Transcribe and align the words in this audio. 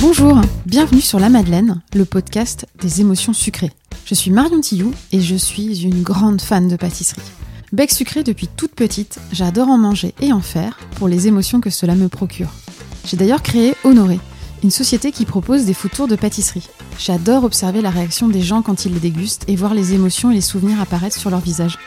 Bonjour, 0.00 0.40
bienvenue 0.64 1.00
sur 1.00 1.18
La 1.18 1.28
Madeleine, 1.28 1.82
le 1.94 2.04
podcast 2.04 2.66
des 2.80 3.00
émotions 3.00 3.32
sucrées. 3.32 3.72
Je 4.04 4.14
suis 4.14 4.30
Marion 4.30 4.60
Tillou 4.60 4.92
et 5.12 5.20
je 5.20 5.36
suis 5.36 5.82
une 5.82 6.02
grande 6.02 6.40
fan 6.40 6.68
de 6.68 6.76
pâtisserie. 6.76 7.20
Bec 7.72 7.90
sucré 7.90 8.22
depuis 8.22 8.48
toute 8.48 8.72
petite, 8.74 9.18
j'adore 9.32 9.68
en 9.68 9.78
manger 9.78 10.14
et 10.20 10.32
en 10.32 10.40
faire 10.40 10.78
pour 10.96 11.08
les 11.08 11.26
émotions 11.26 11.60
que 11.60 11.70
cela 11.70 11.94
me 11.94 12.08
procure. 12.08 12.50
J'ai 13.04 13.16
d'ailleurs 13.16 13.42
créé 13.42 13.74
Honoré, 13.84 14.20
une 14.62 14.70
société 14.70 15.12
qui 15.12 15.24
propose 15.24 15.64
des 15.64 15.74
food 15.74 15.90
tours 15.90 16.08
de 16.08 16.16
pâtisserie. 16.16 16.68
J'adore 16.98 17.44
observer 17.44 17.82
la 17.82 17.90
réaction 17.90 18.28
des 18.28 18.42
gens 18.42 18.62
quand 18.62 18.84
ils 18.84 18.94
les 18.94 19.00
dégustent 19.00 19.44
et 19.48 19.56
voir 19.56 19.74
les 19.74 19.92
émotions 19.92 20.30
et 20.30 20.34
les 20.34 20.40
souvenirs 20.40 20.80
apparaître 20.80 21.18
sur 21.18 21.30
leur 21.30 21.40
visage. 21.40 21.78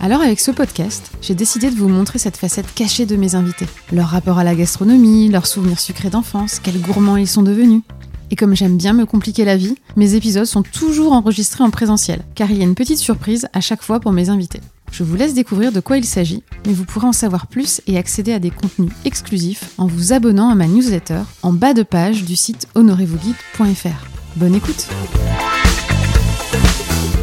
Alors 0.00 0.22
avec 0.22 0.38
ce 0.38 0.52
podcast, 0.52 1.10
j'ai 1.20 1.34
décidé 1.34 1.70
de 1.70 1.74
vous 1.74 1.88
montrer 1.88 2.20
cette 2.20 2.36
facette 2.36 2.72
cachée 2.72 3.04
de 3.04 3.16
mes 3.16 3.34
invités. 3.34 3.66
Leur 3.92 4.06
rapport 4.06 4.38
à 4.38 4.44
la 4.44 4.54
gastronomie, 4.54 5.28
leurs 5.28 5.46
souvenirs 5.46 5.80
sucrés 5.80 6.10
d'enfance, 6.10 6.60
quels 6.60 6.80
gourmands 6.80 7.16
ils 7.16 7.26
sont 7.26 7.42
devenus. 7.42 7.82
Et 8.30 8.36
comme 8.36 8.54
j'aime 8.54 8.76
bien 8.76 8.92
me 8.92 9.06
compliquer 9.06 9.44
la 9.44 9.56
vie, 9.56 9.74
mes 9.96 10.14
épisodes 10.14 10.44
sont 10.44 10.62
toujours 10.62 11.14
enregistrés 11.14 11.64
en 11.64 11.70
présentiel, 11.70 12.22
car 12.36 12.50
il 12.50 12.58
y 12.58 12.60
a 12.60 12.64
une 12.64 12.76
petite 12.76 12.98
surprise 12.98 13.48
à 13.52 13.60
chaque 13.60 13.82
fois 13.82 13.98
pour 13.98 14.12
mes 14.12 14.28
invités. 14.28 14.60
Je 14.92 15.02
vous 15.02 15.16
laisse 15.16 15.34
découvrir 15.34 15.72
de 15.72 15.80
quoi 15.80 15.98
il 15.98 16.04
s'agit, 16.04 16.44
mais 16.66 16.72
vous 16.72 16.84
pourrez 16.84 17.08
en 17.08 17.12
savoir 17.12 17.48
plus 17.48 17.80
et 17.86 17.98
accéder 17.98 18.32
à 18.32 18.38
des 18.38 18.50
contenus 18.50 18.92
exclusifs 19.04 19.70
en 19.78 19.86
vous 19.86 20.12
abonnant 20.12 20.48
à 20.48 20.54
ma 20.54 20.66
newsletter 20.66 21.22
en 21.42 21.52
bas 21.52 21.74
de 21.74 21.82
page 21.82 22.24
du 22.24 22.36
site 22.36 22.68
honorezvousguides.fr. 22.74 24.06
Bonne 24.36 24.54
écoute 24.54 24.86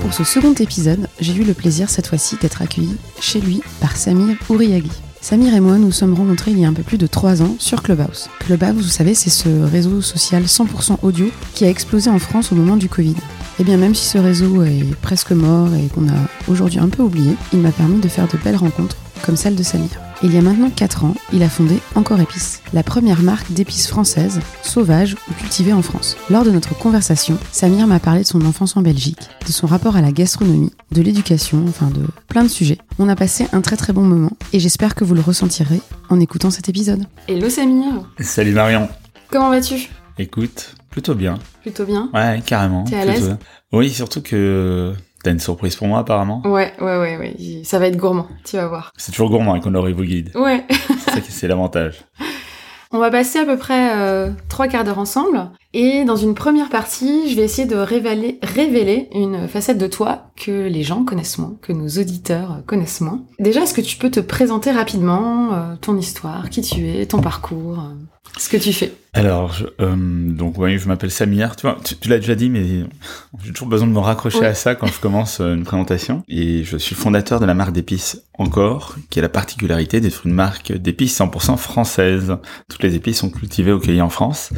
Pour 0.05 0.13
ce 0.13 0.23
second 0.23 0.53
épisode, 0.53 1.07
j'ai 1.19 1.33
eu 1.33 1.43
le 1.43 1.55
plaisir 1.55 1.89
cette 1.89 2.05
fois-ci 2.05 2.37
d'être 2.39 2.61
accueilli 2.61 2.95
chez 3.19 3.41
lui 3.41 3.63
par 3.81 3.97
Samir 3.97 4.37
Ouriaghi. 4.51 4.91
Samir 5.19 5.55
et 5.55 5.59
moi 5.59 5.79
nous 5.79 5.91
sommes 5.91 6.13
rencontrés 6.13 6.51
il 6.51 6.59
y 6.59 6.65
a 6.65 6.67
un 6.67 6.73
peu 6.73 6.83
plus 6.83 6.99
de 6.99 7.07
3 7.07 7.41
ans 7.41 7.55
sur 7.57 7.81
Clubhouse. 7.81 8.29
Clubhouse, 8.37 8.84
vous 8.84 8.84
savez, 8.84 9.15
c'est 9.15 9.31
ce 9.31 9.49
réseau 9.63 10.03
social 10.03 10.43
100% 10.43 10.97
audio 11.01 11.31
qui 11.55 11.65
a 11.65 11.70
explosé 11.71 12.12
en 12.12 12.20
France 12.20 12.51
au 12.51 12.55
moment 12.55 12.77
du 12.77 12.87
Covid. 12.87 13.15
Et 13.59 13.63
bien 13.63 13.77
même 13.77 13.95
si 13.95 14.05
ce 14.05 14.20
réseau 14.20 14.62
est 14.62 14.85
presque 15.01 15.31
mort 15.31 15.73
et 15.73 15.87
qu'on 15.87 16.07
a 16.07 16.19
aujourd'hui 16.47 16.77
un 16.77 16.90
peu 16.90 17.01
oublié, 17.01 17.35
il 17.51 17.62
m'a 17.62 17.71
permis 17.71 17.99
de 17.99 18.07
faire 18.07 18.27
de 18.27 18.37
belles 18.43 18.57
rencontres 18.57 18.97
comme 19.23 19.35
celle 19.35 19.55
de 19.55 19.63
Samir. 19.63 20.04
Il 20.24 20.34
y 20.34 20.38
a 20.38 20.41
maintenant 20.41 20.70
4 20.70 21.04
ans, 21.04 21.13
il 21.34 21.44
a 21.44 21.49
fondé 21.49 21.77
Encore 21.94 22.20
Épices, 22.20 22.62
la 22.74 22.84
première 22.84 23.21
marque 23.21 23.52
d'épices 23.52 23.88
françaises, 23.88 24.40
sauvages 24.63 25.16
ou 25.30 25.34
cultivées 25.34 25.74
en 25.74 25.82
France. 25.82 26.16
Lors 26.30 26.44
de 26.46 26.52
notre 26.52 26.76
conversation, 26.77 27.38
Samir 27.52 27.85
m'a 27.85 27.99
parlé 27.99 28.21
de 28.21 28.26
son 28.27 28.43
enfance 28.46 28.77
en 28.77 28.82
Belgique, 28.82 29.30
de 29.46 29.52
son 29.52 29.68
rapport 29.68 29.98
à 29.98 30.02
la 30.02 30.12
gastronomie, 30.12 30.71
de 30.91 31.02
l'éducation, 31.02 31.63
enfin 31.68 31.88
de 31.88 32.02
plein 32.27 32.43
de 32.43 32.48
sujets. 32.48 32.77
On 32.98 33.10
a 33.10 33.16
passé 33.16 33.48
un 33.52 33.62
très 33.62 33.76
très 33.76 33.93
bon 33.93 34.04
moment 34.04 34.32
et 34.54 34.60
j'espère 34.60 34.96
que 34.96 35.04
vous 35.04 35.16
le 35.16 35.21
ressentirez 35.21 35.82
en 36.10 36.20
écoutant 36.20 36.49
cet 36.49 36.70
épisode. 36.70 37.05
Hello 37.27 37.49
Samir 37.49 37.93
Salut 38.20 38.54
Marion. 38.54 38.88
Comment 39.30 39.49
vas-tu? 39.49 39.90
Écoute, 40.18 40.76
plutôt 40.90 41.13
bien. 41.13 41.38
Plutôt 41.62 41.86
bien 41.86 42.10
Ouais, 42.13 42.41
carrément. 42.46 42.86
T'es 42.86 42.96
à 42.96 43.05
l'aise? 43.05 43.36
Oui, 43.74 43.90
surtout 43.91 44.21
que 44.21 44.93
t'as 45.26 45.31
une 45.31 45.40
surprise 45.40 45.76
pour 45.76 45.87
moi 45.87 45.99
apparemment. 45.99 46.43
Ouais, 46.45 46.71
ouais, 46.79 46.98
ouais, 46.98 47.18
ouais. 47.18 47.35
Ça 47.63 47.79
va 47.79 47.87
être 47.87 47.98
gourmand, 47.98 48.27
tu 48.43 48.57
vas 48.57 48.68
voir. 48.68 48.93
C'est 48.95 49.12
toujours 49.12 49.29
gourmand 49.29 49.54
avec 49.54 49.65
Honoré 49.65 49.91
vous 49.91 50.04
guide. 50.04 50.29
Ouais. 50.35 50.63
C'est 50.70 51.12
ça 51.12 51.20
qui 51.20 51.31
c'est 51.31 51.48
l'avantage. 51.48 52.05
On 52.91 52.99
va 52.99 53.09
passer 53.09 53.40
à 53.40 53.46
peu 53.46 53.57
près 53.57 53.98
euh, 53.98 54.29
trois 54.48 54.68
quarts 54.68 54.84
d'heure 54.84 54.99
ensemble. 54.99 55.49
Et 55.73 56.05
dans 56.05 56.15
une 56.15 56.35
première 56.35 56.70
partie, 56.70 57.29
je 57.29 57.35
vais 57.35 57.41
essayer 57.41 57.68
de 57.68 57.76
révéler, 57.76 58.40
révéler 58.43 59.09
une 59.13 59.48
facette 59.48 59.79
de 59.79 59.87
toi 59.87 60.27
que 60.37 60.68
les 60.68 60.84
gens 60.84 61.03
connaissent 61.03 61.40
moins, 61.40 61.55
que 61.62 61.73
nos 61.73 61.87
auditeurs 61.87 62.62
connaissent 62.68 63.01
moins. 63.01 63.23
Déjà, 63.40 63.63
est-ce 63.63 63.73
que 63.73 63.81
tu 63.81 63.98
peux 63.98 64.12
te 64.12 64.19
présenter 64.19 64.72
rapidement 64.72 65.53
euh, 65.53 65.75
ton 65.81 65.97
histoire, 65.97 66.50
qui 66.51 66.62
tu 66.62 66.88
es, 66.88 67.06
ton 67.07 67.19
parcours, 67.19 67.79
euh, 67.79 67.96
ce 68.38 68.50
que 68.50 68.57
tu 68.57 68.73
fais 68.73 68.94
Alors, 69.13 69.53
je, 69.53 69.66
euh, 69.79 69.95
donc 69.95 70.57
oui, 70.57 70.78
je 70.78 70.88
m'appelle 70.88 71.12
Samir. 71.12 71.56
Tu 71.56 71.62
vois, 71.62 71.78
tu, 71.84 71.96
tu 71.96 72.09
l'as 72.09 72.18
déjà 72.19 72.36
dit, 72.36 72.50
mais 72.50 72.84
j'ai 73.44 73.52
toujours 73.53 73.69
besoin 73.69 73.88
de 73.88 73.94
me 73.94 74.00
raccrocher 74.00 74.40
Oui. 74.40 74.46
à 74.46 74.53
ça 74.53 74.75
quand 74.75 74.88
je 74.88 75.00
commence 75.00 75.40
euh, 75.40 75.56
une 75.56 75.63
présentation. 75.63 76.24
Et 76.28 76.63
je 76.63 76.75
suis 76.78 76.96
fondateur 76.96 77.40
de 77.40 77.46
la 77.46 77.53
marque 77.53 77.72
d'épices 77.72 78.24
Encore, 78.38 78.96
qui 79.09 79.19
a 79.19 79.22
la 79.22 79.30
particularité 79.30 80.02
d'être 80.02 80.25
une 80.25 80.34
marque 80.34 80.74
d'épices 80.74 81.18
100% 81.19 81.56
française. 81.58 82.36
Toutes 82.69 82.84
les 82.84 82.96
épices 82.96 83.19
sont 83.19 83.30
cultivées 83.30 83.72
au 83.72 83.80
cueilli 83.80 84.02
en 84.02 84.09
France. 84.09 84.50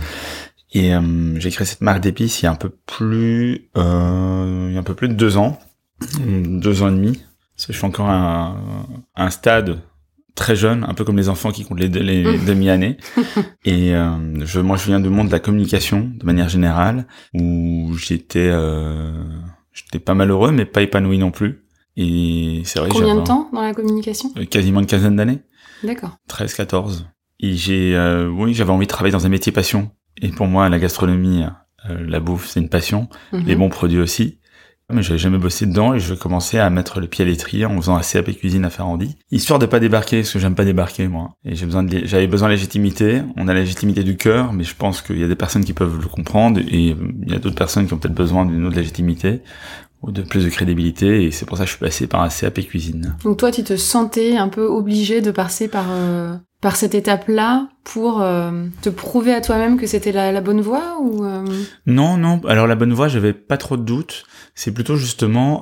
Et 0.73 0.93
euh, 0.93 1.39
j'ai 1.39 1.51
créé 1.51 1.65
cette 1.65 1.81
marque 1.81 2.01
d'épices 2.01 2.41
il 2.41 2.45
y 2.45 2.47
a 2.47 2.51
un 2.51 2.55
peu 2.55 2.69
plus, 2.87 3.69
euh, 3.77 4.67
il 4.69 4.73
y 4.73 4.77
a 4.77 4.79
un 4.79 4.83
peu 4.83 4.95
plus 4.95 5.07
de 5.07 5.13
deux 5.13 5.37
ans, 5.37 5.59
deux 6.19 6.81
ans 6.81 6.87
et 6.89 6.91
demi. 6.91 7.21
Parce 7.55 7.67
que 7.67 7.73
je 7.73 7.77
suis 7.77 7.87
encore 7.87 8.09
à 8.09 8.13
un, 8.15 8.51
à 9.15 9.25
un 9.25 9.29
stade 9.29 9.79
très 10.37 10.55
jeune, 10.55 10.85
un 10.87 10.93
peu 10.93 11.03
comme 11.03 11.17
les 11.17 11.27
enfants 11.27 11.51
qui 11.51 11.65
comptent 11.65 11.79
les, 11.81 11.89
les 11.89 12.37
demi-années. 12.47 12.95
Et 13.65 13.93
euh, 13.93 14.45
je, 14.45 14.61
moi, 14.61 14.77
je 14.77 14.85
viens 14.85 15.01
du 15.01 15.09
monde 15.09 15.27
de 15.27 15.31
la 15.33 15.39
communication, 15.39 16.09
de 16.15 16.25
manière 16.25 16.47
générale, 16.47 17.05
où 17.33 17.93
j'étais, 17.97 18.47
euh, 18.49 19.11
j'étais 19.73 19.99
pas 19.99 20.13
malheureux, 20.13 20.51
mais 20.51 20.65
pas 20.65 20.81
épanoui 20.81 21.17
non 21.17 21.31
plus. 21.31 21.63
Et 21.97 22.61
c'est 22.65 22.79
vrai, 22.79 22.89
Combien 22.89 23.15
de 23.15 23.21
temps 23.23 23.49
dans 23.51 23.61
la 23.61 23.73
communication? 23.73 24.29
Euh, 24.37 24.45
quasiment 24.45 24.79
une 24.79 24.85
quinzaine 24.85 25.15
d'années, 25.15 25.39
D'accord. 25.83 26.17
13, 26.27 26.53
14. 26.53 27.07
Et 27.39 27.53
j'ai, 27.55 27.95
euh, 27.95 28.27
oui, 28.29 28.53
j'avais 28.53 28.71
envie 28.71 28.85
de 28.85 28.91
travailler 28.91 29.11
dans 29.13 29.25
un 29.25 29.29
métier 29.29 29.51
passion. 29.51 29.91
Et 30.21 30.29
pour 30.29 30.47
moi, 30.47 30.69
la 30.69 30.79
gastronomie, 30.79 31.43
euh, 31.89 32.05
la 32.07 32.19
bouffe, 32.19 32.47
c'est 32.47 32.59
une 32.59 32.69
passion. 32.69 33.09
Les 33.33 33.53
Mhm. 33.55 33.59
bons 33.59 33.69
produits 33.69 33.99
aussi. 33.99 34.39
Mais 34.93 35.03
j'avais 35.03 35.19
jamais 35.19 35.37
bossé 35.37 35.65
dedans 35.65 35.93
et 35.93 35.99
je 35.99 36.13
commençais 36.13 36.59
à 36.59 36.69
mettre 36.69 37.01
le 37.01 37.07
pied 37.07 37.25
à 37.25 37.27
l'étrier 37.27 37.65
en 37.65 37.75
faisant 37.75 37.97
un 37.97 38.01
CAP 38.01 38.31
cuisine 38.37 38.63
à 38.63 38.69
Ferrandi. 38.69 39.17
Histoire 39.31 39.59
de 39.59 39.65
pas 39.65 39.81
débarquer, 39.81 40.21
parce 40.21 40.31
que 40.31 40.39
j'aime 40.39 40.55
pas 40.55 40.63
débarquer, 40.63 41.09
moi. 41.09 41.31
Et 41.43 41.55
j'ai 41.55 41.65
besoin 41.65 41.83
de, 41.83 42.05
j'avais 42.05 42.27
besoin 42.27 42.47
de 42.47 42.53
légitimité. 42.53 43.21
On 43.35 43.49
a 43.49 43.53
la 43.53 43.59
légitimité 43.59 44.03
du 44.03 44.15
cœur, 44.15 44.53
mais 44.53 44.63
je 44.63 44.75
pense 44.75 45.01
qu'il 45.01 45.19
y 45.19 45.25
a 45.25 45.27
des 45.27 45.35
personnes 45.35 45.65
qui 45.65 45.73
peuvent 45.73 45.99
le 46.01 46.07
comprendre 46.07 46.61
et 46.61 46.91
euh, 46.91 46.95
il 47.21 47.33
y 47.33 47.35
a 47.35 47.39
d'autres 47.39 47.57
personnes 47.57 47.85
qui 47.85 47.93
ont 47.93 47.97
peut-être 47.97 48.15
besoin 48.15 48.45
d'une 48.45 48.65
autre 48.65 48.77
légitimité 48.77 49.41
ou 50.03 50.11
de 50.11 50.21
plus 50.21 50.45
de 50.45 50.49
crédibilité 50.49 51.25
et 51.25 51.31
c'est 51.31 51.45
pour 51.45 51.57
ça 51.57 51.63
que 51.63 51.69
je 51.69 51.75
suis 51.75 51.83
passé 51.83 52.07
par 52.07 52.21
un 52.21 52.29
CAP 52.29 52.61
cuisine. 52.61 53.17
Donc 53.25 53.37
toi, 53.37 53.51
tu 53.51 53.63
te 53.63 53.75
sentais 53.75 54.37
un 54.37 54.47
peu 54.47 54.65
obligé 54.67 55.19
de 55.19 55.31
passer 55.31 55.67
par 55.67 55.87
euh, 55.89 56.37
par 56.61 56.75
cette 56.75 56.95
étape-là 56.95 57.69
pour 57.83 58.21
euh, 58.21 58.65
te 58.81 58.89
prouver 58.89 59.33
à 59.33 59.41
toi-même 59.41 59.77
que 59.77 59.85
c'était 59.87 60.11
la, 60.11 60.31
la 60.31 60.41
bonne 60.41 60.61
voie 60.61 60.97
ou 60.99 61.23
euh, 61.23 61.43
Non, 61.85 62.17
non. 62.17 62.41
Alors 62.47 62.65
la 62.67 62.75
bonne 62.75 62.93
voie, 62.93 63.07
j'avais 63.07 63.33
pas 63.33 63.57
trop 63.57 63.77
de 63.77 63.83
doutes. 63.83 64.23
C'est 64.55 64.71
plutôt 64.71 64.95
justement 64.95 65.61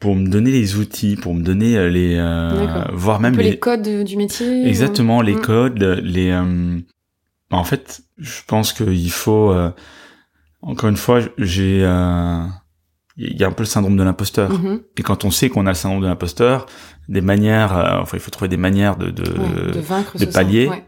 pour 0.00 0.16
me 0.16 0.28
donner 0.28 0.50
les 0.50 0.76
outils, 0.76 1.14
pour 1.14 1.34
me 1.34 1.42
donner 1.42 1.76
euh, 1.78 1.88
les, 1.88 2.16
euh, 2.18 2.84
voire 2.92 3.20
même 3.20 3.36
les, 3.36 3.50
les 3.52 3.58
codes 3.60 3.82
de- 3.82 4.02
du 4.02 4.16
métier 4.16 4.66
Exactement, 4.68 5.22
les 5.22 5.36
Mm. 5.36 5.40
codes, 5.40 5.82
les. 6.02 6.30
euh, 6.32 6.78
En 7.52 7.64
fait, 7.64 8.02
je 8.18 8.40
pense 8.46 8.72
qu'il 8.72 9.10
faut. 9.12 9.52
euh, 9.52 9.70
Encore 10.62 10.88
une 10.90 10.96
fois, 10.96 11.20
j'ai. 11.38 11.80
euh, 11.84 12.42
Il 13.18 13.36
y 13.38 13.44
a 13.44 13.46
un 13.46 13.52
peu 13.52 13.62
le 13.62 13.68
syndrome 13.68 13.96
de 13.96 14.02
l'imposteur. 14.02 14.50
Mhm. 14.50 14.80
Et 14.96 15.02
quand 15.02 15.24
on 15.26 15.30
sait 15.30 15.50
qu'on 15.50 15.66
a 15.66 15.70
le 15.70 15.74
syndrome 15.76 16.00
de 16.02 16.06
l'imposteur, 16.06 16.66
des 17.08 17.20
manières. 17.20 17.76
euh, 17.76 18.00
Enfin, 18.00 18.16
il 18.16 18.20
faut 18.20 18.30
trouver 18.30 18.48
des 18.48 18.56
manières 18.56 18.96
de. 18.96 19.10
de, 19.10 19.22
Ouais, 19.22 19.72
de 19.72 19.80
vaincre 19.80 20.18
de 20.18 20.24
pallier. 20.26 20.68
ouais. 20.68 20.84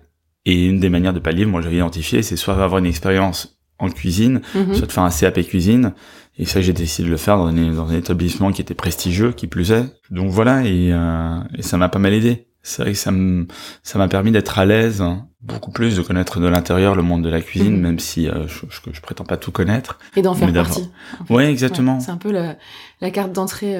Et 0.47 0.67
une 0.67 0.79
des 0.79 0.91
manières 0.91 1.15
de 1.15 1.21
pallier, 1.21 1.47
moi 1.47 1.63
j'avais 1.63 1.77
identifié, 1.77 2.23
c'est 2.23 2.37
soit 2.37 2.53
avoir 2.55 2.79
une 2.79 2.87
expérience 2.87 3.59
en 3.79 3.89
cuisine, 3.89 4.41
Mhm. 4.55 4.75
soit 4.75 4.87
de 4.87 4.93
faire 4.93 5.03
un 5.05 5.11
CAP 5.11 5.43
cuisine. 5.43 5.95
Et 6.37 6.45
ça, 6.45 6.61
j'ai 6.61 6.73
décidé 6.73 7.07
de 7.07 7.11
le 7.13 7.17
faire 7.17 7.37
dans 7.39 7.47
un, 7.47 7.53
dans 7.73 7.89
un 7.91 7.95
établissement 7.97 8.51
qui 8.53 8.61
était 8.61 8.75
prestigieux, 8.75 9.33
qui 9.33 9.47
plus 9.47 9.71
est. 9.73 9.85
Donc 10.11 10.31
voilà, 10.31 10.63
et, 10.65 10.91
euh, 10.93 11.39
et 11.57 11.63
ça 11.63 11.77
m'a 11.77 11.89
pas 11.89 11.99
mal 11.99 12.13
aidé. 12.13 12.47
C'est 12.63 12.83
vrai 12.83 12.93
que 12.93 12.99
ça 12.99 13.99
m'a 13.99 14.09
permis 14.09 14.33
d'être 14.33 14.59
à 14.59 14.65
l'aise, 14.65 15.01
hein, 15.01 15.29
beaucoup 15.43 15.71
plus 15.71 15.97
de 15.97 16.03
connaître 16.03 16.41
de 16.41 16.47
l'intérieur 16.47 16.95
le 16.95 17.03
monde 17.03 17.23
de 17.23 17.29
la 17.29 17.41
cuisine, 17.41 17.75
Mhm. 17.77 17.81
même 17.81 17.99
si 17.99 18.29
euh, 18.29 18.47
je, 18.49 18.67
je, 18.71 18.81
je 18.93 19.01
prétends 19.01 19.25
pas 19.25 19.37
tout 19.37 19.53
connaître. 19.53 19.99
Et 20.17 20.23
d'en 20.23 20.35
faire 20.35 20.53
partie. 20.53 20.91
en 21.21 21.25
fait. 21.27 21.35
Ouais, 21.35 21.51
exactement. 21.51 21.95
Ouais, 21.97 22.01
c'est 22.01 22.11
un 22.11 22.17
peu 22.17 22.33
la, 22.33 22.57
la 23.01 23.11
carte 23.11 23.33
d'entrée 23.33 23.77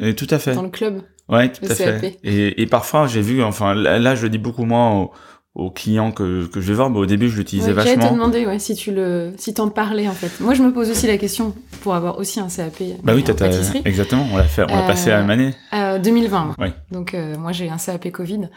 euh, 0.00 0.12
tout 0.12 0.26
à 0.30 0.38
fait. 0.38 0.54
dans 0.54 0.62
le 0.62 0.68
club. 0.70 1.02
Ouais, 1.28 1.50
tout 1.50 1.64
à 1.64 1.74
fait. 1.74 2.18
Et, 2.22 2.60
et 2.62 2.66
parfois, 2.66 3.06
j'ai 3.06 3.22
vu, 3.22 3.42
enfin, 3.42 3.74
là, 3.74 4.14
je 4.14 4.22
le 4.22 4.28
dis 4.28 4.38
beaucoup 4.38 4.64
moins 4.64 4.92
aux, 4.92 5.10
aux 5.54 5.70
clients 5.70 6.10
que, 6.12 6.46
que 6.46 6.60
je 6.60 6.66
vais 6.68 6.74
voir, 6.74 6.90
mais 6.90 6.98
au 6.98 7.06
début, 7.06 7.28
je 7.30 7.38
l'utilisais 7.38 7.68
Ouais, 7.72 7.76
J'allais 7.78 7.94
te 7.94 8.00
vachement. 8.00 8.16
demander 8.16 8.44
ouais, 8.44 8.58
si 8.58 8.74
tu 8.74 8.92
le, 8.92 9.32
si 9.38 9.54
t'en 9.54 9.68
parlais 9.68 10.08
en 10.08 10.12
fait. 10.12 10.40
Moi, 10.40 10.54
je 10.54 10.62
me 10.62 10.72
pose 10.72 10.90
aussi 10.90 11.06
la 11.06 11.16
question 11.16 11.54
pour 11.82 11.94
avoir 11.94 12.18
aussi 12.18 12.40
un 12.40 12.48
CAP 12.48 12.82
Bah 13.02 13.12
oui, 13.14 13.22
t'as, 13.24 13.48
exactement, 13.84 14.26
on 14.32 14.36
l'a 14.36 14.44
fait, 14.44 14.64
on 14.64 14.74
l'a 14.74 14.84
Euh, 14.84 14.86
passé 14.86 15.10
à 15.12 15.18
la 15.18 15.20
même 15.22 15.30
année. 15.30 15.54
Euh, 15.72 15.98
2020. 15.98 16.44
moi. 16.44 16.54
Ouais. 16.58 16.72
Donc 16.90 17.14
euh, 17.14 17.36
moi 17.38 17.52
j'ai 17.52 17.70
un 17.70 17.76
CAP 17.78 18.10
Covid, 18.10 18.48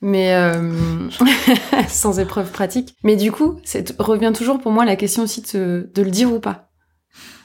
mais 0.00 0.34
euh, 0.34 1.08
sans 1.88 2.18
épreuve 2.20 2.50
pratique. 2.52 2.94
Mais 3.02 3.16
du 3.16 3.32
coup, 3.32 3.58
c'est 3.64 3.94
revient 3.98 4.32
toujours 4.34 4.58
pour 4.60 4.72
moi 4.72 4.84
la 4.84 4.96
question 4.96 5.24
aussi 5.24 5.42
de, 5.52 5.90
de 5.94 6.02
le 6.02 6.10
dire 6.10 6.32
ou 6.32 6.38
pas. 6.40 6.70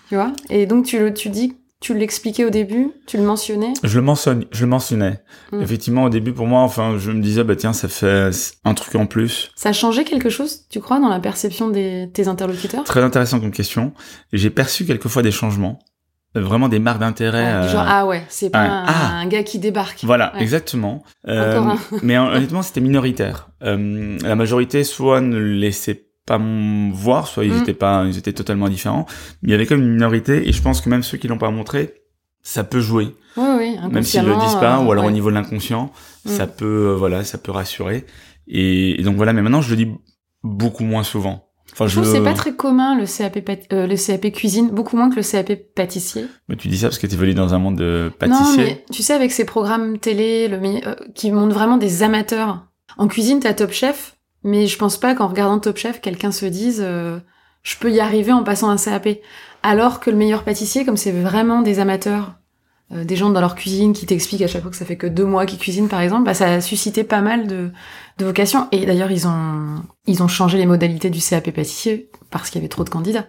Tu 0.09 0.15
vois? 0.15 0.31
Et 0.49 0.65
donc 0.65 0.85
tu 0.85 0.99
le, 0.99 1.13
tu 1.13 1.29
dis, 1.29 1.53
tu 1.81 1.93
l'expliquais 1.97 2.45
au 2.45 2.49
début, 2.49 2.91
tu 3.07 3.17
le 3.17 3.23
mentionnais? 3.23 3.73
Je 3.83 3.97
le 3.99 4.05
mentionne, 4.05 4.45
je 4.51 4.61
le 4.61 4.69
mentionnais. 4.69 5.19
Mm. 5.51 5.61
Effectivement, 5.61 6.03
au 6.05 6.09
début, 6.09 6.31
pour 6.31 6.47
moi, 6.47 6.61
enfin, 6.61 6.95
je 6.97 7.11
me 7.11 7.21
disais, 7.21 7.43
bah 7.43 7.55
tiens, 7.57 7.73
ça 7.73 7.87
fait 7.89 8.29
un 8.63 8.73
truc 8.73 8.95
en 8.95 9.07
plus. 9.07 9.51
Ça 9.55 9.69
a 9.69 9.73
changé 9.73 10.03
quelque 10.05 10.29
chose, 10.29 10.67
tu 10.69 10.79
crois, 10.79 10.99
dans 10.99 11.09
la 11.09 11.19
perception 11.19 11.69
des 11.69 12.09
tes 12.13 12.27
interlocuteurs? 12.29 12.83
Très 12.85 13.01
intéressant 13.03 13.39
comme 13.41 13.51
question. 13.51 13.93
J'ai 14.31 14.49
perçu 14.51 14.85
quelquefois 14.85 15.23
des 15.23 15.31
changements. 15.31 15.79
vraiment 16.33 16.69
des 16.69 16.79
marques 16.79 16.99
d'intérêt. 17.01 17.43
Ouais, 17.43 17.51
euh, 17.65 17.67
Genre, 17.67 17.83
ah 17.85 18.05
ouais, 18.07 18.23
c'est 18.29 18.49
pas 18.51 18.61
ouais. 18.61 18.69
un, 18.69 18.85
Ah. 18.87 19.15
un 19.17 19.25
gars 19.27 19.43
qui 19.43 19.59
débarque. 19.59 19.99
Voilà, 20.03 20.33
Ouais. 20.35 20.41
exactement. 20.43 21.03
Euh, 21.27 21.51
Encore 21.59 21.71
un. 21.73 21.77
mais 22.03 22.17
hon- 22.17 22.27
honnêtement, 22.31 22.61
c'était 22.61 22.79
minoritaire. 22.79 23.49
Euh, 23.63 24.17
la 24.23 24.35
majorité, 24.37 24.85
soit 24.85 25.19
ne 25.19 25.37
laissait 25.37 26.05
pas 26.25 26.39
voir, 26.93 27.27
soit 27.27 27.45
ils 27.45 27.53
Mm. 27.53 27.61
étaient 27.61 27.73
pas, 27.73 28.03
ils 28.05 28.17
étaient 28.17 28.33
totalement 28.33 28.69
différents. 28.69 29.05
Mais 29.41 29.49
il 29.49 29.51
y 29.51 29.55
avait 29.55 29.65
comme 29.65 29.81
une 29.81 29.91
minorité, 29.93 30.47
et 30.47 30.51
je 30.51 30.61
pense 30.61 30.81
que 30.81 30.89
même 30.89 31.03
ceux 31.03 31.17
qui 31.17 31.27
l'ont 31.27 31.37
pas 31.37 31.49
montré, 31.51 31.95
ça 32.43 32.63
peut 32.63 32.79
jouer, 32.81 33.15
Oui, 33.37 33.45
oui, 33.57 33.77
même 33.91 34.03
s'ils 34.03 34.23
le 34.25 34.35
disent 34.35 34.55
pas, 34.55 34.79
ou 34.79 34.91
alors 34.91 35.03
euh, 35.05 35.07
au 35.07 35.11
niveau 35.11 35.29
de 35.29 35.35
l'inconscient, 35.35 35.91
Mm. 36.25 36.29
ça 36.29 36.47
peut, 36.47 36.89
euh, 36.89 36.95
voilà, 36.95 37.23
ça 37.23 37.37
peut 37.37 37.51
rassurer. 37.51 38.05
Et, 38.47 38.99
et 38.99 39.03
donc 39.03 39.15
voilà, 39.15 39.33
mais 39.33 39.41
maintenant 39.41 39.61
je 39.61 39.69
le 39.71 39.75
dis 39.77 39.91
beaucoup 40.43 40.83
moins 40.83 41.03
souvent. 41.03 41.47
Enfin, 41.73 41.85
Je 41.87 41.91
je, 41.91 42.01
trouve 42.01 42.11
que 42.11 42.17
c'est 42.17 42.23
pas 42.23 42.33
très 42.33 42.53
commun 42.53 42.97
le 42.99 43.05
CAP, 43.05 43.37
euh, 43.71 43.87
le 43.87 43.95
CAP 43.95 44.31
cuisine, 44.33 44.69
beaucoup 44.71 44.97
moins 44.97 45.09
que 45.09 45.15
le 45.15 45.21
CAP 45.23 45.53
pâtissier. 45.73 46.25
Mais 46.49 46.57
tu 46.57 46.67
dis 46.67 46.77
ça 46.77 46.87
parce 46.87 46.97
que 46.99 47.07
tu 47.07 47.13
évolues 47.13 47.33
dans 47.33 47.53
un 47.53 47.59
monde 47.59 47.77
de 47.77 48.11
Non, 48.27 48.27
pâtissier. 48.29 48.63
mais 48.65 48.85
tu 48.91 49.01
sais, 49.03 49.13
avec 49.13 49.31
ces 49.31 49.45
programmes 49.45 49.97
télé 49.97 50.49
le, 50.49 50.59
qui 51.15 51.31
montrent 51.31 51.53
vraiment 51.55 51.77
des 51.77 52.03
amateurs. 52.03 52.65
En 52.97 53.07
cuisine, 53.07 53.39
t'as 53.39 53.53
Top 53.53 53.71
Chef, 53.71 54.17
mais 54.43 54.67
je 54.67 54.77
pense 54.77 54.97
pas 54.97 55.15
qu'en 55.15 55.27
regardant 55.27 55.59
Top 55.59 55.77
Chef, 55.77 56.01
quelqu'un 56.01 56.31
se 56.31 56.45
dise 56.45 56.81
euh, 56.83 57.19
je 57.63 57.75
peux 57.77 57.91
y 57.91 57.99
arriver 57.99 58.31
en 58.31 58.43
passant 58.43 58.69
un 58.69 58.77
CAP. 58.77 59.19
Alors 59.63 59.99
que 59.99 60.09
le 60.09 60.17
meilleur 60.17 60.43
pâtissier, 60.43 60.85
comme 60.85 60.97
c'est 60.97 61.11
vraiment 61.11 61.61
des 61.61 61.79
amateurs, 61.79 62.33
euh, 62.91 63.03
des 63.03 63.15
gens 63.15 63.29
dans 63.29 63.41
leur 63.41 63.55
cuisine 63.55 63.93
qui 63.93 64.07
t'expliquent 64.07 64.41
à 64.41 64.47
chaque 64.47 64.63
fois 64.63 64.71
que 64.71 64.77
ça 64.77 64.85
fait 64.85 64.97
que 64.97 65.05
deux 65.07 65.25
mois 65.25 65.45
qu'ils 65.45 65.59
cuisinent, 65.59 65.87
par 65.87 66.01
exemple, 66.01 66.23
bah, 66.25 66.33
ça 66.33 66.51
a 66.53 66.61
suscité 66.61 67.03
pas 67.03 67.21
mal 67.21 67.47
de, 67.47 67.69
de 68.17 68.25
vocations. 68.25 68.67
Et 68.71 68.85
d'ailleurs, 68.85 69.11
ils 69.11 69.27
ont, 69.27 69.83
ils 70.07 70.23
ont 70.23 70.27
changé 70.27 70.57
les 70.57 70.65
modalités 70.65 71.11
du 71.11 71.19
CAP 71.19 71.51
pâtissier 71.51 72.09
parce 72.31 72.49
qu'il 72.49 72.59
y 72.59 72.61
avait 72.63 72.69
trop 72.69 72.83
de 72.83 72.89
candidats. 72.89 73.27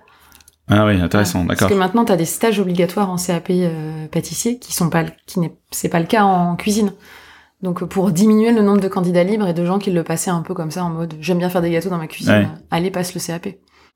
Ah 0.69 0.87
oui, 0.87 1.01
intéressant, 1.01 1.41
Parce 1.47 1.59
d'accord. 1.59 1.69
que 1.69 1.75
maintenant, 1.75 2.05
tu 2.05 2.13
as 2.13 2.17
des 2.17 2.25
stages 2.25 2.59
obligatoires 2.59 3.11
en 3.11 3.17
CAP 3.17 3.49
euh, 3.51 4.07
pâtissier 4.09 4.59
qui 4.59 4.73
sont 4.73 4.89
pas, 4.89 5.05
qui 5.27 5.41
n'est, 5.41 5.55
c'est 5.71 5.89
pas 5.89 6.01
le 6.01 6.07
cas 6.07 6.25
en 6.25 6.57
cuisine. 6.57 6.93
Donc, 7.63 7.85
pour 7.85 8.11
diminuer 8.11 8.53
le 8.53 8.61
nombre 8.63 8.81
de 8.81 8.89
candidats 8.89 9.23
libres 9.25 9.47
et 9.47 9.55
de 9.55 9.65
gens 9.65 9.79
qui 9.79 9.91
le 9.93 10.03
passaient 10.03 10.31
un 10.31 10.43
peu 10.43 10.53
comme 10.55 10.71
ça 10.73 10.85
en 10.85 10.91
mode 10.91 11.15
j'aime 11.21 11.39
bien 11.39 11.49
faire 11.49 11.63
des 11.63 11.71
gâteaux 11.71 11.91
dans 11.91 11.99
ma 11.99 12.09
cuisine, 12.09 12.33
Ouais. 12.35 12.49
allez 12.71 12.91
passe 12.91 13.15
le 13.15 13.21
CAP. 13.21 13.49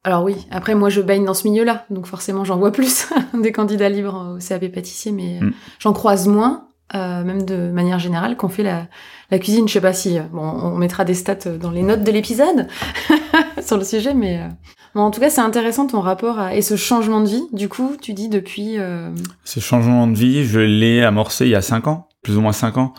Alors 0.04 0.22
oui, 0.22 0.36
après 0.52 0.76
moi 0.76 0.88
je 0.88 1.00
baigne 1.00 1.24
dans 1.24 1.34
ce 1.34 1.48
milieu-là, 1.48 1.84
donc 1.90 2.06
forcément 2.06 2.44
j'en 2.44 2.58
vois 2.58 2.70
plus 2.70 3.08
des 3.34 3.50
candidats 3.50 3.88
libres 3.88 4.36
au 4.36 4.38
CAP 4.38 4.68
pâtissier, 4.72 5.10
mais 5.10 5.38
euh, 5.42 5.46
Mm. 5.46 5.52
j'en 5.80 5.92
croise 5.92 6.28
moins, 6.28 6.68
euh, 6.94 7.24
même 7.24 7.42
de 7.44 7.70
manière 7.72 7.98
générale, 7.98 8.36
qu'on 8.36 8.48
fait 8.48 8.62
la, 8.62 8.86
la 9.32 9.38
cuisine. 9.40 9.66
Je 9.66 9.72
sais 9.72 9.80
pas 9.80 9.92
si, 9.92 10.16
euh, 10.16 10.22
bon, 10.32 10.42
on 10.42 10.76
mettra 10.76 11.04
des 11.04 11.14
stats 11.14 11.56
dans 11.60 11.72
les 11.72 11.82
notes 11.82 12.04
de 12.04 12.12
l'épisode 12.12 12.69
sur 13.66 13.76
le 13.78 13.82
sujet, 13.84 14.14
mais 14.14 14.38
euh, 14.38 14.48
bon, 14.94 15.00
en 15.00 15.10
tout 15.10 15.19
cas 15.20 15.28
c'est 15.30 15.40
intéressant 15.40 15.88
ton 15.88 16.00
rapport 16.00 16.38
à, 16.38 16.54
et 16.54 16.62
ce 16.62 16.76
changement 16.76 17.20
de 17.20 17.26
vie. 17.26 17.42
Du 17.52 17.69
coup, 17.69 17.96
tu 18.00 18.12
dis 18.12 18.28
depuis, 18.28 18.78
euh, 18.78 19.10
Ce 19.42 19.58
changement 19.58 20.06
de 20.06 20.14
vie, 20.16 20.44
je 20.44 20.60
l'ai 20.60 21.02
amorcé 21.02 21.46
il 21.46 21.50
y 21.50 21.56
a 21.56 21.62
cinq 21.62 21.88
ans, 21.88 22.06
plus 22.22 22.36
ou 22.36 22.40
moins 22.40 22.52
cinq 22.52 22.78
ans. 22.78 22.94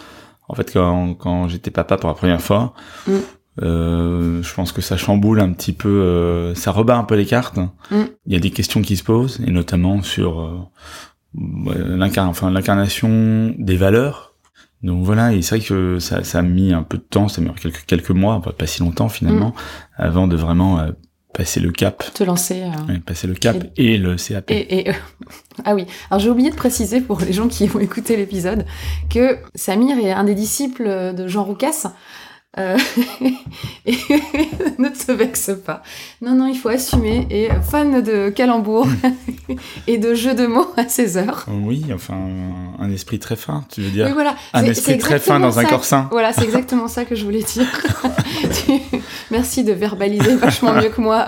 En 0.49 0.55
fait, 0.55 0.71
quand, 0.71 1.13
quand 1.15 1.47
j'étais 1.47 1.71
papa 1.71 1.97
pour 1.97 2.09
la 2.09 2.15
première 2.15 2.41
fois, 2.41 2.73
Mm. 3.07 3.11
euh, 3.63 4.43
je 4.43 4.53
pense 4.53 4.71
que 4.71 4.81
ça 4.81 4.97
chamboule 4.97 5.39
un 5.39 5.51
petit 5.51 5.73
peu, 5.73 5.89
euh, 5.89 6.55
ça 6.55 6.71
rebat 6.71 6.97
un 6.97 7.03
peu 7.03 7.15
les 7.15 7.25
cartes. 7.25 7.57
Mm. 7.91 8.03
Il 8.27 8.33
y 8.33 8.35
a 8.35 8.39
des 8.39 8.51
questions 8.51 8.81
qui 8.81 8.95
se 8.97 9.03
posent, 9.03 9.39
et 9.45 9.51
notamment 9.51 10.01
sur 10.03 10.39
euh, 10.41 10.57
ouais, 11.35 11.75
l'incar- 11.77 12.27
enfin, 12.29 12.51
l'incarnation 12.51 13.53
des 13.57 13.75
valeurs. 13.77 14.33
Donc 14.83 15.03
voilà, 15.03 15.33
et 15.33 15.41
c'est 15.41 15.57
vrai 15.57 15.65
que 15.67 15.97
ça, 15.97 16.23
ça 16.23 16.39
a 16.39 16.41
mis 16.43 16.71
un 16.71 16.83
peu 16.83 16.97
de 16.97 17.03
temps, 17.03 17.27
ça 17.27 17.41
a 17.41 17.43
mis 17.43 17.51
quelques, 17.55 17.83
quelques 17.87 18.11
mois, 18.11 18.39
pas 18.41 18.67
si 18.67 18.81
longtemps 18.81 19.09
finalement, 19.09 19.55
avant 19.95 20.27
de 20.27 20.35
vraiment 20.35 20.79
euh, 20.79 20.91
passer 21.37 21.59
le 21.59 21.71
cap, 21.71 22.03
te 22.13 22.23
lancer. 22.23 22.63
euh, 22.63 22.91
ouais, 22.93 22.99
passer 22.99 23.27
le 23.27 23.35
cap 23.35 23.55
et, 23.77 23.97
le 23.99 24.15
CAP. 24.15 24.49
Et, 24.49 24.89
et- 24.89 24.91
ah 25.65 25.75
oui, 25.75 25.85
alors 26.09 26.19
j'ai 26.19 26.29
oublié 26.31 26.49
de 26.49 26.55
préciser 26.55 26.99
pour 26.99 27.21
les 27.21 27.31
gens 27.31 27.47
qui 27.47 27.69
ont 27.73 27.79
écouté 27.79 28.17
l'épisode 28.17 28.65
que 29.09 29.37
Samir 29.53 29.99
est 29.99 30.11
un 30.11 30.23
des 30.23 30.33
disciples 30.35 31.13
de 31.15 31.27
Jean 31.27 31.43
Roucas. 31.43 31.93
Euh, 32.57 32.77
et 33.85 33.91
ne 34.79 34.89
te 34.89 35.11
vexe 35.11 35.51
pas. 35.65 35.83
Non, 36.21 36.35
non, 36.35 36.47
il 36.47 36.57
faut 36.57 36.69
assumer. 36.69 37.27
Et 37.29 37.49
fan 37.69 38.01
de 38.01 38.29
calembour 38.29 38.87
et 39.87 39.97
de 39.97 40.13
jeux 40.13 40.33
de 40.33 40.47
mots 40.47 40.71
à 40.77 40.87
16 40.87 41.17
heures. 41.17 41.45
Oui, 41.47 41.85
enfin, 41.93 42.17
un 42.79 42.91
esprit 42.91 43.19
très 43.19 43.35
fin, 43.35 43.65
tu 43.71 43.81
veux 43.81 43.91
dire 43.91 44.05
Oui, 44.07 44.13
voilà. 44.13 44.35
Un 44.53 44.63
esprit 44.63 44.97
très 44.97 45.19
fin 45.19 45.39
dans 45.39 45.59
un 45.59 45.65
corps 45.65 45.85
sain. 45.85 46.07
Voilà, 46.11 46.33
c'est 46.33 46.43
exactement 46.43 46.87
ça 46.87 47.05
que 47.05 47.15
je 47.15 47.23
voulais 47.23 47.43
dire. 47.43 47.67
Merci 49.31 49.63
de 49.63 49.73
verbaliser 49.73 50.35
vachement 50.35 50.73
mieux 50.73 50.89
que 50.89 51.01
moi. 51.01 51.27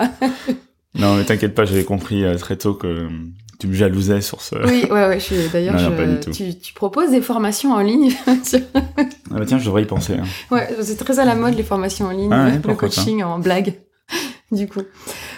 Non, 0.94 1.16
mais 1.16 1.24
t'inquiète 1.24 1.54
pas, 1.54 1.64
j'avais 1.64 1.84
compris 1.84 2.24
euh, 2.24 2.36
très 2.36 2.56
tôt 2.56 2.74
que 2.74 2.86
euh, 2.86 3.08
tu 3.60 3.68
me 3.68 3.74
jalousais 3.74 4.20
sur 4.20 4.40
ce... 4.40 4.56
Oui, 4.66 4.84
ouais, 4.90 5.06
ouais, 5.08 5.20
je 5.20 5.24
suis 5.24 5.36
d'ailleurs, 5.52 5.74
tu, 6.32 6.58
tu 6.58 6.72
proposes 6.74 7.10
des 7.10 7.20
formations 7.22 7.72
en 7.72 7.80
ligne. 7.80 8.10
sur- 8.42 8.60
Ah 8.74 8.82
bah 9.38 9.44
tiens, 9.46 9.58
je 9.58 9.64
devrais 9.66 9.82
y 9.82 9.86
penser. 9.86 10.14
hein. 10.14 10.24
Ouais, 10.50 10.68
c'est 10.80 10.96
très 10.96 11.18
à 11.20 11.24
la 11.24 11.34
mode 11.36 11.54
les 11.54 11.62
formations 11.62 12.06
en 12.06 12.10
ligne, 12.10 12.32
Ah 12.32 12.46
ouais, 12.46 12.52
le 12.66 12.74
coaching 12.74 13.22
en 13.22 13.38
blague. 13.38 13.74
Du 14.52 14.66
coup. 14.66 14.80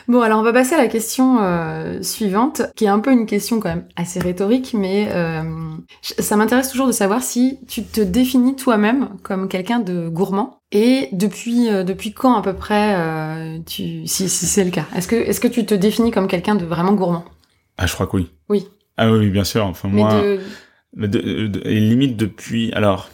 Bon, 0.08 0.22
alors 0.22 0.40
on 0.40 0.42
va 0.42 0.54
passer 0.54 0.74
à 0.74 0.78
la 0.78 0.86
question 0.86 1.36
euh, 1.42 2.00
suivante, 2.02 2.62
qui 2.76 2.86
est 2.86 2.88
un 2.88 2.98
peu 2.98 3.12
une 3.12 3.26
question 3.26 3.60
quand 3.60 3.68
même 3.68 3.84
assez 3.94 4.18
rhétorique, 4.20 4.72
mais 4.72 5.08
euh, 5.12 5.42
ça 6.00 6.36
m'intéresse 6.36 6.70
toujours 6.70 6.86
de 6.86 6.92
savoir 6.92 7.22
si 7.22 7.58
tu 7.68 7.82
te 7.82 8.00
définis 8.00 8.56
toi-même 8.56 9.10
comme 9.22 9.48
quelqu'un 9.48 9.80
de 9.80 10.08
gourmand 10.08 10.60
et 10.72 11.10
depuis 11.12 11.68
euh, 11.68 11.84
depuis 11.84 12.14
quand 12.14 12.34
à 12.34 12.40
peu 12.40 12.54
près 12.54 12.96
tu 13.66 14.06
si, 14.06 14.30
si 14.30 14.46
c'est 14.46 14.64
le 14.64 14.70
cas. 14.70 14.86
Est-ce 14.96 15.08
que 15.08 15.16
est-ce 15.16 15.40
que 15.40 15.48
tu 15.48 15.66
te 15.66 15.74
définis 15.74 16.10
comme 16.10 16.26
quelqu'un 16.26 16.54
de 16.54 16.64
vraiment 16.64 16.94
gourmand? 16.94 17.24
Ah, 17.82 17.86
je 17.86 17.94
crois 17.94 18.06
que 18.06 18.16
oui. 18.16 18.30
Oui. 18.48 18.66
Ah 18.96 19.10
oui, 19.10 19.18
oui, 19.18 19.30
bien 19.30 19.44
sûr. 19.44 19.64
Enfin, 19.66 19.88
Mais 19.90 20.00
moi, 20.02 20.22
de 20.22 21.06
de- 21.06 21.46
de- 21.48 21.62
et 21.64 21.80
limite 21.80 22.16
depuis... 22.16 22.72
Alors, 22.72 23.08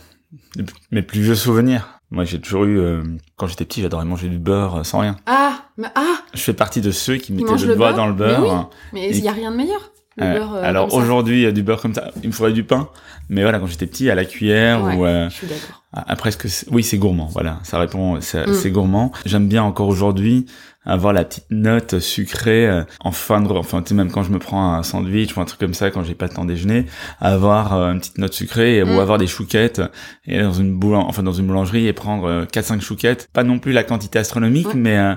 depuis 0.56 0.76
mes 0.90 1.02
plus 1.02 1.20
vieux 1.22 1.34
souvenirs. 1.34 2.00
Moi, 2.10 2.24
j'ai 2.24 2.40
toujours 2.40 2.64
eu... 2.64 2.78
euh, 2.78 3.02
quand 3.36 3.46
j'étais 3.46 3.64
petit, 3.64 3.80
j'adorais 3.82 4.04
manger 4.04 4.28
du 4.28 4.38
beurre 4.38 4.76
euh, 4.80 4.82
sans 4.84 4.98
rien. 5.00 5.16
ah 5.26 5.54
mais 5.78 5.88
ah 5.94 6.16
Je 6.34 6.40
fais 6.40 6.52
partie 6.54 6.80
de 6.80 6.90
ceux 6.90 7.16
qui 7.16 7.32
mettaient 7.32 7.52
le 7.56 7.66
le 7.68 7.76
doigt 7.76 7.88
beurre? 7.92 7.96
dans 7.96 8.06
le 8.06 8.12
Mais 8.12 8.18
beurre. 8.18 8.42
oui. 8.42 8.50
hein. 8.50 8.68
mais 8.92 9.08
Et- 9.08 9.16
il 9.16 9.24
y 9.24 9.28
a 9.28 9.32
rien 9.32 9.50
de 9.52 9.56
meilleur. 9.56 9.92
Le 10.16 10.24
Euh, 10.24 10.38
beurre, 10.38 10.54
euh, 10.56 10.62
alors 10.64 10.92
aujourd'hui, 10.94 11.36
il 11.38 11.42
y 11.44 11.46
a 11.46 11.52
du 11.52 11.62
beurre 11.62 11.80
comme 11.80 11.94
ça. 11.94 12.10
Il 12.22 12.28
me 12.28 12.32
faudrait 12.34 12.52
du 12.52 12.64
pain. 12.64 12.88
Mais 13.28 13.42
voilà, 13.42 13.60
quand 13.60 13.66
j'étais 13.68 13.86
petit, 13.86 14.10
à 14.10 14.14
la 14.16 14.24
cuillère 14.24 14.82
Ouais, 14.82 14.96
ou... 14.96 15.06
euh, 15.06 15.28
je 15.30 15.34
suis 15.34 15.46
d'accord. 15.46 15.84
Après, 15.92 16.30
ce 16.32 16.36
que 16.36 16.48
c'est- 16.48 16.66
oui, 16.72 16.82
c'est 16.82 16.98
gourmand. 16.98 17.26
Voilà, 17.26 17.60
ça 17.62 17.78
répond. 17.78 18.20
C'est 18.20 18.46
Mm. 18.48 18.54
c'est 18.54 18.70
gourmand. 18.72 19.12
J'aime 19.24 19.46
bien 19.48 19.62
encore 19.62 19.86
aujourd'hui 19.88 20.46
avoir 20.88 21.12
la 21.12 21.24
petite 21.24 21.46
note 21.50 22.00
sucrée 22.00 22.66
euh, 22.66 22.82
en 23.00 23.12
fin 23.12 23.40
de, 23.40 23.48
enfin, 23.48 23.82
tu 23.82 23.90
sais, 23.90 23.94
même 23.94 24.10
quand 24.10 24.24
je 24.24 24.30
me 24.32 24.38
prends 24.38 24.74
un 24.74 24.82
sandwich 24.82 25.36
ou 25.36 25.40
un 25.40 25.44
truc 25.44 25.60
comme 25.60 25.74
ça, 25.74 25.90
quand 25.92 26.02
j'ai 26.02 26.14
pas 26.14 26.26
le 26.26 26.32
temps 26.32 26.44
de 26.44 26.52
déjeuner, 26.52 26.86
avoir 27.20 27.74
euh, 27.74 27.92
une 27.92 28.00
petite 28.00 28.18
note 28.18 28.32
sucrée 28.32 28.82
Mm. 28.84 28.96
ou 28.96 29.00
avoir 29.00 29.18
des 29.18 29.26
chouquettes 29.26 29.82
et 30.26 30.40
dans 30.40 30.52
une 30.52 30.76
boulan, 30.78 31.06
enfin 31.06 31.22
dans 31.22 31.32
une 31.32 31.46
boulangerie 31.46 31.86
et 31.86 31.92
prendre 31.92 32.24
euh, 32.26 32.44
4-5 32.44 32.80
chouquettes. 32.80 33.28
Pas 33.32 33.44
non 33.44 33.58
plus 33.58 33.72
la 33.72 33.84
quantité 33.84 34.18
astronomique, 34.18 34.74
mais 34.74 34.98
euh, 34.98 35.14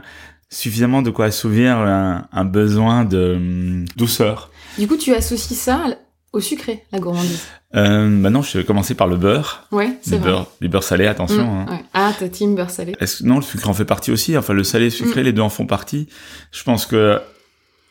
suffisamment 0.50 1.01
de 1.01 1.10
quoi 1.10 1.25
assouvir 1.25 1.77
un, 1.77 2.27
un 2.31 2.46
besoin 2.46 3.05
de 3.05 3.36
hum, 3.36 3.86
douceur. 3.96 4.51
Du 4.77 4.88
coup, 4.88 4.98
tu 4.98 5.13
associes 5.13 5.55
ça 5.55 5.86
au 6.34 6.39
sucré, 6.39 6.84
la 6.91 7.00
gourmandise. 7.00 7.43
Euh, 7.75 8.08
maintenant, 8.08 8.42
je 8.42 8.58
vais 8.58 8.63
commencer 8.66 8.96
par 8.96 9.08
le 9.08 9.16
beurre, 9.16 9.66
Ouais, 9.72 9.98
c'est 10.01 10.18
vrai. 10.18 10.30
beurre, 10.32 10.48
du 10.60 10.68
beurre 10.68 10.84
salé. 10.84 11.08
Attention. 11.08 11.46
Mm, 11.46 11.50
hein. 11.50 11.66
ouais. 11.72 11.84
Ah, 11.94 12.12
ta 12.18 12.28
team 12.28 12.56
beurre 12.56 12.70
salé. 12.70 12.96
Est-ce 13.00 13.24
non, 13.24 13.38
le 13.38 13.42
sucre 13.42 13.70
en 13.70 13.74
fait 13.74 13.86
partie 13.86 14.12
aussi. 14.12 14.38
Enfin, 14.38 14.54
le 14.54 14.63
salé, 14.63 14.86
le 14.86 14.90
sucré, 14.92 15.24
les 15.24 15.32
deux 15.34 15.42
en 15.42 15.50
font 15.50 15.66
partie. 15.66 16.08
Je 16.51 16.63
pense 16.63 16.86
que 16.86 17.20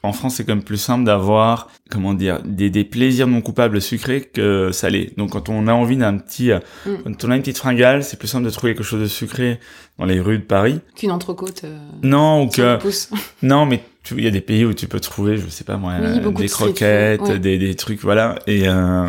en 0.03 0.13
France, 0.15 0.37
c'est 0.37 0.45
quand 0.45 0.55
même 0.55 0.65
plus 0.65 0.79
simple 0.79 1.05
d'avoir, 1.05 1.69
comment 1.91 2.15
dire, 2.15 2.41
des, 2.43 2.71
des 2.71 2.85
plaisirs 2.85 3.27
non 3.27 3.43
coupables 3.43 3.83
sucrés 3.83 4.23
que 4.23 4.71
salés. 4.73 5.13
Donc, 5.19 5.31
quand 5.33 5.51
on 5.51 5.67
a 5.67 5.75
envie 5.75 5.99
d'un 5.99 6.17
petit, 6.17 6.53
euh, 6.53 6.59
Mm. 6.87 6.91
quand 7.05 7.25
on 7.25 7.31
a 7.31 7.37
une 7.37 7.43
petite 7.43 7.59
fringale, 7.59 8.03
c'est 8.03 8.19
plus 8.19 8.29
simple 8.29 8.45
de 8.47 8.51
trouver 8.51 8.75
quelque 8.75 8.83
chose 8.85 9.01
de 9.03 9.07
sucré 9.07 9.61
dans 9.99 10.07
les 10.07 10.19
rues 10.21 10.39
de 10.39 10.45
Paris. 10.45 10.81
Qu'une 10.97 11.11
entrecôte. 11.11 11.63
Euh, 11.65 11.79
Non, 12.03 12.45
ou 12.45 12.49
que, 12.49 12.79
non, 13.43 13.67
mais 13.67 13.83
il 14.13 14.25
y 14.25 14.27
a 14.27 14.31
des 14.31 14.41
pays 14.41 14.65
où 14.65 14.73
tu 14.73 14.87
peux 14.89 15.01
trouver, 15.01 15.37
je 15.37 15.47
sais 15.49 15.65
pas 15.65 15.77
moi, 15.77 15.93
Oui, 16.01 16.19
des 16.35 16.45
de 16.47 16.51
croquettes, 16.51 17.21
ouais. 17.21 17.39
des, 17.39 17.59
des 17.59 17.75
trucs, 17.75 18.01
voilà. 18.01 18.37
Et 18.47 18.67
euh, 18.69 19.07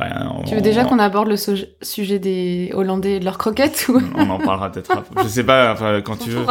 bah, 0.00 0.32
Tu 0.46 0.54
veux 0.54 0.60
déjà 0.60 0.84
qu'on 0.84 0.98
aborde 0.98 1.28
le 1.28 1.36
so- 1.36 1.52
sujet 1.82 2.18
des 2.18 2.70
Hollandais 2.74 3.16
et 3.16 3.20
de 3.20 3.24
leurs 3.24 3.38
croquettes 3.38 3.86
ou? 3.88 4.00
On 4.16 4.28
en 4.30 4.38
parlera 4.38 4.72
peut-être 4.72 4.90
après. 4.90 5.22
Je 5.22 5.28
sais 5.28 5.44
pas, 5.44 5.72
enfin, 5.72 6.00
quand 6.00 6.16
tu 6.16 6.30
veux. 6.30 6.44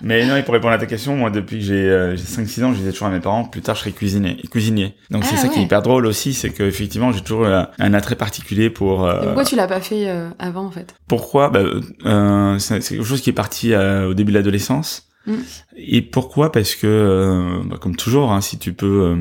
Mais 0.00 0.24
non, 0.26 0.36
et 0.36 0.44
pour 0.44 0.54
répondre 0.54 0.72
à 0.74 0.78
ta 0.78 0.86
question, 0.86 1.16
moi, 1.16 1.28
depuis 1.28 1.58
que 1.58 1.64
j'ai 1.64 1.74
euh, 1.90 2.14
j'ai 2.16 2.22
5-6 2.22 2.62
ans, 2.64 2.72
je 2.72 2.78
disais 2.78 2.92
toujours 2.92 3.08
à 3.08 3.10
mes 3.10 3.18
parents, 3.18 3.42
plus 3.44 3.62
tard, 3.62 3.74
je 3.74 3.80
serai 3.80 3.90
cuisinier. 3.92 4.36
cuisinier. 4.48 4.94
Donc, 5.10 5.24
c'est 5.24 5.34
Ah, 5.34 5.38
ça 5.38 5.48
qui 5.48 5.58
est 5.58 5.62
hyper 5.64 5.82
drôle 5.82 6.06
aussi, 6.06 6.34
c'est 6.34 6.50
que 6.50 6.62
effectivement, 6.62 7.10
j'ai 7.10 7.20
toujours 7.20 7.44
euh, 7.46 7.64
un 7.80 7.94
attrait 7.94 8.14
particulier 8.14 8.70
pour... 8.70 9.04
euh, 9.04 9.20
Et 9.22 9.24
Pourquoi 9.24 9.44
tu 9.44 9.56
l'as 9.56 9.66
pas 9.66 9.80
fait 9.80 10.08
euh, 10.08 10.28
avant 10.38 10.64
en 10.66 10.70
fait? 10.70 10.94
Pourquoi? 11.08 11.50
Bah, 11.50 11.62
euh, 12.06 12.58
C'est 12.60 12.78
quelque 12.80 13.02
chose 13.04 13.20
qui 13.20 13.30
est 13.30 13.32
parti 13.32 13.74
au 13.74 14.14
début 14.14 14.30
de 14.30 14.38
l'adolescence. 14.38 15.08
Mm. 15.26 15.34
Et 15.76 16.00
pourquoi? 16.00 16.52
Parce 16.52 16.76
que, 16.76 17.60
bah, 17.66 17.76
comme 17.80 17.96
toujours, 17.96 18.30
hein, 18.32 18.40
si 18.40 18.56
tu 18.58 18.72
peux... 18.74 19.16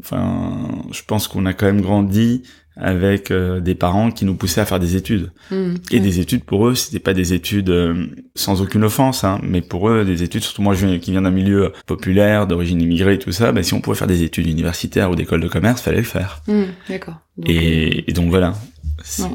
Enfin, 0.00 0.82
je 0.90 1.02
pense 1.06 1.28
qu'on 1.28 1.46
a 1.46 1.52
quand 1.52 1.66
même 1.66 1.80
grandi 1.80 2.42
avec 2.76 3.30
euh, 3.30 3.60
des 3.60 3.74
parents 3.74 4.10
qui 4.10 4.24
nous 4.24 4.34
poussaient 4.34 4.60
à 4.60 4.64
faire 4.66 4.80
des 4.80 4.96
études. 4.96 5.30
Mm. 5.50 5.74
Et 5.92 6.00
des 6.00 6.20
études 6.20 6.44
pour 6.44 6.66
eux, 6.66 6.74
c'était 6.74 6.98
pas 6.98 7.14
des 7.14 7.32
études 7.32 7.70
euh, 7.70 8.06
sans 8.34 8.60
aucune 8.62 8.84
offense, 8.84 9.22
hein, 9.24 9.38
mais 9.42 9.60
pour 9.60 9.88
eux, 9.88 10.04
des 10.04 10.22
études, 10.22 10.42
surtout 10.42 10.62
moi 10.62 10.74
je 10.74 10.86
qui 10.96 11.12
viens 11.12 11.22
d'un 11.22 11.30
milieu 11.30 11.72
populaire, 11.86 12.46
d'origine 12.46 12.80
immigrée, 12.80 13.18
tout 13.18 13.32
ça, 13.32 13.52
bah, 13.52 13.62
si 13.62 13.74
on 13.74 13.80
pouvait 13.80 13.96
faire 13.96 14.08
des 14.08 14.22
études 14.22 14.46
universitaires 14.46 15.10
ou 15.10 15.14
d'école 15.14 15.40
de 15.40 15.48
commerce, 15.48 15.80
fallait 15.80 15.98
le 15.98 16.02
faire. 16.02 16.42
Mm, 16.48 16.62
D'accord. 16.88 17.14
Euh, 17.40 17.42
Et, 17.46 18.10
et 18.10 18.12
donc 18.12 18.30
voilà. 18.30 18.54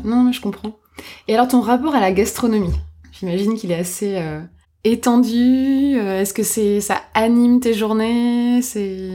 Non, 0.03 0.23
mais 0.23 0.33
je 0.33 0.41
comprends. 0.41 0.77
Et 1.27 1.33
alors, 1.35 1.47
ton 1.47 1.61
rapport 1.61 1.95
à 1.95 2.01
la 2.01 2.11
gastronomie? 2.11 2.73
J'imagine 3.17 3.55
qu'il 3.55 3.71
est 3.71 3.79
assez 3.79 4.15
euh, 4.17 4.41
étendu. 4.83 5.95
Est-ce 5.97 6.33
que 6.33 6.43
c'est 6.43 6.81
ça 6.81 7.01
anime 7.13 7.59
tes 7.59 7.73
journées? 7.73 8.61
C'est 8.61 9.09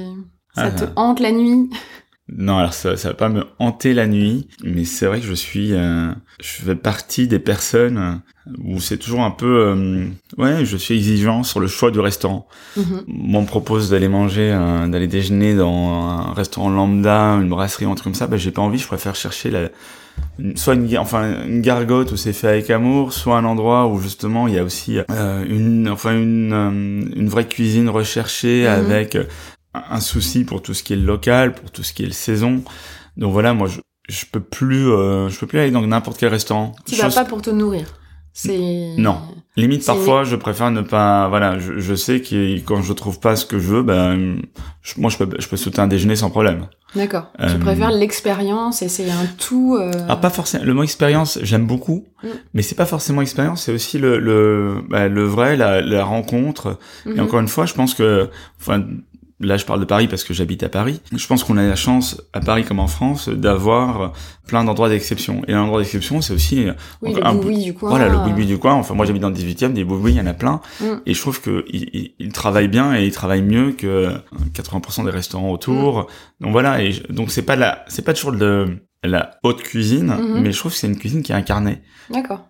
ça 0.54 0.64
Ah, 0.64 0.70
te 0.70 0.84
hante 0.96 1.20
la 1.20 1.32
nuit? 1.32 1.68
Non, 2.32 2.56
alors 2.56 2.72
ça, 2.72 2.96
ça 2.96 3.08
va 3.08 3.14
pas 3.14 3.28
me 3.28 3.44
hanter 3.58 3.92
la 3.92 4.06
nuit, 4.06 4.48
mais 4.64 4.84
c'est 4.86 5.04
vrai 5.04 5.20
que 5.20 5.26
je 5.26 5.34
suis, 5.34 5.74
euh, 5.74 6.10
je 6.42 6.62
fais 6.64 6.74
partie 6.74 7.28
des 7.28 7.38
personnes 7.38 7.98
euh, 7.98 8.52
où 8.64 8.80
c'est 8.80 8.96
toujours 8.96 9.20
un 9.22 9.30
peu, 9.30 9.46
euh, 9.68 10.06
ouais, 10.38 10.64
je 10.64 10.76
suis 10.78 10.94
exigeant 10.96 11.42
sur 11.42 11.60
le 11.60 11.66
choix 11.66 11.90
du 11.90 12.00
restaurant. 12.00 12.48
Mhm. 12.78 13.02
Moi, 13.06 13.40
on 13.40 13.42
me 13.42 13.46
propose 13.46 13.90
d'aller 13.90 14.08
manger, 14.08 14.50
euh, 14.54 14.86
d'aller 14.88 15.06
déjeuner 15.06 15.54
dans 15.54 15.92
un 16.28 16.32
restaurant 16.32 16.70
lambda, 16.70 17.34
une 17.42 17.50
brasserie, 17.50 17.84
un 17.84 17.90
truc 17.94 18.04
comme 18.04 18.14
ça, 18.14 18.26
bah 18.26 18.38
j'ai 18.38 18.52
pas 18.52 18.62
envie, 18.62 18.78
je 18.78 18.86
préfère 18.86 19.14
chercher 19.14 19.50
la, 19.50 19.68
une- 20.38 20.56
soit 20.56 20.74
une, 20.74 20.96
enfin 20.96 21.44
une 21.46 21.60
gargote 21.60 22.10
où 22.12 22.16
c'est 22.16 22.32
fait 22.32 22.48
avec 22.48 22.70
amour, 22.70 23.12
soit 23.12 23.36
un 23.36 23.44
endroit 23.44 23.86
où 23.88 24.00
justement 24.00 24.48
il 24.48 24.54
y 24.54 24.58
a 24.58 24.64
aussi 24.64 24.98
euh, 25.10 25.44
une, 25.46 25.90
enfin 25.90 26.14
une, 26.18 26.52
euh, 26.54 26.70
une 27.16 27.28
vraie 27.28 27.46
cuisine 27.46 27.90
recherchée 27.90 28.62
Mhm. 28.62 28.68
avec 28.90 29.16
euh, 29.16 29.24
un 29.74 30.00
souci 30.00 30.44
pour 30.44 30.62
tout 30.62 30.74
ce 30.74 30.82
qui 30.82 30.92
est 30.92 30.96
le 30.96 31.04
local, 31.04 31.54
pour 31.54 31.70
tout 31.70 31.82
ce 31.82 31.92
qui 31.92 32.02
est 32.02 32.06
le 32.06 32.12
saison. 32.12 32.62
Donc 33.16 33.32
voilà, 33.32 33.54
moi 33.54 33.66
je, 33.68 33.80
je 34.08 34.24
peux 34.30 34.40
plus, 34.40 34.88
euh, 34.90 35.28
je 35.28 35.38
peux 35.38 35.46
plus 35.46 35.58
aller 35.58 35.70
dans 35.70 35.82
n'importe 35.86 36.18
quel 36.18 36.28
restaurant. 36.30 36.74
Tu 36.86 36.94
vas 36.96 37.04
Chose- 37.04 37.14
pas 37.14 37.24
pour 37.24 37.42
te 37.42 37.50
nourrir. 37.50 37.86
C'est 38.36 38.94
Non. 38.98 39.18
Limite 39.56 39.82
C'est 39.82 39.92
parfois, 39.92 40.24
je 40.24 40.34
préfère 40.34 40.72
ne 40.72 40.80
pas. 40.80 41.28
Voilà, 41.28 41.60
je, 41.60 41.78
je 41.78 41.94
sais 41.94 42.20
que 42.20 42.58
quand 42.64 42.82
je 42.82 42.92
trouve 42.92 43.20
pas 43.20 43.36
ce 43.36 43.46
que 43.46 43.60
je 43.60 43.68
veux, 43.68 43.82
ben 43.84 44.38
je- 44.82 44.94
moi 45.00 45.08
je 45.08 45.18
peux 45.18 45.28
je 45.38 45.46
peux 45.46 45.56
sauter 45.56 45.78
un 45.80 45.86
déjeuner 45.86 46.16
sans 46.16 46.30
problème. 46.30 46.66
D'accord. 46.96 47.30
Tu 47.38 47.44
Euh, 47.44 47.58
préfères 47.60 47.92
l'expérience, 47.92 48.82
essayer 48.82 49.12
un 49.12 49.26
tout. 49.38 49.76
euh, 49.80 49.92
Alors 50.06 50.18
pas 50.20 50.30
forcément. 50.30 50.64
Le 50.64 50.74
mot 50.74 50.82
expérience, 50.82 51.38
j'aime 51.42 51.68
beaucoup, 51.68 52.08
Mm. 52.24 52.28
mais 52.54 52.62
c'est 52.62 52.74
pas 52.74 52.86
forcément 52.86 53.22
expérience, 53.22 53.62
c'est 53.62 53.72
aussi 53.72 54.00
le 54.00 54.18
le 54.18 54.82
bah, 54.90 55.06
le 55.06 55.22
vrai, 55.24 55.56
la, 55.56 55.80
la 55.80 56.04
rencontre. 56.04 56.80
Et 57.06 57.20
encore 57.20 57.38
une 57.38 57.46
fois, 57.48 57.66
je 57.66 57.74
pense 57.74 57.94
que, 57.94 58.28
enfin, 58.60 58.82
là 59.44 59.56
je 59.56 59.64
parle 59.64 59.80
de 59.80 59.84
Paris 59.84 60.08
parce 60.08 60.24
que 60.24 60.34
j'habite 60.34 60.62
à 60.62 60.68
Paris. 60.68 61.00
Je 61.14 61.26
pense 61.26 61.44
qu'on 61.44 61.56
a 61.56 61.62
la 61.66 61.76
chance 61.76 62.20
à 62.32 62.40
Paris 62.40 62.64
comme 62.64 62.80
en 62.80 62.86
France 62.86 63.28
d'avoir 63.28 64.12
plein 64.46 64.64
d'endroits 64.64 64.88
d'exception. 64.88 65.42
Et 65.48 65.52
un 65.52 65.60
endroit 65.62 65.80
d'exception, 65.80 66.20
c'est 66.20 66.32
aussi 66.34 66.66
Oui, 67.02 67.10
enfin, 67.12 67.20
le 67.20 67.26
un- 67.26 67.34
boui 67.34 67.58
du 67.62 67.74
coin. 67.74 67.90
Voilà, 67.90 68.08
le 68.08 68.18
boui 68.18 68.46
du 68.46 68.58
coin. 68.58 68.74
Enfin, 68.74 68.94
moi, 68.94 69.06
j'habite 69.06 69.22
dans 69.22 69.28
le 69.30 69.34
18e, 69.34 69.72
des 69.72 69.84
boui 69.84 70.12
il 70.12 70.16
y 70.16 70.20
en 70.20 70.26
a 70.26 70.34
plein. 70.34 70.60
Mm. 70.80 70.84
Et 71.06 71.14
je 71.14 71.20
trouve 71.20 71.40
que 71.40 71.64
il, 71.68 71.88
il, 71.92 72.14
il 72.18 72.32
travaille 72.32 72.68
bien 72.68 72.94
et 72.96 73.04
il 73.06 73.12
travaille 73.12 73.42
mieux 73.42 73.72
que 73.72 73.86
euh, 73.86 74.10
80% 74.54 75.04
des 75.04 75.10
restaurants 75.10 75.50
autour. 75.50 76.00
Mm. 76.00 76.44
Donc 76.44 76.52
voilà. 76.52 76.82
Et 76.82 76.92
je- 76.92 77.02
donc 77.12 77.30
c'est 77.30 77.42
pas 77.42 77.56
la, 77.56 77.84
c'est 77.88 78.04
pas 78.04 78.12
toujours 78.14 78.32
de 78.32 78.78
la 79.02 79.32
haute 79.42 79.62
cuisine, 79.62 80.14
Mhm. 80.18 80.40
mais 80.42 80.50
je 80.52 80.58
trouve 80.58 80.72
que 80.72 80.78
c'est 80.78 80.86
une 80.86 80.96
cuisine 80.98 81.22
qui 81.22 81.32
est 81.32 81.34
incarnée. 81.34 81.80
D'accord. 82.10 82.46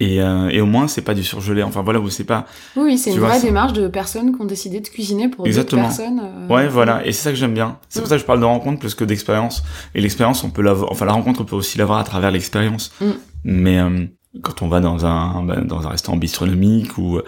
Et, 0.00 0.20
euh, 0.22 0.48
et 0.48 0.60
au 0.62 0.66
moins, 0.66 0.88
c'est 0.88 1.02
pas 1.02 1.12
du 1.14 1.22
surgelé. 1.22 1.62
Enfin 1.62 1.82
voilà, 1.82 2.00
où 2.00 2.08
c'est 2.08 2.24
pas. 2.24 2.46
Oui, 2.74 2.96
c'est 2.96 3.10
une 3.12 3.18
vois, 3.18 3.28
vraie 3.28 3.40
démarche 3.42 3.74
de 3.74 3.86
personnes 3.86 4.34
qui 4.34 4.40
ont 4.40 4.46
décidé 4.46 4.80
de 4.80 4.88
cuisiner 4.88 5.28
pour 5.28 5.44
d'autres 5.46 5.76
personnes. 5.76 6.22
euh, 6.24 6.48
Ouais, 6.54 6.68
voilà. 6.68 7.06
Et 7.06 7.12
c'est 7.12 7.22
ça 7.24 7.30
que 7.30 7.36
j'aime 7.36 7.52
bien. 7.54 7.78
C'est 7.90 8.00
Mm. 8.00 8.02
pour 8.02 8.08
ça 8.08 8.14
que 8.16 8.20
je 8.22 8.26
parle 8.26 8.40
de 8.40 8.46
rencontre 8.46 8.80
plus 8.80 8.94
que 8.94 9.04
d'expérience. 9.04 9.62
Et 9.94 10.00
l'expérience, 10.00 10.42
on 10.42 10.50
peut 10.50 10.62
l'avoir. 10.62 10.90
Enfin, 10.90 11.04
la 11.04 11.12
rencontre, 11.12 11.42
on 11.42 11.44
peut 11.44 11.56
aussi 11.56 11.76
l'avoir 11.76 11.98
à 11.98 12.04
travers 12.04 12.30
l'expérience. 12.30 12.92
Mm. 13.00 13.04
Mais 13.44 13.78
euh, 13.78 14.06
quand 14.42 14.62
on 14.62 14.68
va 14.68 14.80
dans 14.80 15.04
un 15.04 15.42
bah, 15.42 15.56
dans 15.60 15.86
un 15.86 15.90
restaurant 15.90 16.16
bistronomique 16.16 16.96
ou 16.96 17.18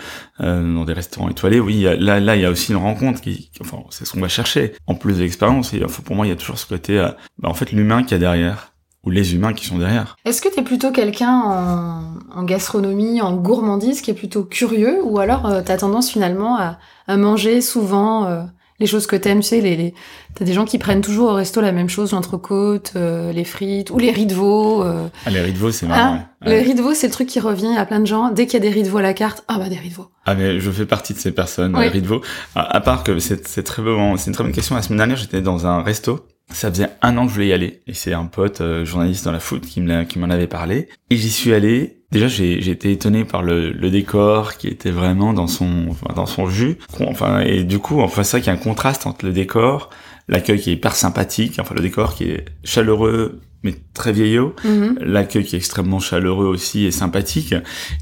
euh, 0.40 0.74
dans 0.74 0.84
des 0.86 0.92
restaurants 0.94 1.28
étoilés, 1.28 1.60
oui, 1.60 1.82
là 1.98 2.20
là, 2.20 2.36
il 2.36 2.42
y 2.42 2.46
a 2.46 2.50
aussi 2.50 2.72
une 2.72 2.78
rencontre 2.78 3.20
qui, 3.20 3.50
qui- 3.50 3.60
enfin, 3.60 3.78
c'est 3.90 4.06
ce 4.06 4.12
qu'on 4.12 4.20
va 4.20 4.28
chercher. 4.28 4.72
En 4.86 4.94
plus 4.94 5.18
de 5.18 5.22
l'expérience, 5.22 5.72
pour 6.04 6.16
moi, 6.16 6.24
il 6.26 6.30
y 6.30 6.32
a 6.32 6.36
toujours 6.36 6.58
ce 6.58 6.66
côté, 6.66 6.98
euh, 6.98 7.08
bah, 7.38 7.48
en 7.50 7.54
fait, 7.54 7.70
l'humain 7.72 8.02
qu'il 8.02 8.12
y 8.12 8.14
a 8.14 8.18
derrière 8.18 8.71
ou 9.04 9.10
les 9.10 9.34
humains 9.34 9.52
qui 9.52 9.66
sont 9.66 9.78
derrière. 9.78 10.16
Est-ce 10.24 10.40
que 10.42 10.48
t'es 10.48 10.62
plutôt 10.62 10.90
quelqu'un 10.92 11.32
en, 11.44 12.38
en 12.38 12.42
gastronomie, 12.44 13.20
en 13.20 13.34
gourmandise, 13.36 14.00
qui 14.00 14.10
est 14.10 14.14
plutôt 14.14 14.44
curieux, 14.44 15.00
ou 15.04 15.18
alors 15.18 15.46
euh, 15.46 15.60
t'as 15.64 15.76
tendance 15.76 16.08
finalement 16.10 16.56
à, 16.58 16.78
à 17.08 17.16
manger 17.16 17.60
souvent 17.60 18.26
euh, 18.26 18.42
les 18.78 18.86
choses 18.86 19.06
que 19.06 19.14
t'aimes, 19.16 19.40
tu 19.40 19.48
sais, 19.48 19.60
les, 19.60 19.76
les... 19.76 19.94
t'as 20.34 20.44
des 20.44 20.52
gens 20.52 20.64
qui 20.64 20.78
prennent 20.78 21.02
toujours 21.02 21.30
au 21.30 21.34
resto 21.34 21.60
la 21.60 21.70
même 21.72 21.88
chose, 21.88 22.12
l'entrecôte, 22.12 22.92
euh, 22.96 23.32
les 23.32 23.44
frites, 23.44 23.90
ou 23.90 23.98
les 23.98 24.10
riz 24.10 24.26
de 24.26 24.34
veau. 24.34 24.82
euh. 24.82 25.06
Ah, 25.26 25.30
les 25.30 25.40
riz 25.40 25.52
de 25.52 25.58
veau, 25.58 25.70
c'est 25.70 25.86
marrant. 25.86 26.18
Ah, 26.40 26.48
ouais. 26.48 26.56
Les 26.56 26.62
riz 26.62 26.74
de 26.74 26.82
veau, 26.82 26.92
c'est 26.94 27.06
le 27.06 27.12
truc 27.12 27.28
qui 27.28 27.38
revient 27.38 27.76
à 27.76 27.84
plein 27.86 28.00
de 28.00 28.06
gens. 28.06 28.30
Dès 28.30 28.46
qu'il 28.46 28.54
y 28.54 28.56
a 28.56 28.60
des 28.68 28.70
riz 28.74 28.82
de 28.82 28.88
veau 28.88 28.98
à 28.98 29.02
la 29.02 29.14
carte, 29.14 29.44
ah 29.46 29.58
bah 29.58 29.68
des 29.68 29.76
riz 29.76 29.90
de 29.90 29.94
veau. 29.94 30.06
Ah 30.26 30.34
mais 30.34 30.58
je 30.58 30.70
fais 30.70 30.86
partie 30.86 31.12
de 31.14 31.18
ces 31.18 31.30
personnes, 31.32 31.76
Oui. 31.76 31.86
euh, 31.86 31.90
riz 31.90 32.02
de 32.02 32.06
veau. 32.08 32.22
À, 32.56 32.76
à 32.76 32.80
part 32.80 33.04
que 33.04 33.18
c'est 33.20 33.46
c'est 33.46 33.62
très 33.62 33.82
bon, 33.82 34.16
c'est 34.16 34.26
une 34.28 34.34
très 34.34 34.42
bonne 34.44 34.52
question. 34.52 34.74
La 34.74 34.82
semaine 34.82 34.98
dernière, 34.98 35.16
j'étais 35.16 35.42
dans 35.42 35.66
un 35.66 35.82
resto. 35.82 36.26
Ça 36.50 36.70
faisait 36.70 36.88
un 37.00 37.16
an 37.16 37.24
que 37.24 37.30
je 37.30 37.34
voulais 37.34 37.48
y 37.48 37.52
aller. 37.52 37.82
Et 37.86 37.94
c'est 37.94 38.12
un 38.12 38.26
pote 38.26 38.60
euh, 38.60 38.84
journaliste 38.84 39.24
dans 39.24 39.32
la 39.32 39.40
foot 39.40 39.62
qui 39.62 39.80
m'en 39.80 40.30
avait 40.30 40.46
parlé. 40.46 40.88
Et 41.10 41.16
j'y 41.16 41.30
suis 41.30 41.52
allé. 41.52 42.02
Déjà, 42.10 42.28
j'ai 42.28 42.60
j'ai 42.60 42.72
été 42.72 42.92
étonné 42.92 43.24
par 43.24 43.42
le, 43.42 43.72
le 43.72 43.90
décor 43.90 44.58
qui 44.58 44.68
était 44.68 44.90
vraiment 44.90 45.32
dans 45.32 45.46
son 45.46 45.86
enfin, 45.88 46.12
dans 46.14 46.26
son 46.26 46.46
jus. 46.46 46.76
Enfin 47.00 47.40
et 47.40 47.64
du 47.64 47.78
coup, 47.78 48.00
enfin 48.00 48.22
c'est 48.22 48.36
vrai 48.36 48.40
qu'il 48.42 48.52
y 48.52 48.56
a 48.56 48.58
un 48.58 48.62
contraste 48.62 49.06
entre 49.06 49.24
le 49.24 49.32
décor, 49.32 49.88
l'accueil 50.28 50.60
qui 50.60 50.70
est 50.70 50.74
hyper 50.74 50.94
sympathique, 50.94 51.58
enfin 51.58 51.74
le 51.74 51.80
décor 51.80 52.14
qui 52.14 52.24
est 52.24 52.44
chaleureux 52.64 53.40
mais 53.62 53.74
très 53.94 54.12
vieillot, 54.12 54.54
Mhm. 54.64 54.98
l'accueil 55.00 55.44
qui 55.44 55.54
est 55.54 55.58
extrêmement 55.58 55.98
chaleureux 56.00 56.46
aussi 56.46 56.84
et 56.84 56.90
sympathique. 56.90 57.54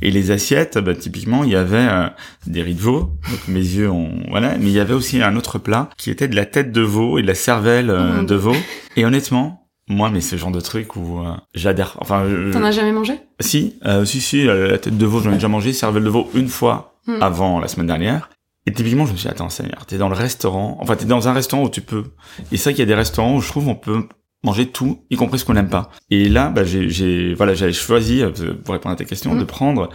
Et 0.03 0.11
les 0.11 0.31
assiettes 0.31 0.79
bah, 0.79 0.95
typiquement 0.95 1.45
il 1.45 1.51
y 1.51 1.57
avait 1.57 1.77
euh, 1.77 2.07
des 2.47 2.63
riz 2.63 2.75
de 2.75 2.81
veau. 2.81 3.13
Donc 3.31 3.49
mes 3.49 3.61
yeux 3.61 3.91
ont 3.91 4.11
voilà. 4.29 4.57
Mais 4.59 4.67
il 4.67 4.73
y 4.73 4.81
avait 4.81 4.95
aussi 4.95 5.23
un 5.23 5.37
autre 5.37 5.59
plat 5.59 5.91
qui 5.99 6.11
était 6.11 6.29
de 6.29 6.37
la 6.37 6.47
tête 6.47 6.73
de 6.73 6.81
veau 6.81 7.19
et 7.19 7.23
de 7.23 7.27
la 7.27 7.35
cervelle 7.35 7.91
euh, 7.91 8.17
mon 8.17 8.23
de 8.23 8.35
veau. 8.35 8.55
Et 8.97 9.05
honnêtement 9.05 9.57
moi 9.89 10.09
mais 10.09 10.21
ce 10.21 10.37
genre 10.37 10.53
de 10.53 10.61
truc 10.61 10.95
où 10.97 11.19
euh, 11.21 11.33
j'adhère. 11.55 11.97
Enfin 12.01 12.25
je- 12.29 12.53
T'en 12.53 12.63
as 12.63 12.71
jamais 12.71 12.93
mangé? 12.93 13.15
Si 13.41 13.75
euh, 13.87 14.05
si 14.05 14.21
si 14.21 14.45
la 14.45 14.79
tête 14.79 14.97
de 14.97 15.07
veau 15.07 15.21
j'en 15.21 15.31
ai 15.31 15.35
déjà 15.35 15.49
mangé. 15.49 15.73
Cervelle 15.73 16.05
de 16.05 16.09
veau 16.11 16.31
une 16.35 16.49
fois 16.49 16.87
Hmm. 17.07 17.23
avant 17.23 17.61
la 17.61 17.67
semaine 17.67 17.87
dernière. 17.87 18.29
Et 18.67 18.73
typiquement 18.75 19.07
je 19.07 19.13
me 19.13 19.17
suis 19.17 19.27
dit 19.27 19.33
attends 19.33 19.49
Seigneur 19.49 19.87
t'es 19.87 19.97
dans 19.97 20.11
le 20.11 20.15
restaurant. 20.15 20.77
Enfin 20.83 20.95
t'es 20.95 21.07
dans 21.07 21.29
un 21.29 21.33
restaurant 21.33 21.65
où 21.65 21.71
tu 21.71 21.81
peux. 21.81 22.05
Et 22.53 22.57
c'est 22.59 22.65
vrai 22.65 22.75
qu'il 22.75 22.81
y 22.81 22.83
a 22.83 22.87
des 22.87 22.95
restaurants 22.95 23.35
où 23.37 23.41
je 23.41 23.49
trouve 23.49 23.69
on 23.69 23.75
peut 23.75 24.07
manger 24.43 24.67
tout, 24.67 25.01
y 25.11 25.17
compris 25.17 25.39
ce 25.39 25.45
qu'on 25.45 25.55
n'aime 25.55 25.69
pas. 25.69 25.91
Et 26.11 26.29
là, 26.29 26.49
bah, 26.49 26.65
j'ai, 26.65 26.89
j'ai, 26.89 27.35
voilà, 27.35 27.55
j'avais 27.55 27.73
choisi, 27.73 28.23
euh, 28.23 28.31
pour 28.65 28.73
répondre 28.75 28.93
à 28.95 28.97
ta 28.97 29.05
question, 29.05 29.35
Mm. 29.35 29.39
de 29.41 29.45
prendre 29.45 29.89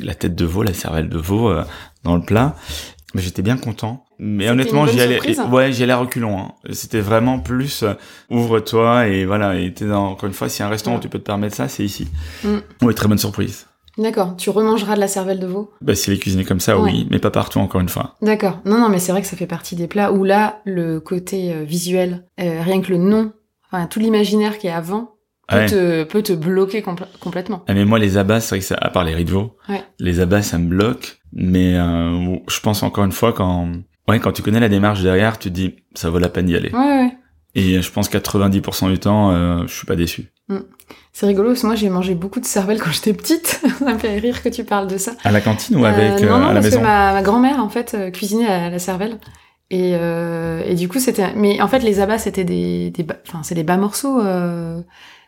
la 0.00 0.14
tête 0.14 0.34
de 0.34 0.44
veau, 0.44 0.62
la 0.62 0.74
cervelle 0.74 1.08
de 1.08 1.18
veau 1.18 1.48
euh, 1.50 1.64
dans 2.04 2.16
le 2.16 2.22
plat. 2.22 2.54
Mais 3.14 3.22
j'étais 3.22 3.40
bien 3.42 3.56
content. 3.56 4.04
Mais 4.18 4.48
honnêtement, 4.50 4.86
j'y 4.86 5.00
allais, 5.00 5.14
surprise. 5.14 5.40
ouais, 5.50 5.72
j'y 5.72 5.82
allais 5.84 5.94
reculons. 5.94 6.38
Hein. 6.38 6.52
C'était 6.72 7.00
vraiment 7.00 7.38
plus 7.38 7.82
euh, 7.82 7.94
ouvre-toi 8.30 9.08
et 9.08 9.24
voilà. 9.24 9.58
Et 9.58 9.72
t'es 9.72 9.86
dans, 9.86 10.08
encore 10.08 10.26
une 10.26 10.34
fois, 10.34 10.48
si 10.48 10.60
y 10.60 10.62
a 10.62 10.66
un 10.66 10.70
restaurant 10.70 10.96
Mm. 10.96 10.98
où 10.98 11.02
tu 11.02 11.08
peux 11.08 11.18
te 11.18 11.24
permettre 11.24 11.54
ça, 11.56 11.68
c'est 11.68 11.84
ici. 11.84 12.08
Mm. 12.44 12.56
Oui, 12.82 12.94
très 12.94 13.08
bonne 13.08 13.18
surprise. 13.18 13.66
D'accord. 13.98 14.34
Tu 14.36 14.50
remangeras 14.50 14.94
de 14.96 15.00
la 15.00 15.08
cervelle 15.08 15.38
de 15.40 15.46
veau? 15.46 15.70
Bah, 15.80 15.94
s'il 15.94 16.12
est 16.12 16.18
cuisiné 16.18 16.44
comme 16.44 16.60
ça, 16.60 16.76
Ouais. 16.78 16.90
oui, 16.92 17.08
mais 17.10 17.18
pas 17.18 17.30
partout, 17.30 17.58
encore 17.60 17.80
une 17.80 17.88
fois. 17.88 18.14
D'accord. 18.20 18.60
Non, 18.66 18.78
non, 18.78 18.90
mais 18.90 18.98
c'est 18.98 19.12
vrai 19.12 19.22
que 19.22 19.26
ça 19.28 19.36
fait 19.38 19.46
partie 19.46 19.74
des 19.76 19.86
plats 19.86 20.12
où 20.12 20.22
là, 20.24 20.60
le 20.66 21.00
côté 21.00 21.54
euh, 21.54 21.64
visuel, 21.64 22.26
euh, 22.38 22.60
rien 22.62 22.82
que 22.82 22.90
le 22.90 22.98
nom, 22.98 23.32
enfin 23.72 23.86
tout 23.86 23.98
l'imaginaire 24.00 24.58
qui 24.58 24.66
est 24.66 24.72
avant, 24.72 25.12
peut, 25.48 25.56
Ouais. 25.56 25.66
te, 25.66 26.04
peut 26.04 26.22
te 26.22 26.32
bloquer 26.32 26.80
compl- 26.80 27.06
complètement. 27.20 27.62
Ah, 27.68 27.74
mais 27.74 27.84
moi, 27.84 27.98
les 27.98 28.16
abats, 28.18 28.40
c'est 28.40 28.50
vrai 28.50 28.58
que 28.60 28.64
ça, 28.64 28.76
à 28.80 28.90
part 28.90 29.04
les 29.04 29.22
veau, 29.24 29.56
Ouais. 29.68 29.82
les 30.00 30.20
abats, 30.20 30.42
ça 30.42 30.58
me 30.58 30.66
bloque. 30.68 31.18
Mais 31.32 31.76
euh, 31.76 32.36
je 32.48 32.60
pense 32.60 32.82
encore 32.82 33.04
une 33.04 33.12
fois 33.12 33.32
quand, 33.32 33.68
ouais, 34.08 34.18
quand 34.20 34.32
tu 34.32 34.42
connais 34.42 34.60
la 34.60 34.68
démarche 34.68 35.02
derrière, 35.02 35.38
tu 35.38 35.48
te 35.50 35.54
dis, 35.54 35.76
ça 35.94 36.10
vaut 36.10 36.18
la 36.18 36.28
peine 36.28 36.46
d'y 36.46 36.56
aller. 36.56 36.70
Ouais, 36.72 36.78
ouais. 36.78 37.12
Et 37.54 37.80
je 37.80 37.90
pense 37.92 38.08
90% 38.10 38.88
du 38.90 38.98
temps, 38.98 39.30
euh, 39.32 39.62
je 39.66 39.72
suis 39.74 39.86
pas 39.86 39.96
déçu. 39.96 40.30
C'est 41.12 41.26
rigolo 41.26 41.48
parce 41.48 41.62
que 41.62 41.66
moi 41.66 41.74
j'ai 41.74 41.88
mangé 41.88 42.14
beaucoup 42.14 42.38
de 42.40 42.44
cervelle 42.44 42.78
quand 42.80 42.90
j'étais 42.92 43.14
petite. 43.14 43.60
ça 43.78 43.92
me 43.94 43.98
fait 43.98 44.18
rire 44.18 44.42
que 44.42 44.48
tu 44.50 44.62
parles 44.64 44.86
de 44.86 44.98
ça. 44.98 45.12
À 45.24 45.30
la 45.32 45.40
cantine 45.40 45.76
ou 45.76 45.84
Euh, 45.84 45.88
avec 45.88 46.22
euh, 46.22 46.28
non, 46.28 46.38
non, 46.38 46.44
à 46.44 46.48
la 46.48 46.54
parce 46.60 46.64
maison? 46.66 46.78
que 46.78 46.82
ma, 46.84 47.12
ma 47.14 47.22
grand-mère 47.22 47.58
en 47.58 47.68
fait 47.70 47.96
cuisinait 48.12 48.46
à 48.46 48.68
la 48.70 48.78
cervelle. 48.78 49.18
Et, 49.70 49.96
euh, 49.96 50.62
et 50.64 50.74
du 50.76 50.88
coup 50.88 51.00
c'était, 51.00 51.32
mais 51.34 51.60
en 51.60 51.66
fait 51.68 51.80
les 51.80 51.98
abats 52.00 52.18
c'était 52.18 52.44
des, 52.44 52.90
des, 52.90 53.04
enfin 53.26 53.42
c'est 53.42 53.56
des 53.56 53.64
bas 53.64 53.76
morceaux 53.76 54.20
euh, 54.20 54.80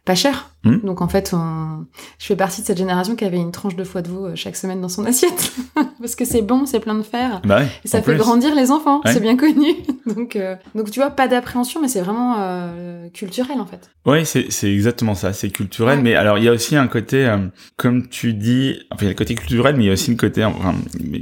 pas 0.05 0.15
chers. 0.15 0.51
Hmm. 0.63 0.79
Donc 0.85 1.03
en 1.03 1.09
fait 1.09 1.33
on, 1.35 1.87
je 2.21 2.27
fais 2.27 2.37
partie 2.37 2.61
de 2.63 2.67
cette 2.67 2.79
génération 2.79 3.17
qui 3.17 3.25
avait 3.25 3.37
une 3.37 3.51
tranche 3.51 3.75
de 3.75 3.83
foie 3.83 4.01
de 4.01 4.09
veau 4.11 4.27
euh, 4.27 4.37
chaque 4.37 4.55
semaine 4.55 4.81
dans 4.81 4.89
son 4.89 5.05
assiette 5.07 5.53
parce 6.01 6.15
que 6.15 6.25
c'est 6.25 6.43
bon, 6.43 6.67
c'est 6.67 6.79
plein 6.79 6.95
de 6.95 7.03
fer. 7.03 7.41
Bah 7.45 7.59
ouais, 7.59 7.67
Et 7.85 7.89
ça 7.89 7.99
fait 8.01 8.13
plus. 8.13 8.19
grandir 8.19 8.55
les 8.55 8.71
enfants, 8.71 9.01
Ouais. 9.05 9.13
c'est 9.13 9.19
bien 9.21 9.37
connu. 9.37 9.75
donc, 10.07 10.37
euh, 10.37 10.55
donc 10.77 10.93
tu 10.93 11.01
vois, 11.01 11.11
pas 11.11 11.27
d'appréhension, 11.27 11.81
mais 11.83 11.89
c'est 11.89 12.01
vraiment 12.01 12.37
euh, 12.39 13.09
culturel 13.11 13.61
en 13.61 13.67
fait. 13.67 13.91
Ouais, 14.07 14.25
c'est 14.25 14.53
c'est 14.53 14.73
exactement 14.73 15.17
ça, 15.17 15.33
c'est 15.33 15.51
culturel. 15.51 15.99
Ouais. 15.99 16.05
Mais 16.05 16.15
alors, 16.15 16.39
il 16.39 16.45
y 16.45 16.49
a 16.49 16.53
aussi 16.53 16.77
un 16.77 16.87
côté, 16.87 17.27
euh, 17.27 17.39
comme 17.77 18.09
tu 18.09 18.35
dis, 18.35 18.79
enfin, 18.93 19.01
il 19.03 19.05
y 19.05 19.09
a 19.09 19.11
le 19.11 19.17
côté 19.19 19.35
culturel, 19.35 19.75
mais 19.77 19.83
il 19.85 19.87
y 19.89 19.91
a 19.91 19.95
aussi 19.95 20.13
le 20.13 20.17
côté, 20.17 20.45
enfin, 20.45 20.77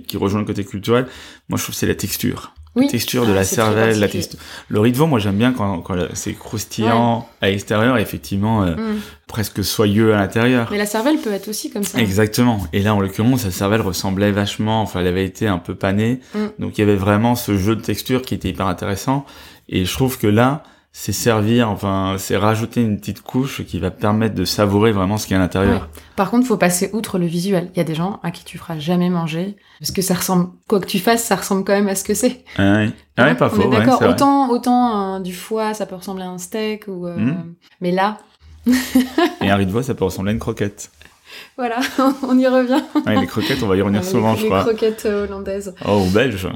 qui 0.06 0.18
rejoint 0.18 0.40
le 0.40 0.46
côté 0.46 0.64
culturel. 0.64 1.06
Moi, 1.48 1.56
je 1.56 1.62
trouve 1.62 1.74
que 1.74 1.78
c'est 1.78 1.86
la 1.86 1.94
texture. 1.94 2.52
Oui. 2.76 2.84
La 2.84 2.90
texture 2.90 3.24
de 3.26 3.32
Ah, 3.32 3.36
la 3.36 3.44
cervelle, 3.44 3.98
la 3.98 4.08
texture. 4.08 4.38
Le 4.68 4.80
riz 4.80 4.92
de 4.92 4.96
veau, 4.98 5.06
moi 5.06 5.18
j'aime 5.18 5.36
bien 5.36 5.52
quand, 5.52 5.80
quand 5.80 5.96
c'est 6.14 6.34
croustillant 6.34 7.26
à 7.40 7.48
l'extérieur, 7.48 7.96
effectivement 7.98 8.62
euh, 8.64 8.74
Mm. 8.76 9.00
presque 9.26 9.64
soyeux 9.64 10.14
à 10.14 10.18
l'intérieur. 10.18 10.68
Mais 10.70 10.78
la 10.78 10.86
cervelle 10.86 11.18
peut 11.18 11.32
être 11.32 11.48
aussi 11.48 11.70
comme 11.70 11.84
ça. 11.84 11.98
Exactement. 11.98 12.60
Et 12.72 12.82
là, 12.82 12.94
en 12.94 13.00
l'occurrence, 13.00 13.40
sa 13.42 13.50
cervelle 13.50 13.80
ressemblait 13.80 14.30
vachement, 14.30 14.82
enfin, 14.82 15.00
elle 15.00 15.06
avait 15.06 15.24
été 15.24 15.48
un 15.48 15.58
peu 15.58 15.74
panée. 15.74 16.20
Mm. 16.34 16.38
Donc, 16.58 16.78
il 16.78 16.80
y 16.80 16.84
avait 16.84 16.96
vraiment 16.96 17.34
ce 17.34 17.56
jeu 17.56 17.76
de 17.76 17.80
texture 17.82 18.22
qui 18.22 18.34
était 18.34 18.48
hyper 18.50 18.66
intéressant. 18.66 19.24
Et 19.68 19.84
je 19.84 19.92
trouve 19.92 20.18
que 20.18 20.26
là, 20.26 20.62
c'est 20.98 21.12
servir, 21.12 21.68
enfin, 21.70 22.16
c'est 22.18 22.38
rajouter 22.38 22.80
une 22.80 22.98
petite 22.98 23.20
couche 23.20 23.62
qui 23.66 23.78
va 23.78 23.90
permettre 23.90 24.34
de 24.34 24.46
savourer 24.46 24.92
vraiment 24.92 25.18
ce 25.18 25.26
qu'il 25.26 25.34
y 25.34 25.36
a 25.36 25.40
à 25.40 25.42
l'intérieur. 25.42 25.90
Par 26.16 26.30
contre, 26.30 26.46
faut 26.46 26.56
passer 26.56 26.88
outre 26.94 27.18
le 27.18 27.26
visuel. 27.26 27.70
Il 27.74 27.76
y 27.76 27.80
a 27.80 27.84
des 27.84 27.94
gens 27.94 28.18
à 28.22 28.30
qui 28.30 28.44
tu 28.46 28.56
feras 28.56 28.78
jamais 28.78 29.10
manger 29.10 29.56
parce 29.78 29.90
que 29.90 30.00
ça 30.00 30.14
ressemble, 30.14 30.48
quoi 30.68 30.80
que 30.80 30.86
tu 30.86 30.98
fasses, 30.98 31.22
ça 31.22 31.36
ressemble 31.36 31.64
quand 31.64 31.74
même 31.74 31.88
à 31.88 31.94
ce 31.94 32.02
que 32.02 32.14
c'est. 32.14 32.44
Ah 32.56 32.62
ouais. 32.76 32.90
Ah 33.18 33.24
ouais, 33.24 33.30
Hein, 33.30 33.34
pas 33.34 33.46
on 33.48 33.50
faux. 33.50 33.62
est 33.62 33.66
ouais, 33.66 33.76
d'accord. 33.76 33.98
vrai. 33.98 34.08
autant, 34.08 34.48
autant 34.48 35.16
euh, 35.16 35.20
du 35.20 35.34
foie, 35.34 35.74
ça 35.74 35.84
peut 35.84 35.96
ressembler 35.96 36.24
à 36.24 36.30
un 36.30 36.38
steak 36.38 36.84
ou. 36.88 37.06
euh, 37.06 37.16
Mm. 37.18 37.54
Mais 37.82 37.90
là, 37.90 38.16
Et 39.42 39.50
un 39.50 39.56
riz 39.56 39.66
de 39.66 39.70
veau, 39.72 39.82
ça 39.82 39.94
peut 39.94 40.04
ressembler 40.04 40.30
à 40.30 40.32
une 40.32 40.40
croquette. 40.40 40.90
Voilà, 41.56 41.76
on 42.22 42.38
y 42.38 42.46
revient. 42.46 42.82
Ouais, 43.06 43.20
les 43.20 43.26
croquettes, 43.26 43.62
on 43.62 43.66
va 43.66 43.76
y 43.76 43.80
revenir 43.82 44.00
Euh, 44.02 44.04
souvent, 44.04 44.32
les, 44.32 44.38
je 44.38 44.42
les 44.44 44.48
crois. 44.48 44.60
croquettes 44.64 45.06
euh, 45.06 45.24
hollandaises. 45.24 45.74
Oh, 45.86 46.04
ou 46.06 46.10
belge. 46.10 46.48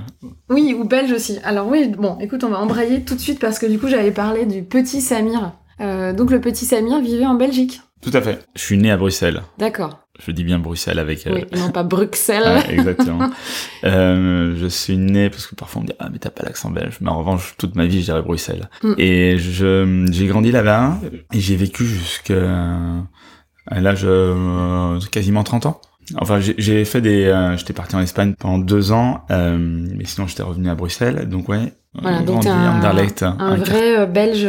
Oui, 0.49 0.75
ou 0.79 0.85
belge 0.85 1.13
aussi. 1.13 1.39
Alors 1.45 1.67
oui, 1.69 1.89
bon, 1.89 2.19
écoute, 2.21 2.45
on 2.45 2.49
va 2.51 2.59
embrayer 2.59 3.03
tout 3.03 3.15
de 3.15 3.21
suite 3.21 3.39
parce 3.41 3.59
que 3.59 3.67
du 3.67 3.79
coup, 3.79 3.89
j'avais 3.89 4.11
parlé 4.13 4.47
du 4.47 4.63
petit 4.63 5.01
Samir. 5.01 5.53
Euh, 5.81 6.13
donc 6.13 6.31
le 6.31 6.41
petit 6.41 6.67
Samir 6.67 7.01
vivait 7.01 7.27
en 7.27 7.35
Belgique. 7.35 7.81
Tout 8.03 8.11
à 8.15 8.21
fait. 8.23 8.39
Je 8.57 8.63
suis 8.63 8.79
né 8.79 8.91
à 8.91 8.97
Bruxelles. 8.97 9.43
D'accord. 9.59 10.01
Je 10.19 10.33
dis 10.33 10.45
bien 10.45 10.59
Bruxelles 10.59 10.99
avec... 10.99 11.27
euh, 11.27 11.33
Oui, 11.35 11.59
non 11.59 11.71
pas 11.71 11.83
Bruxelles. 11.83 12.43
Ouais, 12.67 12.75
exactement. 12.75 13.31
euh, 13.85 14.55
je 14.59 14.67
suis 14.67 14.97
né 14.99 15.31
parce 15.31 15.47
que 15.47 15.55
parfois 15.55 15.81
on 15.81 15.83
me 15.85 15.89
dit 15.89 15.95
ah 15.99 16.09
mais 16.13 16.19
t'as 16.19 16.29
pas 16.31 16.43
l'accent 16.45 16.71
belge, 16.71 16.99
mais 17.01 17.09
en 17.09 17.19
revanche 17.19 17.55
toute 17.59 17.75
ma 17.75 17.87
vie 17.87 18.01
je 18.01 18.07
dirais 18.07 18.21
Bruxelles. 18.23 18.69
Mm. 18.83 18.93
Et 18.99 19.39
je 19.39 20.07
j'ai 20.13 20.27
grandi 20.27 20.51
là-bas 20.53 20.99
et 21.33 21.41
j'ai 21.41 21.57
vécu 21.57 21.85
jusqu'à 21.87 22.35
à 23.67 23.81
l'âge 23.81 24.03
euh, 24.05 24.99
quasiment 25.11 25.43
30 25.43 25.67
ans. 25.67 25.81
Enfin 26.19 26.41
j'ai- 26.41 26.85
fait 26.85 27.01
des 27.01 27.27
euh, 27.27 27.57
j'étais 27.57 27.73
parti 27.73 27.95
en 27.95 28.01
Espagne 28.01 28.35
pendant 28.39 28.59
deux 28.59 28.91
ans, 28.91 29.25
euh, 29.31 29.57
mais 29.59 30.05
sinon 30.07 30.27
j'étais 30.27 30.43
revenu 30.43 30.69
à 30.69 30.75
Bruxelles 30.75 31.29
donc 31.29 31.49
ouais. 31.49 31.73
Voilà, 31.95 32.21
donc 32.21 32.43
t'es 32.43 32.49
un, 32.49 32.77
Anderlecht, 32.77 33.25
un 33.25 33.37
un 33.41 33.57
vrai 33.57 33.99
euh, 33.99 34.07
belge 34.07 34.45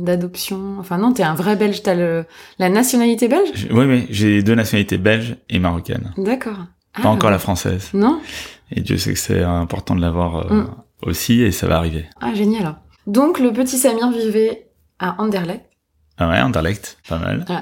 d'adoption. 0.00 0.76
Enfin 0.78 0.98
non, 0.98 1.12
t'es 1.12 1.24
un 1.24 1.34
vrai 1.34 1.56
belge. 1.56 1.82
T'as 1.82 1.94
le 1.94 2.24
la 2.60 2.68
nationalité 2.68 3.26
belge? 3.28 3.66
Oui, 3.72 3.86
mais 3.86 4.06
j'ai 4.10 4.42
deux 4.44 4.54
nationalités 4.54 4.96
belges 4.98 5.36
et 5.48 5.58
marocaines. 5.58 6.12
D'accord. 6.16 6.58
Pas 6.94 7.02
Ah, 7.04 7.08
encore 7.08 7.30
la 7.30 7.40
française. 7.40 7.90
Non? 7.92 8.20
Et 8.70 8.80
Dieu 8.82 8.98
sait 8.98 9.12
que 9.12 9.18
c'est 9.18 9.42
important 9.42 9.94
de 9.96 10.00
l'avoir 10.00 10.52
Mm. 10.52 10.68
aussi 11.02 11.42
et 11.42 11.50
ça 11.52 11.66
va 11.66 11.76
arriver. 11.78 12.06
Ah 12.20 12.34
génial. 12.34 12.76
Donc 13.08 13.38
le 13.40 13.52
petit 13.52 13.78
Samir 13.78 14.10
vivait 14.12 14.68
à 15.00 15.20
Anderlecht. 15.20 15.64
Ah 16.18 16.28
ouais, 16.28 16.40
Anderlecht, 16.40 16.98
pas 17.08 17.18
mal. 17.18 17.44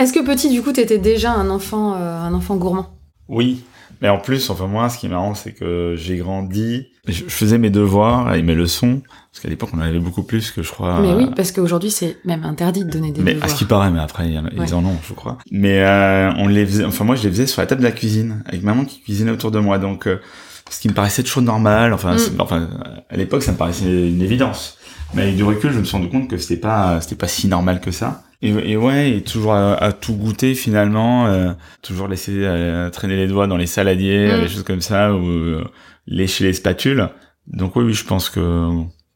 Est-ce 0.00 0.12
que 0.12 0.24
petit 0.24 0.48
du 0.50 0.62
coup 0.62 0.72
t'étais 0.72 0.98
déjà 0.98 1.32
un 1.32 1.50
enfant 1.50 1.94
euh, 1.94 2.18
un 2.20 2.32
enfant 2.34 2.56
gourmand? 2.56 2.86
Oui, 3.28 3.62
mais 4.02 4.08
en 4.08 4.18
plus, 4.18 4.50
enfin 4.50 4.66
moi, 4.66 4.88
ce 4.88 4.98
qui 4.98 5.06
est 5.06 5.08
marrant, 5.10 5.34
c'est 5.34 5.52
que 5.52 5.94
j'ai 5.96 6.16
grandi, 6.16 6.86
je 7.06 7.22
faisais 7.28 7.58
mes 7.58 7.70
devoirs 7.70 8.34
et 8.34 8.42
mes 8.42 8.54
leçons, 8.56 9.02
parce 9.30 9.40
qu'à 9.42 9.48
l'époque, 9.48 9.70
on 9.72 9.78
en 9.78 9.82
avait 9.82 10.00
beaucoup 10.00 10.22
plus 10.24 10.50
que 10.50 10.62
je 10.62 10.70
crois. 10.72 11.00
Mais 11.00 11.10
euh, 11.10 11.16
oui, 11.18 11.26
parce 11.36 11.52
qu'aujourd'hui 11.52 11.90
c'est 11.92 12.16
même 12.24 12.44
interdit 12.44 12.84
de 12.84 12.90
donner 12.90 13.12
des 13.12 13.22
mais 13.22 13.32
à 13.32 13.34
devoirs. 13.34 13.50
ce 13.50 13.54
qui 13.56 13.64
paraît, 13.66 13.90
mais 13.90 14.00
après, 14.00 14.28
ils 14.28 14.58
Ouais. 14.58 14.72
en 14.72 14.84
ont, 14.84 14.96
je 15.06 15.12
crois. 15.12 15.38
Mais 15.52 15.80
euh, 15.82 16.32
on 16.38 16.48
les 16.48 16.66
faisait, 16.66 16.84
enfin 16.84 17.04
moi, 17.04 17.14
je 17.14 17.22
les 17.22 17.30
faisais 17.30 17.46
sur 17.46 17.60
la 17.60 17.66
table 17.66 17.82
de 17.82 17.86
la 17.86 17.92
cuisine, 17.92 18.42
avec 18.46 18.62
maman 18.64 18.84
qui 18.84 19.00
cuisinait 19.02 19.30
autour 19.30 19.50
de 19.52 19.60
moi, 19.60 19.78
donc 19.78 20.08
euh, 20.08 20.18
ce 20.70 20.80
qui 20.80 20.88
me 20.88 20.94
paraissait 20.94 21.22
toujours 21.22 21.42
normal. 21.42 21.92
Enfin, 21.92 22.16
Mm. 22.16 22.40
enfin, 22.40 22.68
à 23.10 23.16
l'époque, 23.16 23.42
ça 23.42 23.52
me 23.52 23.56
paraissait 23.58 24.08
une 24.08 24.22
évidence. 24.22 24.78
Mais 25.14 25.22
avec 25.22 25.36
du 25.36 25.44
recul, 25.44 25.72
je 25.72 25.78
me 25.78 25.84
suis 25.84 25.96
rendu 25.96 26.08
compte 26.08 26.28
que 26.28 26.36
c'était 26.38 26.56
pas, 26.60 27.00
c'était 27.00 27.16
pas 27.16 27.28
si 27.28 27.46
normal 27.48 27.80
que 27.80 27.90
ça. 27.90 28.22
Et, 28.42 28.48
et 28.72 28.76
ouais, 28.76 29.10
et 29.12 29.20
toujours 29.22 29.52
à, 29.52 29.74
à 29.74 29.92
tout 29.92 30.14
goûter 30.14 30.54
finalement, 30.54 31.26
euh, 31.26 31.52
toujours 31.82 32.08
laisser 32.08 32.32
euh, 32.36 32.88
traîner 32.90 33.16
les 33.16 33.26
doigts 33.26 33.46
dans 33.46 33.56
les 33.58 33.66
saladiers, 33.66 34.32
Mm. 34.34 34.40
des 34.40 34.48
choses 34.48 34.62
comme 34.62 34.80
ça, 34.80 35.12
ou 35.14 35.26
euh, 35.26 35.64
lécher 36.06 36.44
les 36.44 36.52
spatules. 36.54 37.08
Donc 37.46 37.76
oui, 37.76 37.84
oui, 37.84 37.92
je 37.94 38.04
pense 38.04 38.30
que 38.30 38.68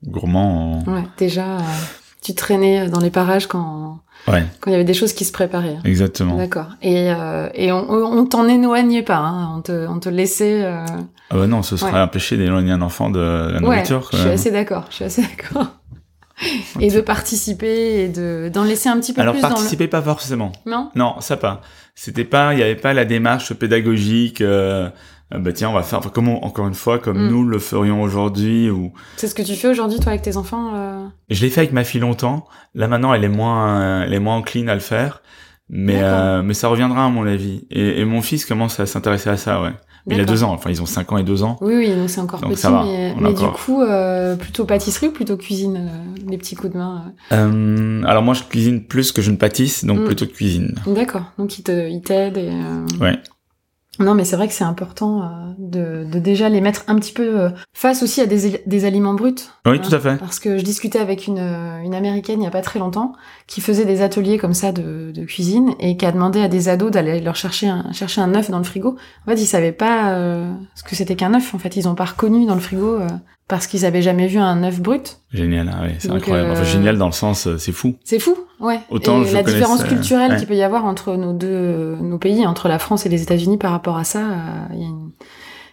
gourmand, 0.06 0.82
euh, 0.86 0.90
Ouais, 0.92 1.02
déjà 1.18 1.56
euh, 1.56 1.60
tu 2.22 2.34
traînais 2.34 2.88
dans 2.88 3.00
les 3.00 3.10
parages 3.10 3.46
quand 3.46 4.00
ouais, 4.28 4.44
quand 4.60 4.70
il 4.70 4.72
y 4.72 4.74
avait 4.76 4.84
des 4.84 4.94
choses 4.94 5.12
qui 5.12 5.24
se 5.24 5.32
préparaient. 5.32 5.76
exactement. 5.84 6.36
D'accord. 6.36 6.68
Et, 6.82 7.10
euh, 7.10 7.48
et 7.54 7.72
on, 7.72 7.88
on 7.90 8.26
t'en 8.26 8.46
éloignait 8.48 9.02
pas, 9.02 9.16
hein. 9.18 9.54
on, 9.56 9.62
te, 9.62 9.86
on 9.88 9.98
te 10.00 10.08
laissait. 10.08 10.64
euh, 10.64 10.84
Ah 11.30 11.36
bah 11.36 11.46
non, 11.46 11.62
ce 11.62 11.76
serait 11.76 11.92
Ouais. 11.92 12.06
péché 12.08 12.36
d'éloigner 12.36 12.72
un 12.72 12.82
enfant 12.82 13.08
de 13.10 13.20
la 13.20 13.54
Ouais, 13.54 13.60
nourriture. 13.60 14.02
je 14.06 14.10
quand 14.10 14.16
suis 14.22 14.28
assez 14.30 14.50
d'accord. 14.50 14.84
Je 14.90 14.94
suis 14.96 15.04
assez 15.04 15.22
d'accord. 15.22 15.68
et 16.80 16.90
de 16.90 17.00
participer 17.00 18.04
et 18.04 18.08
de 18.08 18.50
d'en 18.52 18.64
laisser 18.64 18.88
un 18.88 18.98
petit 19.00 19.12
peu 19.12 19.20
Alors 19.20 19.34
plus 19.34 19.40
participer 19.42 19.88
pas 19.88 20.02
forcément. 20.02 20.52
Non? 20.66 20.90
Non, 20.94 21.14
ça 21.20 21.36
pas. 21.36 21.60
C'était 21.94 22.24
pas, 22.24 22.54
il 22.54 22.60
y 22.60 22.62
avait 22.62 22.74
pas 22.74 22.92
la 22.92 23.04
démarche 23.04 23.54
pédagogique. 23.54 24.40
Euh, 24.40 24.88
euh, 25.32 25.38
bah 25.38 25.52
tiens, 25.52 25.70
on 25.70 25.72
va 25.72 25.82
faire 25.82 26.00
enfin, 26.00 26.10
comme 26.10 26.28
on- 26.28 26.42
encore 26.42 26.66
une 26.66 26.74
fois 26.74 26.98
comme 26.98 27.26
Mm. 27.26 27.28
nous 27.30 27.44
le 27.44 27.58
ferions 27.58 28.02
aujourd'hui. 28.02 28.68
Ou 28.70 28.92
C'est 29.16 29.28
ce 29.28 29.34
que 29.34 29.42
tu 29.42 29.54
fais 29.54 29.68
aujourd'hui, 29.68 29.98
toi, 30.00 30.08
avec 30.10 30.22
tes 30.22 30.36
enfants. 30.36 30.72
euh, 30.74 31.06
je 31.30 31.40
l'ai 31.42 31.50
fait 31.50 31.60
avec 31.60 31.72
ma 31.72 31.84
fille 31.84 32.00
longtemps. 32.00 32.46
Là 32.74 32.88
maintenant, 32.88 33.14
elle 33.14 33.24
est 33.24 33.28
moins, 33.28 33.80
euh, 33.80 34.02
elle 34.04 34.12
est 34.12 34.18
moins 34.20 34.36
encline 34.36 34.68
à 34.68 34.74
le 34.74 34.80
faire. 34.80 35.22
Mais 35.70 36.02
euh, 36.02 36.42
mais 36.42 36.52
ça 36.52 36.68
reviendra 36.68 37.06
à 37.06 37.08
mon 37.08 37.26
avis. 37.26 37.66
Et, 37.70 38.00
et 38.00 38.04
mon 38.04 38.20
fils 38.22 38.44
commence 38.44 38.80
à 38.80 38.86
s'intéresser 38.86 39.30
à 39.30 39.36
ça, 39.38 39.62
ouais. 39.62 39.72
Mais 40.06 40.16
il 40.16 40.20
a 40.20 40.24
deux 40.26 40.42
ans. 40.44 40.52
Enfin, 40.52 40.68
ils 40.70 40.82
ont 40.82 40.86
cinq 40.86 41.12
ans 41.12 41.16
et 41.18 41.22
deux 41.22 41.42
ans. 41.42 41.56
Oui, 41.62 41.74
oui, 41.76 41.94
donc 41.94 42.10
c'est 42.10 42.20
encore 42.20 42.40
Donc 42.40 42.50
petit, 42.52 42.60
ça 42.60 42.70
va, 42.70 42.84
mais, 42.84 43.32
du 43.32 43.46
coup, 43.46 43.80
euh, 43.80 44.36
plutôt 44.36 44.64
pâtisserie 44.66 45.08
ou 45.08 45.12
plutôt 45.12 45.36
cuisine, 45.38 45.76
euh, 45.90 46.20
les 46.30 46.36
petits 46.36 46.54
coups 46.56 46.72
de 46.74 46.78
main. 46.78 47.12
Euh, 47.32 48.02
alors 48.04 48.22
moi, 48.22 48.34
je 48.34 48.42
cuisine 48.42 48.82
plus 48.84 49.12
que 49.12 49.22
je 49.22 49.30
ne 49.30 49.36
pâtisse, 49.36 49.84
donc 49.84 50.00
Mm. 50.00 50.04
plutôt 50.04 50.26
cuisine. 50.26 50.74
euh. 50.86 50.94
D'accord. 50.94 51.22
Donc 51.38 51.58
ils 51.58 51.62
t'aident 51.62 52.36
et. 52.36 52.50
euh, 52.50 52.86
Ouais. 53.00 53.18
Non, 53.98 54.14
mais 54.14 54.24
c'est 54.24 54.36
vrai 54.36 54.48
que 54.48 54.54
c'est 54.54 54.64
important 54.64 55.22
euh, 55.22 55.26
de, 55.58 56.04
de 56.10 56.18
déjà 56.18 56.48
les 56.48 56.60
mettre 56.60 56.82
un 56.88 56.96
petit 56.96 57.12
peu 57.12 57.40
euh, 57.40 57.50
face 57.72 58.02
aussi 58.02 58.20
à 58.20 58.26
des, 58.26 58.62
des 58.66 58.84
aliments 58.84 59.14
bruts. 59.14 59.34
Oui, 59.66 59.76
Hein, 59.76 59.78
tout 59.78 59.94
à 59.94 60.00
fait. 60.00 60.16
Parce 60.18 60.40
que 60.40 60.58
je 60.58 60.62
discutais 60.64 60.98
avec 60.98 61.26
une, 61.26 61.38
euh, 61.38 61.80
une 61.82 61.94
américaine 61.94 62.40
il 62.40 62.44
y 62.44 62.48
a 62.48 62.50
pas 62.50 62.62
très 62.62 62.78
longtemps 62.78 63.12
qui 63.46 63.60
faisait 63.60 63.84
des 63.84 64.02
ateliers 64.02 64.38
comme 64.38 64.54
ça 64.54 64.72
de, 64.72 65.12
de 65.14 65.24
cuisine 65.24 65.74
et 65.78 65.96
qui 65.96 66.06
a 66.06 66.12
demandé 66.12 66.40
à 66.40 66.48
des 66.48 66.68
ados 66.68 66.90
d'aller 66.90 67.20
leur 67.20 67.36
chercher 67.36 67.68
un, 67.68 67.92
chercher 67.92 68.20
un 68.20 68.34
œuf 68.34 68.50
dans 68.50 68.58
le 68.58 68.64
frigo. 68.64 68.96
En 69.26 69.30
fait, 69.30 69.40
ils 69.40 69.46
savaient 69.46 69.72
pas 69.72 70.12
euh, 70.12 70.52
ce 70.74 70.82
que 70.82 70.94
c'était 70.96 71.16
qu'un 71.16 71.34
œuf. 71.34 71.54
En 71.54 71.58
fait, 71.58 71.76
ils 71.76 71.88
ont 71.88 71.94
pas 71.94 72.04
reconnu 72.04 72.46
dans 72.46 72.54
le 72.54 72.60
frigo 72.60 72.94
euh, 72.96 73.08
parce 73.48 73.66
qu'ils 73.66 73.84
avaient 73.84 74.02
jamais 74.02 74.26
vu 74.26 74.38
un 74.38 74.62
œuf 74.62 74.80
brut. 74.80 75.18
Génial, 75.32 75.70
ah 75.76 75.82
ouais, 75.82 75.96
c'est 75.98 76.10
incroyable. 76.10 76.50
Enfin, 76.52 76.60
euh, 76.62 76.64
génial 76.64 76.96
dans 76.98 77.06
le 77.06 77.12
sens, 77.12 77.46
euh, 77.46 77.58
c'est 77.58 77.72
fou. 77.72 77.96
C'est 78.04 78.18
fou, 78.18 78.36
ouais. 78.60 78.80
Autant 78.90 79.22
et 79.22 79.26
je 79.26 79.34
la 79.34 79.42
différence 79.42 79.84
culturelle 79.84 80.32
ouais. 80.32 80.38
qu'il 80.38 80.46
peut 80.48 80.56
y 80.56 80.62
avoir 80.62 80.84
entre 80.84 81.16
nos 81.16 81.32
deux 81.32 81.96
nos 82.00 82.18
pays, 82.18 82.46
entre 82.46 82.68
la 82.68 82.78
France 82.78 83.04
et 83.06 83.08
les 83.08 83.22
États-Unis 83.22 83.58
par 83.58 83.70
rapport 83.72 83.96
à 83.98 84.04
ça, 84.04 84.20
euh, 84.20 84.34
il 84.74 84.80
y 84.80 84.84
a 84.84 84.88
une, 84.88 85.10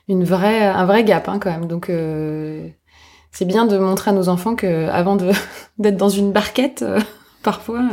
une 0.10 0.24
vraie 0.26 0.66
un 0.66 0.86
vrai 0.86 1.04
gap 1.04 1.30
hein, 1.30 1.40
quand 1.40 1.52
même. 1.52 1.68
Donc 1.68 1.90
euh, 1.90 2.68
c'est 3.32 3.46
bien 3.46 3.66
de 3.66 3.78
montrer 3.78 4.12
à 4.12 4.14
nos 4.14 4.28
enfants 4.28 4.56
que 4.56 4.90
avant 4.90 5.16
de 5.16 5.32
d'être 5.80 5.98
dans 5.98 6.10
une 6.10 6.32
barquette, 6.34 6.82
euh, 6.82 7.00
parfois 7.44 7.84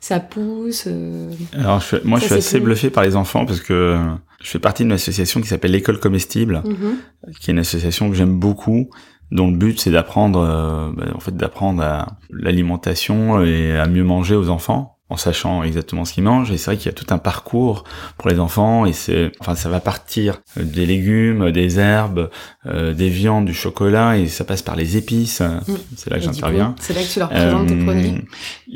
ça 0.00 0.20
pousse. 0.20 0.84
euh, 0.86 1.32
Alors, 1.58 1.80
je 1.80 1.96
moi, 2.04 2.20
Ça, 2.20 2.26
je 2.26 2.28
suis 2.34 2.38
assez 2.38 2.58
plus- 2.58 2.66
bluffé 2.66 2.90
par 2.90 3.02
les 3.02 3.16
enfants 3.16 3.44
parce 3.46 3.60
que 3.60 3.98
je 4.40 4.50
fais 4.50 4.58
partie 4.58 4.84
d'une 4.84 4.92
association 4.92 5.40
qui 5.40 5.48
s'appelle 5.48 5.72
l'école 5.72 5.98
comestible, 5.98 6.62
mhm. 6.64 6.98
qui 7.40 7.50
est 7.50 7.54
une 7.54 7.58
association 7.58 8.08
que 8.08 8.16
j'aime 8.16 8.38
beaucoup, 8.38 8.90
dont 9.30 9.50
le 9.50 9.56
but 9.56 9.80
c'est 9.80 9.90
d'apprendre, 9.90 10.40
euh, 10.40 10.92
bah, 10.96 11.12
en 11.14 11.20
fait, 11.20 11.36
d'apprendre 11.36 11.82
à 11.82 12.18
l'alimentation 12.30 13.42
et 13.44 13.76
à 13.76 13.86
mieux 13.86 14.04
manger 14.04 14.34
aux 14.34 14.48
enfants 14.48 14.97
en 15.10 15.16
sachant 15.16 15.62
exactement 15.62 16.04
ce 16.04 16.12
qu'ils 16.12 16.24
mangent. 16.24 16.50
Et 16.50 16.56
c'est 16.58 16.66
vrai 16.66 16.76
qu'il 16.76 16.86
y 16.86 16.88
a 16.90 16.92
tout 16.92 17.06
un 17.10 17.18
parcours 17.18 17.84
pour 18.18 18.28
les 18.28 18.38
enfants 18.38 18.84
et 18.86 18.92
c'est, 18.92 19.32
enfin, 19.40 19.54
ça 19.54 19.68
va 19.68 19.80
partir 19.80 20.40
des 20.56 20.84
légumes, 20.86 21.50
des 21.50 21.78
herbes, 21.78 22.30
euh, 22.66 22.92
des 22.94 23.08
viandes, 23.08 23.46
du 23.46 23.54
chocolat 23.54 24.18
et 24.18 24.26
ça 24.28 24.44
passe 24.44 24.62
par 24.62 24.76
les 24.76 24.96
épices. 24.96 25.42
C'est 25.96 26.10
là 26.10 26.18
que 26.18 26.22
j'interviens. 26.24 26.74
C'est 26.80 26.94
là 26.94 27.02
que 27.02 27.08
tu 27.12 27.18
leur 27.18 27.30
présentes 27.30 27.68
tes 27.68 27.74
Euh, 27.74 27.84
produits. 27.84 28.24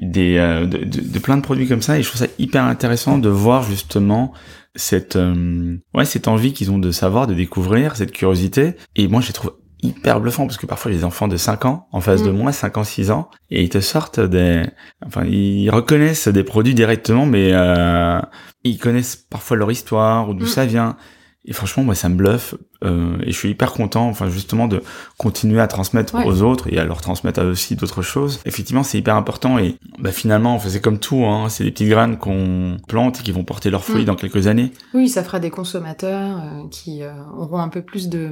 des 0.01 0.37
euh, 0.39 0.67
de, 0.67 0.79
de- 0.79 1.01
de 1.13 1.19
plein 1.19 1.37
de 1.37 1.43
produits 1.43 1.69
comme 1.69 1.83
ça 1.83 1.99
et 1.99 2.03
je 2.03 2.09
trouve 2.09 2.21
ça 2.21 2.29
hyper 2.39 2.65
intéressant 2.65 3.19
de 3.19 3.29
voir 3.29 3.63
justement 3.63 4.33
cette 4.75 5.17
euh, 5.17 5.77
ouais 5.93 6.07
cette 6.07 6.29
envie 6.29 6.55
qu'ils 6.55 6.71
ont 6.71 6.79
de 6.79 6.91
savoir 6.93 7.27
de 7.27 7.35
découvrir 7.35 7.95
cette 7.95 8.11
curiosité 8.13 8.73
et 8.97 9.07
moi 9.07 9.21
je 9.21 9.27
les 9.27 9.33
trouve 9.35 9.53
hyper 9.83 10.21
bluffant 10.21 10.47
parce 10.47 10.57
que 10.59 10.67
parfois 10.67 10.93
j'ai 10.93 10.99
des 10.99 11.05
enfants 11.05 11.29
de 11.29 11.37
5 11.37 11.65
ans 11.65 11.87
en 11.93 12.01
face 12.01 12.23
de 12.23 12.31
Mm. 12.31 12.37
moi 12.37 12.53
5 12.53 12.77
ans 12.79 12.85
6 12.85 13.11
ans 13.11 13.29
et 13.51 13.63
ils 13.63 13.69
te 13.69 13.81
sortent 13.81 14.21
des 14.21 14.65
enfin 15.05 15.25
ils 15.25 15.71
reconnaissent 15.71 16.29
des 16.29 16.45
produits 16.45 16.75
directement 16.75 17.27
mais 17.27 17.51
euh, 17.53 18.21
ils 18.65 18.79
connaissent 18.79 19.17
parfois 19.17 19.57
leur 19.57 19.71
histoire 19.73 20.29
ou 20.29 20.35
d'où 20.35 20.45
Mm. 20.45 20.49
ça 20.49 20.67
vient 20.67 20.97
et 21.45 21.53
franchement 21.53 21.83
moi 21.83 21.97
ça 21.97 22.09
me 22.09 22.15
bluffe 22.15 22.55
euh, 22.85 23.17
et 23.25 23.33
je 23.33 23.37
suis 23.37 23.51
hyper 23.51 23.73
content 23.73 24.07
enfin 24.09 24.29
justement 24.31 24.69
de 24.69 24.81
continuer 25.19 25.61
à 25.61 25.67
transmettre 25.67 26.15
Ouais. 26.15 26.25
aux 26.25 26.43
autres 26.43 26.73
et 26.73 26.79
à 26.79 26.85
leur 26.85 27.01
transmettre 27.01 27.41
à 27.41 27.45
eux 27.45 27.51
aussi 27.51 27.75
d'autres 27.75 28.03
choses 28.03 28.39
effectivement 28.45 28.85
c'est 28.85 28.99
hyper 28.99 29.17
important 29.17 29.59
et 29.59 29.75
bah 29.99 30.13
finalement 30.13 30.55
enfin, 30.55 30.69
c'est 30.69 30.81
comme 30.81 31.01
tout 31.01 31.25
hein, 31.25 31.49
c'est 31.49 31.65
des 31.65 31.73
petites 31.73 31.89
graines 31.89 32.17
qu'on 32.19 32.77
plante 32.87 33.19
et 33.19 33.23
qui 33.25 33.33
vont 33.33 33.43
porter 33.43 33.71
leurs 33.71 33.83
fruits 33.83 34.03
Mm. 34.03 34.07
dans 34.07 34.15
quelques 34.15 34.47
années 34.47 34.71
Oui, 34.95 35.09
ça 35.09 35.25
fera 35.25 35.41
des 35.41 35.51
consommateurs 35.51 36.39
euh, 36.41 36.69
qui 36.71 37.03
euh, 37.03 37.11
auront 37.37 37.59
un 37.59 37.69
peu 37.69 37.83
plus 37.83 38.09
de 38.09 38.31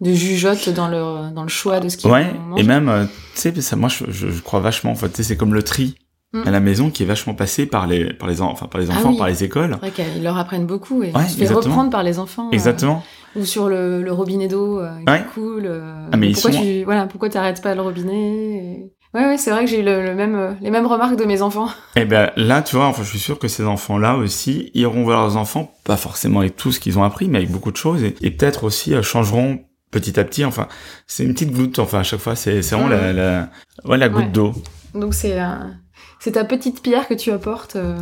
de 0.00 0.12
jugeote 0.12 0.68
dans 0.70 0.88
le 0.88 1.32
dans 1.34 1.42
le 1.42 1.48
choix 1.48 1.80
de 1.80 1.88
ce 1.88 1.96
qu'ils 1.96 2.10
Ouais, 2.10 2.26
et 2.56 2.62
même, 2.62 2.88
euh, 2.88 3.04
tu 3.34 3.52
sais, 3.62 3.76
moi, 3.76 3.88
je, 3.88 4.04
je, 4.10 4.40
crois 4.42 4.60
vachement. 4.60 4.90
En 4.92 4.94
fait, 4.96 5.22
c'est 5.22 5.36
comme 5.36 5.54
le 5.54 5.62
tri 5.62 5.96
Mm. 6.32 6.42
à 6.44 6.50
la 6.50 6.58
maison 6.58 6.90
qui 6.90 7.04
est 7.04 7.06
vachement 7.06 7.34
passé 7.34 7.66
par 7.66 7.86
les, 7.86 8.12
par 8.12 8.28
les, 8.28 8.42
en- 8.42 8.50
enfin, 8.50 8.66
par 8.66 8.80
les 8.80 8.90
enfants, 8.90 9.00
Ah 9.06 9.10
oui. 9.10 9.16
par 9.16 9.28
les 9.28 9.44
écoles. 9.44 9.78
C'est 9.80 9.90
vrai 9.90 10.04
qu'ils 10.12 10.24
leur 10.24 10.36
apprennent 10.36 10.66
beaucoup 10.66 11.04
et 11.04 11.12
Ouais, 11.12 11.28
se 11.28 11.36
fait 11.38 11.46
reprendre 11.46 11.88
par 11.88 12.02
les 12.02 12.18
enfants. 12.18 12.48
euh, 12.48 12.52
Exactement. 12.52 13.04
ou 13.36 13.44
sur 13.44 13.68
le, 13.68 14.02
le 14.02 14.12
robinet 14.12 14.48
d'eau 14.48 14.80
euh, 14.80 14.90
qui 15.06 15.12
Ouais. 15.12 15.24
coule. 15.32 15.66
euh, 15.66 16.08
Ah, 16.10 16.16
mais 16.16 16.32
pourquoi 16.32 16.50
sont- 16.50 16.60
tu 16.62 16.82
voilà 16.82 17.06
pourquoi 17.06 17.28
t'arrêtes 17.30 17.62
pas 17.62 17.76
le 17.76 17.80
robinet 17.80 18.56
et- 18.56 18.92
Ouais 19.14 19.24
ouais 19.24 19.38
c'est 19.38 19.52
vrai 19.52 19.64
que 19.64 19.70
j'ai 19.70 19.80
eu 19.80 19.84
le, 19.84 20.02
le 20.02 20.14
même 20.16 20.34
euh, 20.34 20.52
les 20.60 20.70
mêmes 20.70 20.86
remarques 20.86 21.16
de 21.16 21.24
mes 21.24 21.42
enfants. 21.42 21.68
Et 21.96 22.04
ben 22.04 22.32
là, 22.36 22.60
tu 22.60 22.74
vois, 22.74 22.86
enfin, 22.86 23.04
je 23.04 23.08
suis 23.08 23.20
sûr 23.20 23.38
que 23.38 23.46
ces 23.46 23.64
enfants-là 23.64 24.16
aussi 24.16 24.72
iront 24.74 25.04
voir 25.04 25.22
leurs 25.22 25.36
enfants, 25.36 25.72
pas 25.84 25.96
forcément 25.96 26.40
avec 26.40 26.56
tout 26.56 26.72
ce 26.72 26.80
qu'ils 26.80 26.98
ont 26.98 27.04
appris, 27.04 27.28
mais 27.28 27.38
avec 27.38 27.52
beaucoup 27.52 27.70
de 27.70 27.76
choses, 27.76 28.02
et, 28.02 28.16
et 28.20 28.32
peut-être 28.32 28.64
aussi 28.64 28.94
changeront 29.02 29.60
petit 30.00 30.18
à 30.20 30.24
petit. 30.24 30.44
Enfin, 30.44 30.68
c'est 31.06 31.24
une 31.24 31.32
petite 31.34 31.52
goutte. 31.52 31.78
Enfin, 31.78 32.00
à 32.00 32.02
chaque 32.02 32.20
fois, 32.20 32.36
c'est 32.36 32.62
c'est 32.62 32.74
vraiment 32.74 32.90
la, 32.90 33.12
la, 33.12 33.50
ouais, 33.84 33.96
la 33.98 34.08
goutte 34.08 34.24
Ouais. 34.24 34.30
d'eau, 34.30 34.52
Donc 34.94 35.14
c'est 35.14 35.40
euh, 35.40 35.46
c'est 36.20 36.32
ta 36.32 36.44
petite 36.44 36.82
pierre 36.82 37.06
que 37.08 37.14
tu 37.14 37.30
apportes 37.32 37.76
euh, 37.76 37.96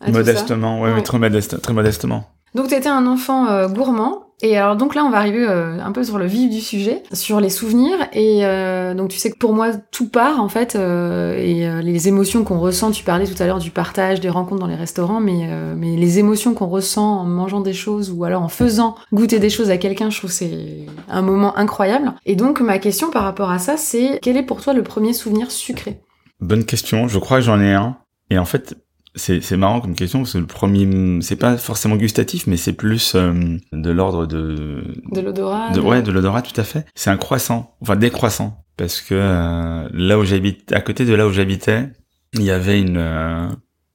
à 0.00 0.06
tout 0.06 0.12
ça? 0.12 0.18
modestement. 0.18 0.80
Ouais, 0.80 0.90
Ouais. 0.90 0.96
ouais, 0.96 1.02
très 1.02 1.18
modeste, 1.18 1.60
très 1.60 1.72
modestement. 1.72 2.24
Donc 2.54 2.68
tu 2.68 2.74
étais 2.74 2.88
un 2.88 3.06
enfant 3.06 3.48
euh, 3.48 3.68
gourmand. 3.68 4.24
Et 4.42 4.56
alors 4.56 4.76
donc 4.76 4.94
là 4.94 5.04
on 5.04 5.10
va 5.10 5.18
arriver 5.18 5.44
euh, 5.46 5.78
un 5.82 5.92
peu 5.92 6.02
sur 6.02 6.18
le 6.18 6.26
vif 6.26 6.50
du 6.50 6.60
sujet, 6.60 7.02
sur 7.12 7.40
les 7.40 7.50
souvenirs. 7.50 7.98
Et 8.12 8.44
euh, 8.44 8.94
donc 8.94 9.10
tu 9.10 9.18
sais 9.18 9.30
que 9.30 9.36
pour 9.36 9.52
moi 9.52 9.72
tout 9.90 10.08
part 10.08 10.40
en 10.40 10.48
fait 10.48 10.76
euh, 10.76 11.36
et 11.36 11.68
euh, 11.68 11.82
les 11.82 12.08
émotions 12.08 12.42
qu'on 12.44 12.58
ressent. 12.58 12.90
Tu 12.90 13.04
parlais 13.04 13.26
tout 13.26 13.40
à 13.42 13.46
l'heure 13.46 13.58
du 13.58 13.70
partage, 13.70 14.20
des 14.20 14.30
rencontres 14.30 14.60
dans 14.60 14.66
les 14.66 14.76
restaurants, 14.76 15.20
mais 15.20 15.48
euh, 15.48 15.74
mais 15.76 15.96
les 15.96 16.18
émotions 16.18 16.54
qu'on 16.54 16.68
ressent 16.68 17.20
en 17.20 17.24
mangeant 17.24 17.60
des 17.60 17.74
choses 17.74 18.10
ou 18.10 18.24
alors 18.24 18.42
en 18.42 18.48
faisant 18.48 18.94
goûter 19.12 19.38
des 19.38 19.50
choses 19.50 19.70
à 19.70 19.76
quelqu'un, 19.76 20.10
je 20.10 20.18
trouve 20.18 20.30
c'est 20.30 20.86
un 21.08 21.22
moment 21.22 21.56
incroyable. 21.56 22.14
Et 22.24 22.36
donc 22.36 22.60
ma 22.60 22.78
question 22.78 23.10
par 23.10 23.24
rapport 23.24 23.50
à 23.50 23.58
ça, 23.58 23.76
c'est 23.76 24.18
quel 24.22 24.36
est 24.36 24.42
pour 24.42 24.62
toi 24.62 24.72
le 24.72 24.82
premier 24.82 25.12
souvenir 25.12 25.50
sucré? 25.50 26.00
Bonne 26.40 26.64
question. 26.64 27.08
Je 27.08 27.18
crois 27.18 27.38
que 27.38 27.44
j'en 27.44 27.60
ai 27.60 27.74
un. 27.74 27.96
Et 28.30 28.38
en 28.38 28.44
fait, 28.44 28.76
c'est 29.14 29.40
c'est 29.42 29.56
marrant 29.56 29.80
comme 29.80 29.94
question 29.94 30.20
parce 30.20 30.32
que 30.34 30.38
le 30.38 30.46
premier, 30.46 31.20
c'est 31.22 31.36
pas 31.36 31.56
forcément 31.56 31.96
gustatif, 31.96 32.46
mais 32.46 32.56
c'est 32.56 32.72
plus 32.72 33.14
euh, 33.14 33.56
de 33.72 33.90
l'ordre 33.90 34.26
de, 34.26 34.84
De 35.12 35.20
l'odorat 35.20 35.70
de 35.70 35.80
ouais, 35.80 36.02
de 36.02 36.12
l'odorat 36.12 36.42
tout 36.42 36.58
à 36.60 36.64
fait. 36.64 36.86
C'est 36.94 37.10
un 37.10 37.16
croissant, 37.16 37.74
enfin 37.82 37.96
des 37.96 38.10
croissants, 38.10 38.64
parce 38.76 39.00
que 39.00 39.14
euh, 39.14 39.88
là 39.92 40.18
où 40.18 40.24
j'habite, 40.24 40.72
à 40.72 40.80
côté 40.80 41.04
de 41.04 41.14
là 41.14 41.26
où 41.26 41.32
j'habitais, 41.32 41.88
il 42.34 42.42
y 42.42 42.50
avait 42.50 42.80
une 42.80 42.98
euh, 42.98 43.48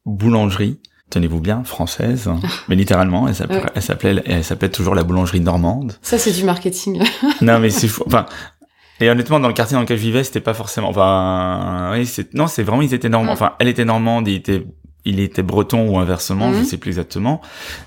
boulangerie. 0.05 0.79
Tenez-vous 1.11 1.39
bien, 1.39 1.63
française, 1.63 2.29
mais 2.67 2.75
littéralement, 2.75 3.27
elle 3.27 3.35
s'appelait, 3.35 3.57
Ouais. 3.61 3.69
elle 3.75 3.81
s'appelait, 3.81 4.23
elle 4.25 4.43
s'appelait 4.43 4.69
toujours 4.69 4.95
la 4.95 5.03
boulangerie 5.03 5.39
normande. 5.39 5.93
Ça 6.01 6.17
c'est 6.17 6.31
du 6.31 6.43
marketing. 6.43 7.01
non, 7.41 7.59
mais 7.59 7.69
c'est 7.69 7.87
fou. 7.87 8.03
Enfin, 8.07 8.25
et 8.99 9.09
honnêtement, 9.09 9.39
dans 9.39 9.47
le 9.47 9.53
quartier 9.53 9.75
dans 9.75 9.81
lequel 9.81 9.97
je 9.97 10.03
vivais, 10.03 10.23
c'était 10.23 10.39
pas 10.41 10.53
forcément. 10.53 10.89
Enfin, 10.89 11.91
oui, 11.93 12.05
c'est 12.05 12.33
non, 12.33 12.47
c'est 12.47 12.63
vraiment 12.63 12.81
ils 12.81 12.93
étaient 12.93 13.09
normands. 13.09 13.31
Mm. 13.31 13.33
Enfin, 13.33 13.53
elle 13.59 13.67
était 13.67 13.85
normande, 13.85 14.27
il 14.27 14.35
était, 14.35 14.65
il 15.05 15.19
était 15.19 15.43
breton 15.43 15.87
ou 15.89 15.97
inversement, 15.99 16.51
je 16.53 16.59
Mhm. 16.59 16.65
sais 16.65 16.77
plus 16.77 16.89
exactement. 16.89 17.41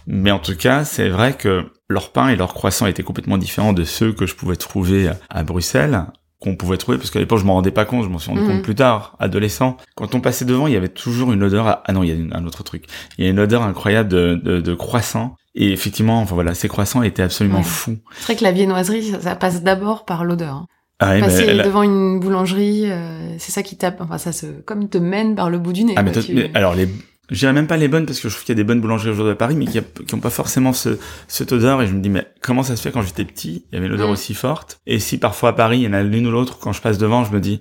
Mais 0.07 0.31
en 0.31 0.39
tout 0.39 0.57
cas, 0.57 0.85
c'est 0.85 1.09
vrai 1.09 1.35
que 1.35 1.67
leur 1.89 2.11
pain 2.13 2.29
et 2.29 2.37
leur 2.37 2.55
croissant 2.55 2.87
étaient 2.87 3.03
complètement 3.03 3.39
différents 3.39 3.73
de 3.73 3.85
ceux 3.85 4.13
que 4.13 4.27
je 4.27 4.35
pouvais 4.35 4.57
trouver 4.57 5.11
à 5.31 5.43
Bruxelles 5.43 6.05
qu'on 6.41 6.55
pouvait 6.55 6.77
trouver 6.77 6.99
parce 6.99 7.11
qu'à 7.11 7.19
l'époque 7.19 7.41
je 7.41 7.45
m'en 7.45 7.55
rendais 7.55 7.73
pas 7.73 7.85
compte 7.85 8.05
je 8.05 8.09
m'en 8.09 8.21
suis 8.21 8.31
rendu 8.31 8.43
Mhm. 8.43 8.49
compte 8.49 8.63
plus 8.63 8.77
tard 8.77 9.17
adolescent 9.19 9.77
quand 9.97 10.15
on 10.15 10.21
passait 10.21 10.45
devant 10.45 10.69
il 10.69 10.73
y 10.73 10.77
avait 10.77 10.87
toujours 10.89 11.33
une 11.33 11.43
odeur 11.43 11.67
à- 11.67 11.83
ah 11.85 11.93
non 11.93 12.05
il 12.05 12.11
y 12.11 12.13
a 12.13 12.15
une- 12.15 12.33
un 12.33 12.47
autre 12.47 12.63
truc 12.63 12.85
il 13.19 13.25
y 13.25 13.27
a 13.27 13.31
une 13.33 13.41
odeur 13.41 13.65
incroyable 13.65 14.09
de, 14.09 14.37
de, 14.41 14.61
de 14.61 14.75
croissant 14.75 15.35
et 15.57 15.73
effectivement 15.73 16.21
enfin 16.21 16.37
voilà 16.37 16.55
ces 16.55 16.69
croissants 16.69 17.03
étaient 17.03 17.25
absolument 17.25 17.59
Ouais. 17.59 17.65
fous 17.65 17.99
C'est 18.19 18.25
vrai 18.27 18.37
que 18.37 18.45
la 18.45 18.53
viennoiserie, 18.53 19.03
ça, 19.11 19.21
ça 19.21 19.35
passe 19.35 19.65
d'abord 19.65 20.05
par 20.05 20.25
l'odeur. 20.25 20.67
Ah, 21.01 21.19
Passer 21.21 21.45
elle- 21.49 21.63
devant 21.63 21.83
une 21.83 22.19
boulangerie, 22.21 22.91
euh, 22.91 23.37
c'est 23.39 23.53
ça 23.53 23.63
qui 23.63 23.77
tape. 23.77 24.01
Enfin, 24.01 24.19
ça 24.19 24.33
se, 24.33 24.47
comme 24.47 24.89
te 24.89 24.99
mène 24.99 25.35
par 25.35 25.51
le 25.51 25.59
bout 25.59 25.73
du 25.73 25.85
nez. 25.85 25.95
Ah 25.97 26.03
mais, 26.03 26.13
quoi, 26.13 26.23
toi- 26.23 26.27
tu- 26.27 26.35
mais 26.35 26.51
alors 26.55 26.75
les 26.75 26.89
je 27.31 27.39
dirais 27.41 27.53
même 27.53 27.67
pas 27.67 27.77
les 27.77 27.89
bonnes 27.89 28.07
parce 28.07 28.21
que 28.21 28.29
je 28.31 28.35
trouve 28.35 28.47
qu'il 28.47 28.55
y 28.55 28.57
a 28.59 28.63
des 28.63 28.65
bonnes 28.65 28.81
boulangeries 28.81 29.11
aujourd'hui 29.11 29.33
à 29.33 29.37
Paris 29.37 29.55
mais 29.55 29.67
qui, 29.67 29.79
a- 29.79 29.83
qui 29.83 30.15
ont 30.15 30.19
pas 30.21 30.31
forcément 30.31 30.73
ce, 30.73 30.99
cette 31.29 31.53
odeur 31.53 31.83
et 31.83 31.87
je 31.87 31.93
me 31.93 32.01
dis 32.01 32.09
mais 32.09 32.27
comment 32.41 32.63
ça 32.63 32.75
se 32.75 32.81
fait 32.81 32.91
quand 32.91 33.03
j'étais 33.03 33.27
petit 33.27 33.67
il 33.71 33.75
y 33.75 33.79
avait 33.79 33.87
une 33.87 33.93
odeur 33.93 34.09
Mm. 34.09 34.13
aussi 34.13 34.33
forte 34.33 34.79
et 34.87 34.99
si 34.99 35.19
parfois 35.19 35.51
à 35.51 35.53
Paris 35.53 35.81
il 35.81 35.83
y 35.83 35.89
en 35.89 35.93
a 35.93 36.03
l'une 36.03 36.27
ou 36.27 36.31
l'autre 36.31 36.59
quand 36.59 36.73
je 36.73 36.81
passe 36.81 36.97
devant 36.97 37.25
je 37.25 37.33
me 37.33 37.41
dis 37.41 37.61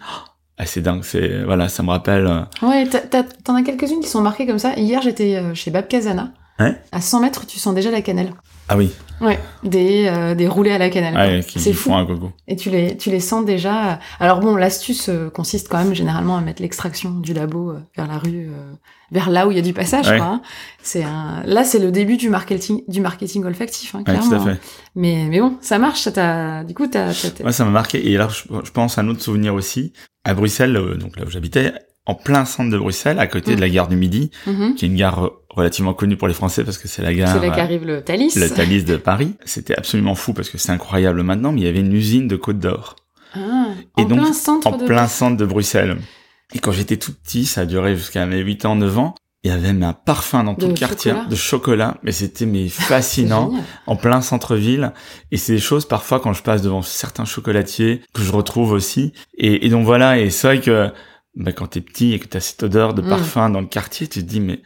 ah 0.58 0.66
c'est 0.66 0.80
dingue 0.80 1.04
c'est 1.04 1.44
voilà 1.44 1.68
ça 1.68 1.84
me 1.84 1.90
rappelle 1.90 2.28
euh, 2.28 2.66
Ouais, 2.66 2.88
t'en 3.44 3.56
as 3.56 3.62
quelques-unes 3.64 4.00
qui 4.00 4.08
sont 4.08 4.22
marquées 4.22 4.48
comme 4.48 4.58
ça. 4.58 4.74
Hier, 4.78 5.02
j'étais 5.02 5.36
euh, 5.36 5.54
chez 5.54 5.70
Bab 5.70 5.90
Kazana. 5.90 6.32
Ouais. 6.60 6.76
À 6.92 7.02
100 7.02 7.22
mètres, 7.22 7.46
tu 7.46 7.60
sens 7.60 7.74
déjà 7.76 7.92
la 7.92 8.02
cannelle. 8.02 8.34
ah 8.70 8.78
oui 8.78 8.92
Ouais. 9.22 9.40
Des, 9.64 10.08
euh, 10.08 10.36
des 10.36 10.48
roulés 10.48 10.72
à 10.72 10.78
la 10.78 10.90
cannelle. 10.90 11.14
quoi. 11.14 11.24
ouais, 11.26 11.44
qui 11.44 11.60
c'est 11.60 11.74
fou. 11.74 11.90
font 11.90 11.98
un 11.98 12.04
gogo 12.06 12.32
Et 12.48 12.56
tu 12.56 12.70
les, 12.70 12.96
tu 12.98 13.10
les 13.10 13.20
sens 13.20 13.46
déjà. 13.46 14.00
Alors 14.20 14.40
bon, 14.40 14.56
l'astuce 14.56 15.10
euh, 15.10 15.30
consiste 15.32 15.70
quand 15.70 15.78
même 15.80 15.94
généralement 15.96 16.38
à 16.38 16.42
mettre 16.42 16.62
l'extraction 16.62 17.12
du 17.12 17.34
labo 17.34 17.72
euh, 17.72 17.80
vers 17.96 18.06
la 18.08 18.18
rue, 18.20 18.50
euh, 18.52 18.74
vers 19.12 19.30
là 19.32 19.48
où 19.48 19.52
il 19.52 19.58
y 19.58 19.60
a 19.60 19.64
du 19.64 19.74
passage. 19.74 20.08
Ouais. 20.08 20.18
Quoi, 20.18 20.26
hein. 20.28 20.42
C'est 20.84 21.04
un... 21.04 21.42
Là, 21.46 21.64
c'est 21.64 21.80
le 21.80 21.92
début 21.92 22.18
du 22.18 22.30
marketing, 22.30 22.84
du 22.88 23.02
marketing 23.02 23.44
olfactif, 23.46 23.96
hein, 23.96 24.00
ouais, 24.00 24.04
clairement. 24.04 24.28
tout 24.30 24.36
à 24.36 24.38
hein. 24.38 24.56
fait 24.56 24.60
Mais, 24.96 25.26
mais 25.30 25.40
bon, 25.40 25.58
ça 25.62 25.80
marche. 25.80 26.02
Ça 26.02 26.12
t'a... 26.12 26.64
Du 26.64 26.74
coup, 26.76 26.86
t'as... 26.88 27.12
t'as- 27.14 27.44
Moi, 27.44 27.52
ça 27.52 27.66
m'a 27.66 27.72
marqué. 27.72 28.08
Et 28.12 28.16
alors, 28.16 28.30
je, 28.30 28.72
pense 28.72 28.98
à 28.98 29.02
un 29.02 29.08
autre 29.10 29.22
souvenir 29.22 29.54
aussi. 29.56 29.94
À 30.24 30.34
Bruxelles, 30.36 30.76
euh, 30.76 30.96
donc 30.96 31.18
là 31.18 31.26
où 31.26 31.30
j'habitais, 31.30 31.74
en 32.06 32.14
plein 32.14 32.46
centre 32.46 32.70
de 32.70 32.78
Bruxelles, 32.78 33.18
à 33.20 33.26
côté 33.28 33.56
de 33.56 33.62
la 33.62 33.70
gare 33.70 33.88
du 33.88 33.96
Midi, 33.96 34.30
Mhm. 34.46 34.76
qui 34.76 34.86
est 34.86 34.88
une 34.90 34.96
gare 34.96 35.26
euh, 35.26 35.30
relativement 35.58 35.94
connue 35.94 36.16
pour 36.18 36.28
les 36.28 36.34
Français 36.34 36.64
parce 36.64 36.78
que 36.78 36.88
c'est 36.88 37.02
la 37.02 37.14
gare, 37.14 37.34
C'est 37.40 37.46
là 37.48 37.54
qu'arrive 37.56 37.86
le 37.86 38.02
Thalys. 38.02 38.36
le 38.36 38.50
Thalys 38.50 38.84
de 38.86 38.96
Paris. 38.98 39.34
C'était 39.46 39.76
absolument 39.78 40.16
fou 40.16 40.34
parce 40.34 40.50
que 40.50 40.58
c'est 40.58 40.72
incroyable 40.72 41.22
maintenant, 41.24 41.52
mais 41.52 41.62
il 41.62 41.66
y 41.66 41.70
avait 41.70 41.80
une 41.82 41.94
usine 41.94 42.28
de 42.28 42.36
Côte 42.36 42.60
d'Or. 42.60 42.96
Ah, 43.34 43.68
Et 43.98 44.04
en 44.04 44.06
donc, 44.06 44.20
plein 44.20 44.34
centre 44.34 44.68
En 44.68 44.78
de 44.78 44.86
plein 44.86 45.08
centre 45.08 45.36
de 45.38 45.46
Bruxelles. 45.46 45.98
Et 46.54 46.60
quand 46.60 46.72
j'étais 46.72 46.98
tout 46.98 47.12
petit, 47.14 47.46
ça 47.46 47.62
a 47.62 47.66
duré 47.66 47.96
jusqu'à 47.98 48.26
mes 48.26 48.40
8 48.40 48.66
ans, 48.66 48.76
9 48.78 48.98
ans. 49.00 49.16
Il 49.44 49.52
y 49.52 49.54
avait 49.54 49.68
même 49.74 49.84
un 49.84 49.94
parfum 49.94 50.44
dans 50.44 50.56
tout 50.56 50.68
le 50.68 50.74
quartier 50.74 51.12
chocolat. 51.12 51.30
de 51.30 51.36
chocolat, 51.36 51.98
mais 52.04 52.12
c'était 52.12 52.46
mais 52.46 52.68
fascinant 52.70 53.54
en 53.86 53.96
plein 53.96 54.22
centre-ville. 54.22 54.94
Et 55.32 55.38
c'est 55.38 55.54
des 55.54 55.60
choses 55.60 55.86
parfois 55.88 56.20
quand 56.20 56.34
je 56.34 56.42
passe 56.42 56.62
devant 56.62 56.82
certains 56.82 57.26
chocolatiers 57.26 58.02
que 58.14 58.22
je 58.24 58.32
retrouve 58.32 58.72
aussi. 58.72 59.14
Et, 59.38 59.66
et 59.66 59.70
donc 59.70 59.86
voilà, 59.86 60.20
et 60.20 60.30
c'est 60.32 60.48
vrai 60.48 60.60
que 60.62 60.90
bah, 61.36 61.52
quand 61.52 61.68
t'es 61.68 61.82
petit 61.82 62.14
et 62.14 62.20
que 62.20 62.28
t'as 62.28 62.40
cette 62.40 62.64
odeur 62.64 62.94
de 62.94 63.02
Mm. 63.04 63.10
parfum 63.10 63.50
dans 63.50 63.62
le 63.62 63.68
quartier, 63.68 64.08
tu 64.08 64.22
te 64.22 64.26
dis 64.26 64.40
mais 64.40 64.62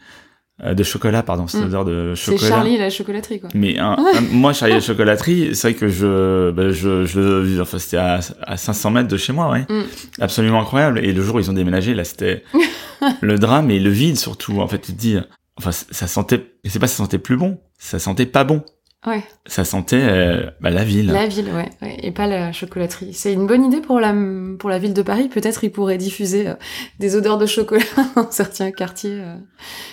de 0.62 0.82
chocolat, 0.84 1.22
pardon, 1.22 1.46
cette 1.48 1.60
Mm. 1.62 1.64
odeur 1.66 1.84
de 1.84 2.12
C'est 2.14 2.32
chocolat. 2.32 2.48
Charlie 2.48 2.78
la 2.78 2.90
chocolaterie, 2.90 3.40
quoi. 3.40 3.50
Mais 3.54 3.78
un- 3.78 3.96
un- 3.98 4.20
moi, 4.32 4.52
Charlie 4.52 4.74
la 4.74 4.80
chocolaterie, 4.80 5.54
c'est 5.56 5.70
vrai 5.70 5.74
que 5.78 5.88
je, 5.88 6.50
bah, 6.52 6.70
je, 6.70 7.04
je 7.04 7.60
enfin, 7.60 7.78
c'était 7.78 7.96
à, 7.96 8.20
à 8.42 8.56
500 8.56 8.90
mètres 8.92 9.08
de 9.08 9.16
chez 9.16 9.32
moi, 9.32 9.50
ouais. 9.50 9.66
Mm. 9.68 9.82
Absolument 10.20 10.60
incroyable. 10.60 11.00
Et 11.04 11.12
le 11.12 11.22
jour 11.22 11.36
où 11.36 11.38
ils 11.40 11.50
ont 11.50 11.54
déménagé, 11.54 11.94
là, 11.94 12.04
c'était 12.04 12.44
le 13.20 13.38
drame 13.38 13.70
et 13.70 13.80
le 13.80 13.90
vide 13.90 14.16
surtout. 14.16 14.60
En 14.60 14.68
fait, 14.68 14.78
tu 14.80 14.92
te 14.92 14.98
dis, 14.98 15.16
enfin, 15.56 15.72
ça 15.72 16.06
sentait, 16.06 16.54
c'est 16.64 16.78
pas 16.78 16.86
ça 16.86 16.96
sentait 16.98 17.18
plus 17.18 17.36
bon, 17.36 17.58
ça 17.78 17.98
sentait 17.98 18.26
pas 18.26 18.44
bon. 18.44 18.62
Ouais. 19.04 19.24
Ça 19.46 19.64
sentait 19.64 20.00
euh, 20.00 20.48
bah, 20.60 20.70
la 20.70 20.84
ville. 20.84 21.08
La 21.10 21.26
ville, 21.26 21.48
ouais, 21.52 21.68
ouais, 21.82 21.96
et 22.02 22.12
pas 22.12 22.28
la 22.28 22.52
chocolaterie. 22.52 23.12
C'est 23.14 23.32
une 23.32 23.48
bonne 23.48 23.64
idée 23.64 23.80
pour 23.80 23.98
la 23.98 24.14
pour 24.58 24.70
la 24.70 24.78
ville 24.78 24.94
de 24.94 25.02
Paris. 25.02 25.28
Peut-être 25.28 25.64
ils 25.64 25.72
pourraient 25.72 25.98
diffuser 25.98 26.46
euh, 26.48 26.54
des 27.00 27.16
odeurs 27.16 27.36
de 27.38 27.46
chocolat 27.46 27.82
dans 28.16 28.30
certains 28.30 28.70
quartiers. 28.70 29.20
euh. 29.20 29.34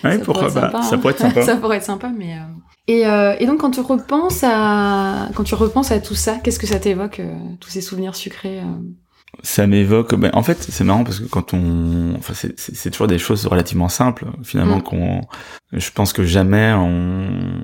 ouais, 0.04 0.20
ça 0.20 0.24
pourquoi 0.26 0.50
pourrait 0.50 0.72
Ça 0.84 0.96
hein. 0.96 0.98
pourrait 1.00 1.14
être 1.14 1.20
sympa. 1.20 1.42
ça 1.46 1.56
pourrait 1.58 1.78
être 1.78 1.84
sympa, 1.84 2.12
mais 2.16 2.34
euh, 2.36 2.42
et 2.88 3.08
euh, 3.08 3.36
et 3.40 3.48
donc 3.48 3.60
quand 3.62 3.72
tu 3.72 3.80
repenses 3.82 4.44
à 4.44 5.30
quand 5.34 5.44
tu 5.44 5.56
repenses 5.56 5.92
à 5.92 6.00
tout 6.00 6.16
ça, 6.16 6.36
qu'est-ce 6.44 6.60
que 6.60 6.68
ça 6.68 6.78
t'évoque 6.80 7.20
tous 7.60 7.70
ces 7.70 7.82
souvenirs 7.82 8.16
sucrés 8.16 8.62
Ça 9.42 9.66
m'évoque. 9.66 10.14
ben, 10.16 10.30
en 10.34 10.44
fait, 10.44 10.62
c'est 10.62 10.84
marrant 10.84 11.04
parce 11.04 11.20
que 11.20 11.26
quand 11.26 11.54
on, 11.56 12.14
enfin, 12.18 12.34
c'est- 12.36 12.60
c'est 12.60 12.76
c'est 12.76 12.92
toujours 12.92 13.08
des 13.08 13.18
choses 13.20 13.48
relativement 13.48 13.90
simples 13.90 14.26
finalement 14.44 14.78
Mm. 14.78 14.84
qu'on. 14.84 15.22
Je 15.72 15.90
pense 15.92 16.14
que 16.14 16.24
jamais 16.24 16.74
on 16.76 17.64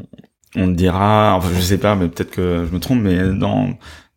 on 0.55 0.67
dira. 0.67 1.35
Enfin, 1.35 1.49
je 1.55 1.61
sais 1.61 1.77
pas, 1.77 1.95
mais 1.95 2.07
peut-être 2.07 2.31
que 2.31 2.65
je 2.69 2.73
me 2.73 2.79
trompe, 2.79 3.01
mais 3.01 3.17
dans 3.33 3.69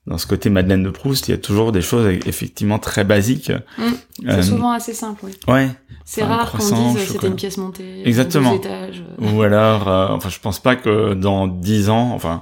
dans 0.06 0.16
ce 0.16 0.26
côté 0.26 0.48
Madeleine 0.48 0.82
de 0.82 0.88
Proust, 0.88 1.28
il 1.28 1.32
y 1.32 1.34
a 1.34 1.38
toujours 1.38 1.70
des 1.70 1.82
choses 1.82 2.06
effectivement 2.24 2.78
très 2.78 3.04
basiques. 3.04 3.52
Mm. 3.76 3.82
C'est 4.20 4.28
Euh, 4.30 4.42
souvent 4.42 4.70
assez 4.72 4.94
simple, 4.94 5.20
oui. 5.26 5.32
Ouais. 5.46 5.68
C'est 6.06 6.22
enfin, 6.22 6.36
rare 6.36 6.52
qu'on 6.52 6.92
dise 6.94 7.06
c'était 7.06 7.26
une 7.26 7.34
pièce 7.36 7.58
montée, 7.58 8.08
Exactement. 8.08 8.52
deux 8.52 8.56
étages. 8.56 9.02
Ou 9.18 9.42
alors, 9.42 9.86
euh, 9.88 10.08
enfin, 10.08 10.30
je 10.30 10.38
pense 10.38 10.60
pas 10.60 10.76
que 10.76 11.12
dans 11.12 11.46
dix 11.46 11.90
ans, 11.90 12.12
enfin, 12.14 12.40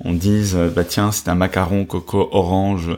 on 0.00 0.12
dise, 0.14 0.54
euh, 0.56 0.70
bah 0.74 0.84
tiens, 0.84 1.12
c'est 1.12 1.28
un 1.28 1.34
macaron 1.34 1.84
coco 1.84 2.26
orange, 2.32 2.88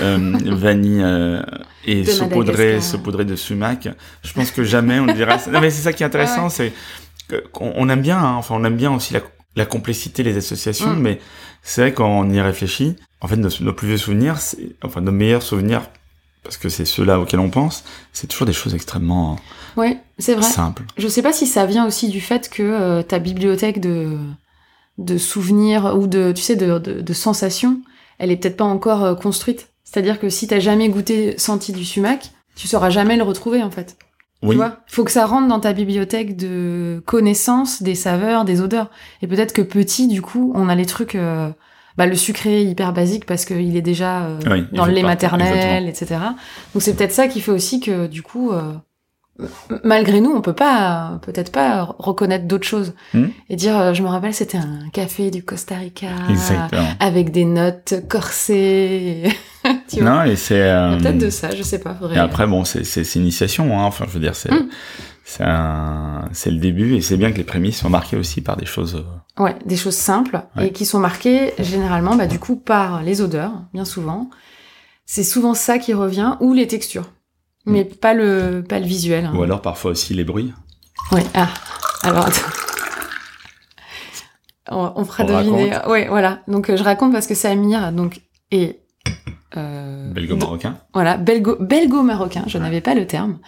euh, 0.00 0.32
vanille 0.44 1.00
euh, 1.02 1.42
et 1.86 2.02
De 2.02 2.10
saupoudré, 2.10 2.82
saupoudré 2.82 3.24
de 3.24 3.34
sumac. 3.34 3.88
Je 4.22 4.32
pense 4.34 4.50
que 4.50 4.62
jamais 4.62 5.00
on 5.00 5.06
dira. 5.06 5.38
ça. 5.38 5.50
Non, 5.50 5.62
mais 5.62 5.70
c'est 5.70 5.80
ça 5.80 5.94
qui 5.94 6.02
est 6.02 6.06
intéressant, 6.06 6.44
Ouais. 6.48 6.50
c'est 7.30 7.40
qu'on 7.52 7.72
on 7.76 7.88
aime 7.88 8.02
bien, 8.02 8.18
hein, 8.18 8.34
enfin, 8.36 8.54
on 8.58 8.64
aime 8.64 8.76
bien 8.76 8.92
aussi 8.94 9.14
la, 9.14 9.20
la 9.56 9.66
complicité, 9.66 10.22
les 10.22 10.36
associations, 10.36 10.90
Mm. 10.94 11.00
mais 11.00 11.20
c'est 11.62 11.80
vrai 11.82 11.94
quand 11.94 12.08
on 12.08 12.28
y 12.30 12.40
réfléchit, 12.40 12.96
en 13.20 13.28
fait, 13.28 13.36
nos, 13.36 13.48
nos 13.60 13.72
plus 13.72 13.88
vieux 13.88 13.98
souvenirs, 13.98 14.36
enfin, 14.82 15.00
nos 15.00 15.12
meilleurs 15.12 15.42
souvenirs, 15.42 15.82
parce 16.42 16.56
que 16.56 16.68
c'est 16.68 16.84
ceux-là 16.84 17.18
auxquels 17.20 17.40
on 17.40 17.50
pense, 17.50 17.84
c'est 18.12 18.26
toujours 18.26 18.46
des 18.46 18.52
choses 18.52 18.74
extrêmement 18.74 19.38
Ouais, 19.76 19.98
c'est 20.18 20.34
vrai. 20.34 20.42
simples. 20.42 20.82
Je 20.98 21.08
sais 21.08 21.22
pas 21.22 21.32
si 21.32 21.46
ça 21.46 21.66
vient 21.66 21.86
aussi 21.86 22.08
du 22.08 22.20
fait 22.20 22.48
que 22.50 22.62
euh, 22.62 23.02
ta 23.02 23.18
bibliothèque 23.18 23.80
de, 23.80 24.18
de 24.98 25.18
souvenirs 25.18 25.96
ou 25.98 26.06
de, 26.06 26.32
tu 26.32 26.42
sais, 26.42 26.56
de, 26.56 26.78
de, 26.78 27.00
de 27.00 27.12
sensations, 27.12 27.80
elle 28.18 28.30
est 28.30 28.36
peut-être 28.36 28.56
pas 28.58 28.64
encore 28.64 29.04
euh, 29.04 29.14
construite. 29.14 29.68
C'est-à-dire 29.84 30.20
que 30.20 30.28
si 30.28 30.46
t'as 30.46 30.60
jamais 30.60 30.88
goûté, 30.88 31.34
senti 31.38 31.72
du 31.72 31.84
sumac, 31.84 32.30
tu 32.56 32.68
sauras 32.68 32.90
jamais 32.90 33.16
le 33.16 33.22
retrouver 33.22 33.62
en 33.62 33.70
fait. 33.70 33.96
Oui. 34.44 34.50
Tu 34.50 34.56
vois 34.56 34.76
Faut 34.86 35.04
que 35.04 35.10
ça 35.10 35.26
rentre 35.26 35.48
dans 35.48 35.60
ta 35.60 35.72
bibliothèque 35.72 36.36
de 36.36 37.02
connaissances 37.06 37.82
des 37.82 37.94
saveurs, 37.94 38.44
des 38.44 38.60
odeurs. 38.60 38.90
Et 39.22 39.26
peut-être 39.26 39.52
que 39.52 39.62
petit, 39.62 40.06
du 40.06 40.22
coup, 40.22 40.52
on 40.54 40.68
a 40.68 40.74
les 40.74 40.86
trucs, 40.86 41.14
euh, 41.16 41.48
bah, 41.96 42.06
le 42.06 42.14
sucré 42.14 42.62
hyper 42.62 42.92
basique 42.92 43.26
parce 43.26 43.44
qu'il 43.44 43.76
est 43.76 43.82
déjà 43.82 44.24
euh, 44.24 44.38
Oui, 44.50 44.64
dans 44.72 44.84
le 44.86 44.92
lait 44.92 45.02
maternel, 45.02 45.88
etc. 45.88 46.16
Donc 46.74 46.82
c'est 46.82 46.94
peut-être 46.94 47.12
ça 47.12 47.26
qui 47.28 47.40
fait 47.40 47.52
aussi 47.52 47.80
que, 47.80 48.06
du 48.06 48.22
coup, 48.22 48.50
euh, 48.52 48.72
malgré 49.82 50.20
nous, 50.20 50.30
on 50.30 50.40
peut 50.40 50.52
pas, 50.52 51.18
peut-être 51.22 51.50
pas 51.50 51.84
reconnaître 51.98 52.46
d'autres 52.46 52.66
choses 52.66 52.94
Hmm. 53.14 53.26
et 53.48 53.56
dire, 53.56 53.94
je 53.94 54.02
me 54.02 54.08
rappelle, 54.08 54.34
c'était 54.34 54.58
un 54.58 54.88
café 54.92 55.30
du 55.30 55.44
Costa 55.44 55.76
Rica 55.76 56.08
Exactement. 56.30 56.86
avec 57.00 57.30
des 57.30 57.44
notes 57.44 57.94
corsées. 58.08 59.24
tu 59.88 60.00
vois 60.00 60.10
Non, 60.10 60.22
et 60.24 60.36
c'est. 60.36 60.60
Euh, 60.62 60.98
Peut-être 60.98 61.18
de 61.18 61.30
ça, 61.30 61.54
je 61.54 61.62
sais 61.62 61.78
pas. 61.78 61.94
Faudrait... 61.94 62.16
Et 62.16 62.18
après, 62.18 62.46
bon, 62.46 62.64
c'est 62.64 62.84
c'est 62.84 63.04
c'est 63.04 63.18
initiation. 63.18 63.78
Hein. 63.78 63.84
Enfin, 63.84 64.04
je 64.08 64.12
veux 64.12 64.20
dire, 64.20 64.34
c'est 64.36 64.50
Mm. 64.52 64.68
c'est 65.24 65.42
un- 65.44 66.28
c'est 66.32 66.50
le 66.50 66.58
début, 66.58 66.94
et 66.94 67.00
c'est 67.00 67.16
bien 67.16 67.32
que 67.32 67.38
les 67.38 67.44
prémices 67.44 67.80
soient 67.80 67.90
marquées 67.90 68.16
aussi 68.16 68.40
par 68.42 68.56
des 68.56 68.66
choses. 68.66 68.96
euh, 69.38 69.42
Ouais, 69.42 69.56
des 69.64 69.76
choses 69.76 69.96
simples 69.96 70.42
Ouais. 70.56 70.68
et 70.68 70.72
qui 70.72 70.84
sont 70.86 71.00
marquées 71.00 71.52
généralement, 71.58 72.14
bah, 72.14 72.26
du 72.26 72.38
coup, 72.38 72.56
par 72.56 73.02
les 73.02 73.20
odeurs, 73.22 73.52
bien 73.72 73.84
souvent. 73.84 74.28
C'est 75.06 75.24
souvent 75.24 75.54
ça 75.54 75.78
qui 75.78 75.92
revient, 75.94 76.36
ou 76.40 76.52
les 76.54 76.66
textures. 76.66 77.10
Mais 77.66 77.84
pas 77.84 78.12
le, 78.14 78.62
pas 78.68 78.78
le 78.78 78.84
visuel. 78.86 79.24
hein. 79.26 79.32
Ou 79.34 79.42
alors 79.42 79.62
parfois 79.62 79.92
aussi 79.92 80.12
les 80.14 80.24
bruits. 80.24 80.52
Ouais, 81.12 81.24
ah. 81.34 81.48
Alors, 82.02 82.26
attends. 82.26 82.40
On, 84.70 84.92
on 84.96 85.04
fera 85.04 85.24
On 85.24 85.26
deviner. 85.26 85.76
Ouais, 85.88 86.06
voilà. 86.08 86.40
Donc, 86.48 86.70
euh, 86.70 86.76
je 86.76 86.82
raconte 86.82 87.12
parce 87.12 87.26
que 87.26 87.34
Samir, 87.34 87.92
donc, 87.92 88.20
est, 88.50 88.80
euh, 89.56 90.12
Belgo-marocain. 90.12 90.76
voilà, 90.92 91.16
belgo, 91.16 91.56
belgo-marocain, 91.60 92.44
je 92.46 92.58
n'avais 92.58 92.80
pas 92.80 92.94
le 92.94 93.06
terme. 93.06 93.38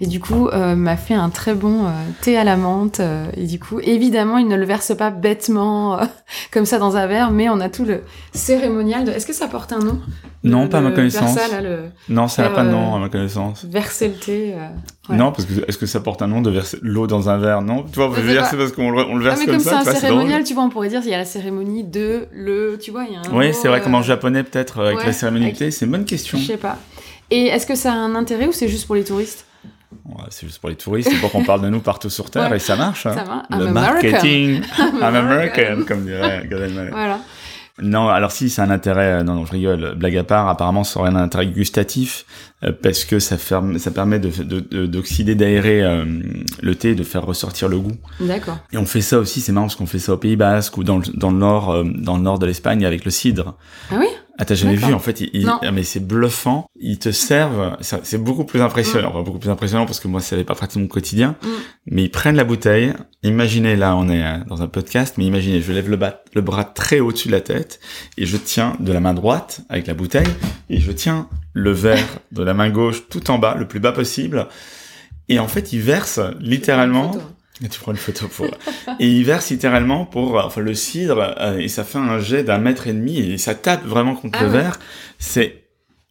Et 0.00 0.06
du 0.06 0.20
coup, 0.20 0.48
euh, 0.48 0.74
m'a 0.76 0.96
fait 0.96 1.14
un 1.14 1.30
très 1.30 1.54
bon 1.54 1.86
euh, 1.86 1.90
thé 2.22 2.36
à 2.36 2.44
la 2.44 2.56
menthe. 2.56 3.00
et 3.36 3.46
du 3.46 3.58
coup, 3.58 3.80
évidemment, 3.80 4.38
il 4.38 4.48
ne 4.48 4.56
le 4.56 4.64
verse 4.64 4.94
pas 4.96 5.10
bêtement 5.10 5.98
comme 6.52 6.64
ça 6.66 6.78
dans 6.78 6.96
un 6.96 7.06
verre, 7.06 7.30
mais 7.30 7.48
on 7.48 7.60
a 7.60 7.68
tout 7.68 7.84
le 7.84 8.02
cérémonial. 8.32 9.04
De... 9.04 9.10
Est-ce 9.10 9.26
que 9.26 9.32
ça 9.32 9.48
porte 9.48 9.72
un 9.72 9.78
nom? 9.80 10.00
Non, 10.42 10.62
Le- 10.64 10.68
pas 10.70 10.78
à 10.78 10.80
ma 10.80 10.90
connaissance. 10.92 11.34
versa, 11.34 11.54
là, 11.56 11.60
le 11.60 11.78
Non, 12.08 12.26
ça 12.28 12.42
n'a 12.42 12.50
pas 12.50 12.64
de 12.64 12.70
nom 12.70 12.94
à 12.94 12.98
ma 12.98 13.08
connaissance. 13.10 13.64
verser 13.66 14.08
le 14.08 14.14
thé. 14.14 14.54
Non, 15.08 15.32
parce 15.32 15.44
que 15.46 15.64
est-ce 15.66 15.76
que 15.78 15.86
ça 15.86 15.98
porte 15.98 16.22
un 16.22 16.28
nom 16.28 16.40
de 16.40 16.50
verser 16.50 16.78
l'eau 16.82 17.06
dans 17.08 17.28
un 17.28 17.38
verre? 17.38 17.62
Non, 17.62 17.82
tu 17.84 17.98
vois, 17.98 18.14
pas. 18.14 18.20
c'est 18.44 18.56
parce 18.56 18.70
qu'on 18.70 18.90
le, 18.90 19.02
on 19.02 19.16
le 19.16 19.26
Ah, 19.26 19.30
verse 19.30 19.40
mais 19.40 19.46
comme 19.46 19.54
comme 19.56 19.64
ça. 19.64 19.80
c'est 19.82 19.90
un 19.90 19.94
cérémonial, 19.94 20.44
tu 20.44 20.54
vois, 20.54 20.62
on 20.62 20.68
pourrait 20.68 20.88
dire 20.88 21.00
il 21.04 21.10
y 21.10 21.14
a 21.14 21.18
la 21.18 21.24
cérémonie 21.24 21.82
de 21.82 22.26
le, 22.32 22.78
tu 22.80 22.90
vois, 22.92 23.04
il 23.08 23.14
y 23.14 23.16
a 23.16 23.20
un 23.20 23.36
Oui, 23.36 23.52
c'est 23.52 23.66
vrai, 23.66 23.80
comme 23.80 23.94
en 23.96 24.00
euh, 24.00 24.02
japonais 24.04 24.44
peut-être 24.44 24.80
avec 24.84 24.98
ouais, 24.98 25.06
la 25.06 25.12
cérémonie 25.12 25.46
avec- 25.46 25.72
c'est 25.72 25.84
une 25.84 25.90
bonne 25.90 26.04
question. 26.04 26.38
Je 26.38 26.44
sais 26.44 26.56
pas. 26.58 26.78
Et 27.30 27.46
est-ce 27.46 27.66
que 27.66 27.74
ça 27.74 27.92
a 27.92 27.96
un 27.96 28.14
intérêt 28.14 28.46
ou 28.46 28.52
c'est 28.52 28.68
juste 28.68 28.86
pour 28.86 28.94
les 28.94 29.02
touristes? 29.04 29.46
Ouais, 30.04 30.22
c'est 30.28 30.46
juste 30.46 30.60
pour 30.60 30.68
les 30.68 30.76
touristes, 30.76 31.08
c'est 31.10 31.18
pour 31.20 31.32
qu'on 31.32 31.44
parle 31.44 31.62
de 31.62 31.68
nous 31.68 31.80
partout 31.80 32.10
sur 32.10 32.30
Terre 32.30 32.48
Ouais. 32.50 32.56
et 32.58 32.60
ça 32.60 32.76
marche. 32.76 33.06
hein. 33.06 33.14
Ça 33.14 33.24
va 33.24 33.42
Le 33.58 33.66
I'm 33.66 33.72
marketing, 33.72 34.60
I'm 34.78 34.96
I'm 34.96 35.02
American, 35.16 35.62
American. 35.62 35.84
comme 35.88 36.04
dirait 36.04 36.46
Gad 36.48 36.60
Elmaleh. 36.60 36.90
Voilà. 36.90 37.18
Non, 37.82 38.08
alors 38.08 38.32
si, 38.32 38.50
c'est 38.50 38.62
un 38.62 38.70
intérêt, 38.70 39.20
euh, 39.20 39.22
non, 39.22 39.34
non, 39.34 39.46
je 39.46 39.52
rigole, 39.52 39.94
blague 39.96 40.16
à 40.16 40.24
part, 40.24 40.48
apparemment 40.48 40.84
ça 40.84 41.00
aurait 41.00 41.10
un 41.10 41.16
intérêt 41.16 41.46
gustatif, 41.46 42.24
euh, 42.64 42.72
parce 42.82 43.04
que 43.04 43.18
ça, 43.18 43.36
ferme, 43.38 43.78
ça 43.78 43.90
permet 43.90 44.18
de, 44.18 44.28
de- 44.42 44.60
de- 44.60 44.86
d'oxyder, 44.86 45.34
d'aérer 45.34 45.82
euh, 45.82 46.04
le 46.62 46.74
thé, 46.74 46.90
et 46.90 46.94
de 46.94 47.02
faire 47.04 47.24
ressortir 47.24 47.68
le 47.68 47.78
goût. 47.78 47.96
D'accord. 48.20 48.58
Et 48.72 48.78
on 48.78 48.86
fait 48.86 49.00
ça 49.00 49.18
aussi, 49.18 49.40
c'est 49.40 49.52
marrant 49.52 49.66
parce 49.66 49.76
qu'on 49.76 49.86
fait 49.86 49.98
ça 49.98 50.12
au 50.12 50.16
Pays 50.16 50.36
Basque 50.36 50.76
ou 50.76 50.84
dans 50.84 50.98
le, 50.98 51.04
dans 51.14 51.30
le 51.30 51.38
nord, 51.38 51.70
euh, 51.70 51.84
dans 51.84 52.16
le 52.16 52.22
nord 52.22 52.38
de 52.38 52.46
l'Espagne 52.46 52.84
avec 52.84 53.04
le 53.04 53.10
cidre. 53.10 53.56
Ah 53.90 53.96
oui? 53.98 54.06
Ah, 54.40 54.46
t'as 54.46 54.54
jamais 54.54 54.74
vu, 54.74 54.94
en 54.94 54.98
fait, 54.98 55.20
ils, 55.20 55.44
Non. 55.44 55.58
ah, 55.62 55.70
mais 55.70 55.82
c'est 55.82 56.00
bluffant. 56.00 56.66
Ils 56.80 56.98
te 56.98 57.12
servent, 57.12 57.76
c'est 57.80 58.16
beaucoup 58.16 58.44
plus 58.44 58.62
impressionnant, 58.62 59.10
Enfin, 59.10 59.22
beaucoup 59.22 59.38
plus 59.38 59.50
impressionnant 59.50 59.84
parce 59.84 60.00
que 60.00 60.08
moi, 60.08 60.22
ça 60.22 60.34
fait 60.34 60.44
pas 60.44 60.54
partie 60.54 60.78
de 60.78 60.82
mon 60.82 60.88
quotidien. 60.88 61.36
Mm. 61.42 61.48
Mais 61.88 62.02
ils 62.04 62.10
prennent 62.10 62.36
la 62.36 62.44
bouteille. 62.44 62.94
Imaginez, 63.22 63.76
là, 63.76 63.94
on 63.96 64.08
est 64.08 64.24
euh, 64.24 64.38
dans 64.48 64.62
un 64.62 64.66
podcast, 64.66 65.16
mais 65.18 65.26
imaginez, 65.26 65.60
je 65.60 65.72
lève 65.72 65.90
le, 65.90 65.96
bas, 65.96 66.22
le 66.34 66.40
bras 66.40 66.64
très 66.64 67.00
au-dessus 67.00 67.28
de 67.28 67.32
la 67.32 67.42
tête 67.42 67.80
et 68.16 68.24
je 68.24 68.38
tiens 68.38 68.76
de 68.80 68.92
la 68.92 69.00
main 69.00 69.12
droite 69.12 69.60
avec 69.68 69.86
la 69.86 69.92
bouteille 69.92 70.28
et 70.70 70.80
je 70.80 70.90
tiens 70.90 71.28
le 71.52 71.72
verre 71.72 72.20
de 72.32 72.42
la 72.42 72.54
main 72.54 72.70
gauche 72.70 73.08
tout 73.10 73.30
en 73.30 73.38
bas, 73.38 73.56
le 73.58 73.68
plus 73.68 73.80
bas 73.80 73.92
possible. 73.92 74.48
Et 75.28 75.38
en 75.38 75.48
fait, 75.48 75.74
ils 75.74 75.82
versent 75.82 76.20
littéralement. 76.40 77.12
Et 77.62 77.68
tu 77.68 77.78
prends 77.80 77.92
une 77.92 77.98
photo 77.98 78.26
pour. 78.28 78.46
et 78.98 79.06
il 79.08 79.24
verse 79.24 79.50
littéralement 79.50 80.06
pour, 80.06 80.38
euh, 80.38 80.42
enfin, 80.44 80.60
le 80.62 80.74
cidre, 80.74 81.34
euh, 81.38 81.58
et 81.58 81.68
ça 81.68 81.84
fait 81.84 81.98
un 81.98 82.18
jet 82.18 82.42
d'un 82.42 82.58
mètre 82.58 82.86
et 82.86 82.92
demi, 82.92 83.18
et 83.18 83.38
ça 83.38 83.54
tape 83.54 83.84
vraiment 83.84 84.14
contre 84.14 84.38
Ah 84.40 84.44
le 84.44 84.50
ouais. 84.50 84.58
verre. 84.62 84.78
C'est 85.18 85.64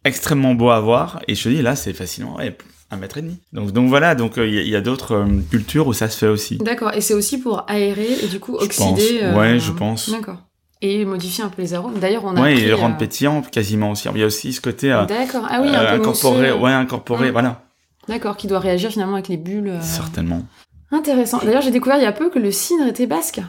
extrêmement 0.05 0.53
beau 0.55 0.69
à 0.69 0.79
voir, 0.79 1.21
et 1.27 1.35
je 1.35 1.43
te 1.43 1.49
dis, 1.49 1.61
là, 1.61 1.75
c'est 1.75 1.93
fascinant, 1.93 2.37
ouais, 2.37 2.55
un 2.91 2.97
mètre 2.97 3.17
et 3.17 3.21
demi. 3.21 3.37
Donc, 3.53 3.71
donc 3.71 3.89
voilà, 3.89 4.15
donc 4.15 4.37
euh, 4.37 4.47
il 4.47 4.67
y 4.67 4.75
a- 4.75 4.81
d'autres 4.81 5.13
euh, 5.15 5.25
cultures 5.49 5.87
où 5.87 5.93
ça 5.93 6.09
se 6.09 6.17
fait 6.17 6.27
aussi. 6.27 6.57
D'accord. 6.57 6.93
Et 6.93 7.01
c'est 7.01 7.13
aussi 7.13 7.37
pour 7.39 7.65
aérer 7.67 8.07
et 8.23 8.27
du 8.27 8.39
coup 8.39 8.57
Je 8.59 8.65
oxyder. 8.65 9.19
pense. 9.21 9.37
Ouais, 9.37 9.59
je 9.59 9.71
pense. 9.71 10.09
D'accord. 10.09 10.37
Et 10.81 11.03
modifier 11.03 11.43
un 11.43 11.49
peu 11.49 11.61
les 11.61 11.73
arômes. 11.73 11.99
D'ailleurs, 11.99 12.23
on 12.25 12.35
a. 12.37 12.41
Ouais, 12.41 12.53
pris, 12.55 12.63
et 12.65 12.73
rendre 12.73 12.95
pétillant 12.97 13.41
quasiment 13.41 13.91
aussi. 13.91 14.07
Il 14.15 14.19
y 14.21 14.23
a 14.23 14.27
aussi 14.27 14.53
ce 14.53 14.61
côté 14.61 14.87
D'accord. 15.09 15.45
Ah 15.49 15.59
oui, 15.61 15.67
un 15.69 15.79
peu 15.85 16.01
incorporé, 16.01 16.51
mousseux. 16.51 16.61
ouais, 16.63 16.71
incorporé, 16.71 17.29
Mm. 17.29 17.31
voilà. 17.33 17.61
D'accord, 18.07 18.37
qui 18.37 18.47
doit 18.47 18.59
réagir 18.59 18.89
finalement 18.89 19.15
avec 19.15 19.27
les 19.27 19.37
bulles. 19.37 19.67
euh, 19.67 19.81
Certainement. 19.81 20.43
Intéressant. 20.91 21.39
D'ailleurs, 21.43 21.61
j'ai 21.61 21.71
découvert 21.71 21.97
il 21.97 22.03
y 22.03 22.07
a 22.07 22.11
peu 22.11 22.29
que 22.29 22.39
le 22.39 22.51
cidre 22.51 22.85
était 22.87 23.07
basque 23.07 23.41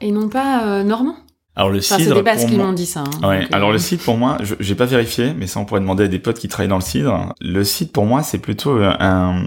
et 0.00 0.10
non 0.12 0.28
pas 0.28 0.66
euh, 0.66 0.82
normand. 0.82 1.16
Alors 1.56 1.70
le 1.70 1.78
Enfin, 1.78 1.96
c'est 1.96 2.04
cidre, 2.04 2.14
des 2.14 2.22
Basques 2.22 2.48
qui 2.48 2.56
m'ont 2.56 2.72
dit 2.72 2.86
ça. 2.86 3.00
hein. 3.00 3.28
Ouais, 3.28 3.40
Donc, 3.40 3.50
euh, 3.52 3.56
alors 3.56 3.72
le 3.72 3.78
cidre 3.78 4.02
pour 4.04 4.16
moi, 4.16 4.36
je 4.42 4.54
j'ai 4.60 4.76
pas 4.76 4.84
vérifié, 4.86 5.34
mais 5.36 5.48
ça 5.48 5.58
on 5.58 5.64
pourrait 5.64 5.80
demander 5.80 6.04
à 6.04 6.08
des 6.08 6.20
potes 6.20 6.38
qui 6.38 6.46
travaillent 6.46 6.68
dans 6.68 6.76
le 6.76 6.82
cidre. 6.82 7.34
Le 7.40 7.64
cidre 7.64 7.90
pour 7.90 8.06
moi 8.06 8.22
c'est 8.22 8.38
plutôt 8.38 8.76
euh, 8.78 8.92
un, 9.00 9.42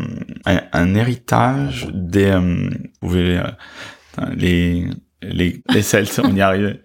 un, 0.45 0.59
un 0.73 0.95
héritage 0.95 1.87
des 1.93 2.25
euh, 2.25 2.69
vous 3.01 3.15
euh, 3.15 3.43
les 4.35 4.87
les 5.21 5.61
les 5.69 5.81
Celtes, 5.81 6.19
on 6.21 6.35
y 6.35 6.41
arrivait. 6.41 6.81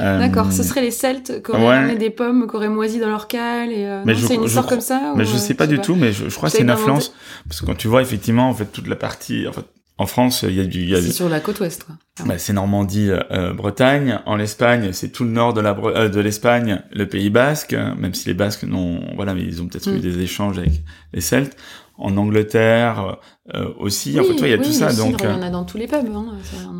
Euh, 0.00 0.18
D'accord, 0.26 0.50
ce 0.52 0.64
serait 0.64 0.80
les 0.82 0.90
Celtes 0.90 1.40
qui 1.44 1.50
auraient 1.52 1.86
ouais. 1.86 1.96
des 1.96 2.10
pommes, 2.10 2.48
qui 2.50 2.56
auraient 2.56 2.68
moisi 2.68 2.98
dans 2.98 3.10
leur 3.10 3.28
cale. 3.28 3.70
Et, 3.70 3.84
Mais 4.04 4.14
non, 4.14 4.18
je- 4.18 4.26
c'est 4.26 4.34
une 4.34 4.44
histoire 4.44 4.66
comme 4.66 4.80
ça 4.80 5.12
Mais 5.14 5.22
ou, 5.22 5.26
je 5.26 5.36
sais 5.36 5.54
pas 5.54 5.68
du 5.68 5.78
tout, 5.78 5.94
mais 5.94 6.12
je, 6.12 6.28
je 6.28 6.34
crois 6.34 6.48
que 6.50 6.56
c'est 6.56 6.62
une 6.62 6.70
influence 6.70 7.12
parce 7.48 7.60
que 7.60 7.66
quand 7.66 7.76
tu 7.76 7.86
vois 7.86 8.02
effectivement 8.02 8.48
en 8.48 8.54
fait 8.54 8.66
toute 8.72 8.88
la 8.88 8.96
partie, 8.96 9.46
en 9.46 9.52
fait, 9.52 9.64
en 9.98 10.06
France 10.06 10.44
il 10.48 10.54
y 10.54 10.60
a 10.60 10.64
du, 10.64 10.84
y 10.84 10.94
a 10.94 11.02
C'est 11.02 11.10
sur 11.12 11.28
la 11.28 11.40
côte 11.40 11.60
ouest, 11.60 11.84
quoi. 11.84 11.96
bah, 12.26 12.38
c'est 12.38 12.52
Normandie, 12.52 13.10
euh, 13.10 13.20
euh, 13.30 13.52
Bretagne. 13.52 14.20
En 14.26 14.38
Espagne, 14.38 14.92
c'est 14.92 15.10
tout 15.10 15.24
le 15.24 15.30
nord 15.30 15.52
de 15.54 15.60
la 15.60 15.74
Bre- 15.74 15.92
euh, 15.96 16.08
de 16.08 16.20
l'Espagne, 16.20 16.80
le 16.92 17.06
Pays 17.08 17.30
Basque. 17.30 17.72
Même 17.74 18.14
si 18.14 18.26
les 18.28 18.34
Basques 18.34 18.62
n'ont, 18.64 19.00
voilà, 19.16 19.34
mais 19.34 19.42
ils 19.42 19.60
ont 19.62 19.66
peut-être 19.66 19.90
Mm. 19.90 19.96
eu 19.96 20.00
des 20.00 20.20
échanges 20.20 20.58
avec 20.58 20.72
les 21.12 21.20
Celtes. 21.20 21.56
En 22.00 22.16
Angleterre 22.16 23.16
euh, 23.56 23.64
aussi. 23.78 24.20
en 24.20 24.22
fait, 24.22 24.30
ouais, 24.34 24.36
il 24.42 24.50
y 24.50 24.54
a 24.54 24.58
oui, 24.58 24.62
tout 24.64 24.72
ça. 24.72 24.92
Donc, 24.92 25.16
il 25.18 25.24
y 25.24 25.26
euh, 25.26 25.34
en 25.34 25.42
a 25.42 25.50
dans 25.50 25.64
tous 25.64 25.78
les 25.78 25.88
pubs. 25.88 26.06
Hein, 26.14 26.26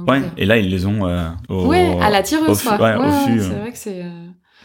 ouais. 0.07 0.23
Et 0.37 0.45
là, 0.47 0.59
ils 0.59 0.71
les 0.71 0.87
ont 0.87 1.09
euh, 1.09 1.29
au, 1.49 1.67
Ouais, 1.67 1.99
à 2.01 2.09
la 2.11 2.21
au 2.21 2.23
tireuse, 2.23 2.63
quoi. 2.63 2.81
ouais, 2.81 2.95
au 2.95 3.11
fût, 3.27 3.41
c'est 3.41 3.49
vrai 3.59 3.73
que 3.73 3.79
c'est 3.79 4.05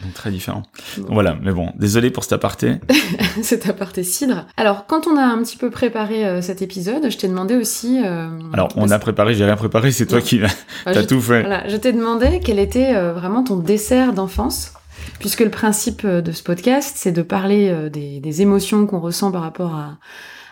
donc 0.02 0.12
très 0.14 0.30
différent. 0.30 0.62
Bon. 0.98 1.14
Voilà. 1.14 1.36
Mais 1.42 1.52
bon, 1.52 1.70
désolé 1.76 2.10
pour 2.10 2.24
cet 2.24 2.32
aparté. 2.34 2.76
cet 3.42 3.68
aparté 3.68 4.02
cidre. 4.02 4.46
Alors, 4.56 4.86
quand 4.86 5.06
on 5.06 5.16
a 5.16 5.22
un 5.22 5.38
petit 5.42 5.56
peu 5.56 5.70
préparé 5.70 6.26
euh, 6.26 6.42
cet 6.42 6.62
épisode, 6.62 7.10
je 7.10 7.16
t'ai 7.16 7.28
demandé 7.28 7.54
aussi. 7.54 8.00
euh, 8.04 8.28
Alors, 8.52 8.68
on 8.76 8.90
a 8.90 8.98
préparé, 8.98 9.34
j'ai 9.34 9.44
rien 9.44 9.56
préparé. 9.56 9.92
C'est 9.92 10.06
toi 10.06 10.20
qui 10.20 10.38
Bah, 10.40 10.48
t'as 10.84 11.04
tout 11.04 11.20
fait. 11.20 11.40
Voilà, 11.40 11.68
je 11.68 11.76
t'ai 11.76 11.92
demandé 11.92 12.40
quel 12.44 12.58
était 12.58 12.94
euh, 12.94 13.12
vraiment 13.12 13.44
ton 13.44 13.56
dessert 13.56 14.12
d'enfance, 14.12 14.72
puisque 15.20 15.40
le 15.40 15.50
principe 15.50 16.06
de 16.06 16.32
ce 16.32 16.42
podcast, 16.42 16.94
c'est 16.98 17.12
de 17.12 17.22
parler 17.22 17.88
des, 17.90 18.20
des 18.20 18.42
émotions 18.42 18.86
qu'on 18.86 19.00
ressent 19.00 19.30
par 19.30 19.42
rapport 19.42 19.74
à, 19.74 19.98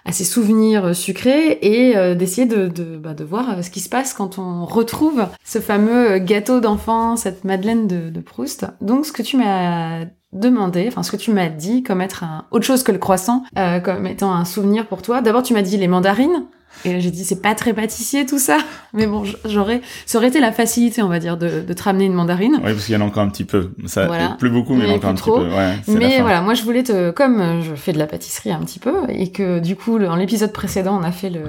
à 0.05 0.13
ces 0.13 0.25
souvenirs 0.25 0.87
euh, 0.87 0.93
sucrés 0.93 1.59
et 1.63 1.97
euh, 1.97 2.15
d'essayer 2.15 2.47
de, 2.47 2.69
de, 2.69 2.97
bah, 2.97 3.15
de 3.15 3.25
voir 3.25 3.59
euh, 3.59 3.63
ce 3.63 3.71
qui 3.71 3.81
se 3.81 3.89
passe 3.89 4.15
quand 4.15 4.39
on 4.39 4.65
retrouve 4.65 5.27
ce 5.45 5.61
fameux 5.61 6.19
gâteau 6.19 6.61
d'enfant, 6.61 7.17
cette 7.17 7.45
Madeleine 7.45 7.87
de, 7.87 8.21
Proust. 8.21 8.67
Donc, 8.81 9.05
ce 9.05 9.13
que 9.13 9.23
tu 9.23 9.37
m'as 9.37 10.05
demandé, 10.33 10.87
enfin 10.89 11.03
ce 11.03 11.11
que 11.11 11.17
tu 11.17 11.33
m'as 11.33 11.49
dit 11.49 11.83
comme 11.83 12.01
être 12.01 12.25
un, 12.25 12.47
autre 12.53 12.65
chose 12.65 12.83
que 12.83 12.93
le 12.93 12.99
croissant, 12.99 13.43
comme 13.85 14.07
étant 14.07 14.33
un 14.33 14.45
souvenir 14.45 14.87
pour 14.87 15.03
toi. 15.03 15.21
D'abord, 15.21 15.43
tu 15.43 15.53
m'as 15.55 15.63
dit 15.63 15.77
les 15.77 15.89
mandarines. 15.89 16.47
Et 16.85 16.93
là, 16.93 16.99
j'ai 16.99 17.11
dit, 17.13 17.25
c'est 17.25 17.41
pas 17.41 17.55
très 17.55 17.73
pâtissier 17.73 18.27
tout 18.27 18.39
ça. 18.41 18.59
Mais 18.93 19.07
bon, 19.07 19.23
j'aurais, 19.45 19.83
ça 20.05 20.19
aurait 20.19 20.29
été 20.29 20.41
la 20.41 20.51
facilité, 20.53 21.01
on 21.03 21.09
va 21.09 21.19
dire, 21.21 21.37
de, 21.37 21.61
de 21.61 21.73
te 21.73 21.83
ramener 21.83 22.07
une 22.07 22.13
mandarine. 22.15 22.55
Oui, 22.57 22.73
parce 22.73 22.87
qu'il 22.87 22.95
y 22.95 22.99
en 22.99 23.01
a 23.01 23.05
encore 23.05 23.23
un 23.23 23.29
petit 23.29 23.45
peu. 23.45 23.73
Ça, 23.87 24.07
Voilà. 24.07 24.37
plus 24.39 24.51
beaucoup, 24.51 24.75
mais 24.75 24.85
il 24.85 24.89
y 24.89 24.91
en 24.91 24.95
a 24.95 24.97
encore 24.97 25.11
un 25.11 25.15
plus 25.15 25.23
petit 25.23 25.31
trop. 25.31 25.41
peu. 25.41 25.49
Ouais, 25.49 25.77
Mais 25.89 26.21
voilà, 26.21 26.41
moi 26.41 26.55
je 26.55 26.63
voulais 26.63 26.83
te, 26.83 27.11
comme 27.13 27.41
euh, 27.41 27.63
je 27.63 27.75
fais 27.77 27.93
de 27.93 27.99
la 27.99 28.07
pâtisserie 28.07 28.51
un 28.53 28.61
petit 28.61 28.79
peu, 28.81 28.93
et 29.09 29.31
que 29.31 29.61
du 29.61 29.77
coup, 29.77 29.97
le- 29.99 30.07
dans 30.07 30.17
l'épisode 30.17 30.53
précédent, 30.53 30.99
on 31.01 31.05
a 31.05 31.13
fait 31.13 31.31
le 31.31 31.43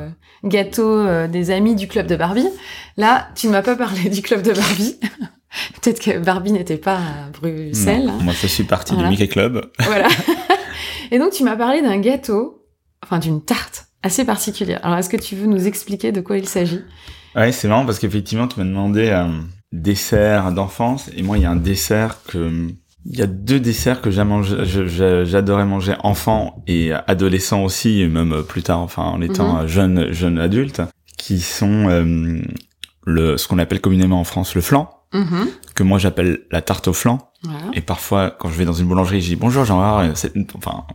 gâteau 0.43 0.88
euh, 0.88 1.27
des 1.27 1.49
amis 1.51 1.75
du 1.75 1.88
club 1.88 2.05
de 2.07 2.15
Barbie. 2.15 2.47
Là, 2.97 3.27
tu 3.36 3.47
ne 3.47 3.53
m'as 3.53 3.62
pas 3.63 3.75
parlé 3.75 4.09
du 4.09 4.21
club 4.21 4.41
de 4.43 4.51
Barbie. 4.53 4.99
Peut-être 5.81 5.99
que 5.99 6.17
Barbie 6.19 6.51
n'était 6.51 6.77
pas 6.77 6.95
à 6.97 7.29
Bruxelles. 7.39 8.05
Non, 8.05 8.13
moi, 8.21 8.33
je 8.39 8.47
suis 8.47 8.63
parti 8.63 8.93
Voilà. 8.93 9.09
du 9.09 9.13
Mickey 9.13 9.27
Club. 9.27 9.62
Voilà. 9.79 10.07
et 11.12 11.19
donc, 11.19 11.31
tu 11.31 11.43
m'as 11.43 11.55
parlé 11.55 11.81
d'un 11.81 11.99
gâteau, 11.99 12.65
enfin 13.03 13.19
d'une 13.19 13.43
tarte 13.43 13.86
assez 14.04 14.26
particulière. 14.26 14.80
Alors, 14.84 14.98
est-ce 14.98 15.10
que 15.10 15.18
tu 15.18 15.36
veux 15.36 15.48
nous 15.48 15.66
expliquer 15.68 16.12
de 16.12 16.22
quoi 16.22 16.38
il 16.38 16.48
s'agit? 16.48 16.82
Ouais, 17.36 17.52
c'est 17.52 17.68
marrant 17.68 17.86
parce 17.86 17.98
qu'effectivement, 18.00 18.48
tu 18.48 18.60
m'as 18.60 18.66
demandé 18.66 19.10
un 19.10 19.46
dessert 19.72 20.52
d'enfance 20.52 21.10
et 21.16 21.24
moi, 21.24 21.38
il 21.38 21.44
y 21.44 21.46
a 21.46 21.52
un 21.52 21.56
dessert 21.56 22.18
que 22.28 22.68
Il 23.06 23.18
y 23.20 23.22
a 23.22 23.28
deux 23.28 23.60
desserts 23.60 24.00
que 24.02 24.12
j'adorais 24.12 25.66
manger 25.66 25.96
enfant 26.04 26.63
et 26.68 26.94
adolescent 26.94 27.62
aussi, 27.62 28.00
et 28.02 28.08
même 28.08 28.44
plus 28.44 28.63
tard, 28.63 28.80
enfin 28.80 29.04
en 29.04 29.20
étant 29.22 29.62
Mhm. 29.63 29.68
jeune 29.68 30.12
jeune 30.13 30.39
adulte, 30.39 30.82
qui 31.18 31.42
sont 31.42 31.89
euh, 31.89 32.42
le 33.06 33.36
ce 33.38 33.50
qu'on 33.50 33.60
appelle 33.60 33.82
communément 33.82 34.22
en 34.22 34.24
France 34.24 34.56
le 34.56 34.62
flan, 34.62 34.89
Mhm. 35.13 35.48
que 35.76 35.84
moi 35.84 36.00
j'appelle 36.00 36.39
la 36.50 36.62
tarte 36.62 36.88
au 36.88 36.94
flan. 36.94 37.18
Voilà. 37.44 37.60
Et 37.74 37.82
parfois, 37.82 38.30
quand 38.32 38.48
je 38.50 38.56
vais 38.56 38.63
dans 38.66 38.72
une 38.72 38.88
boulangerie, 38.88 39.20
je 39.20 39.28
dis 39.28 39.36
bonjour 39.36 39.66
c'est- 40.16 40.32
enfin 40.56 40.86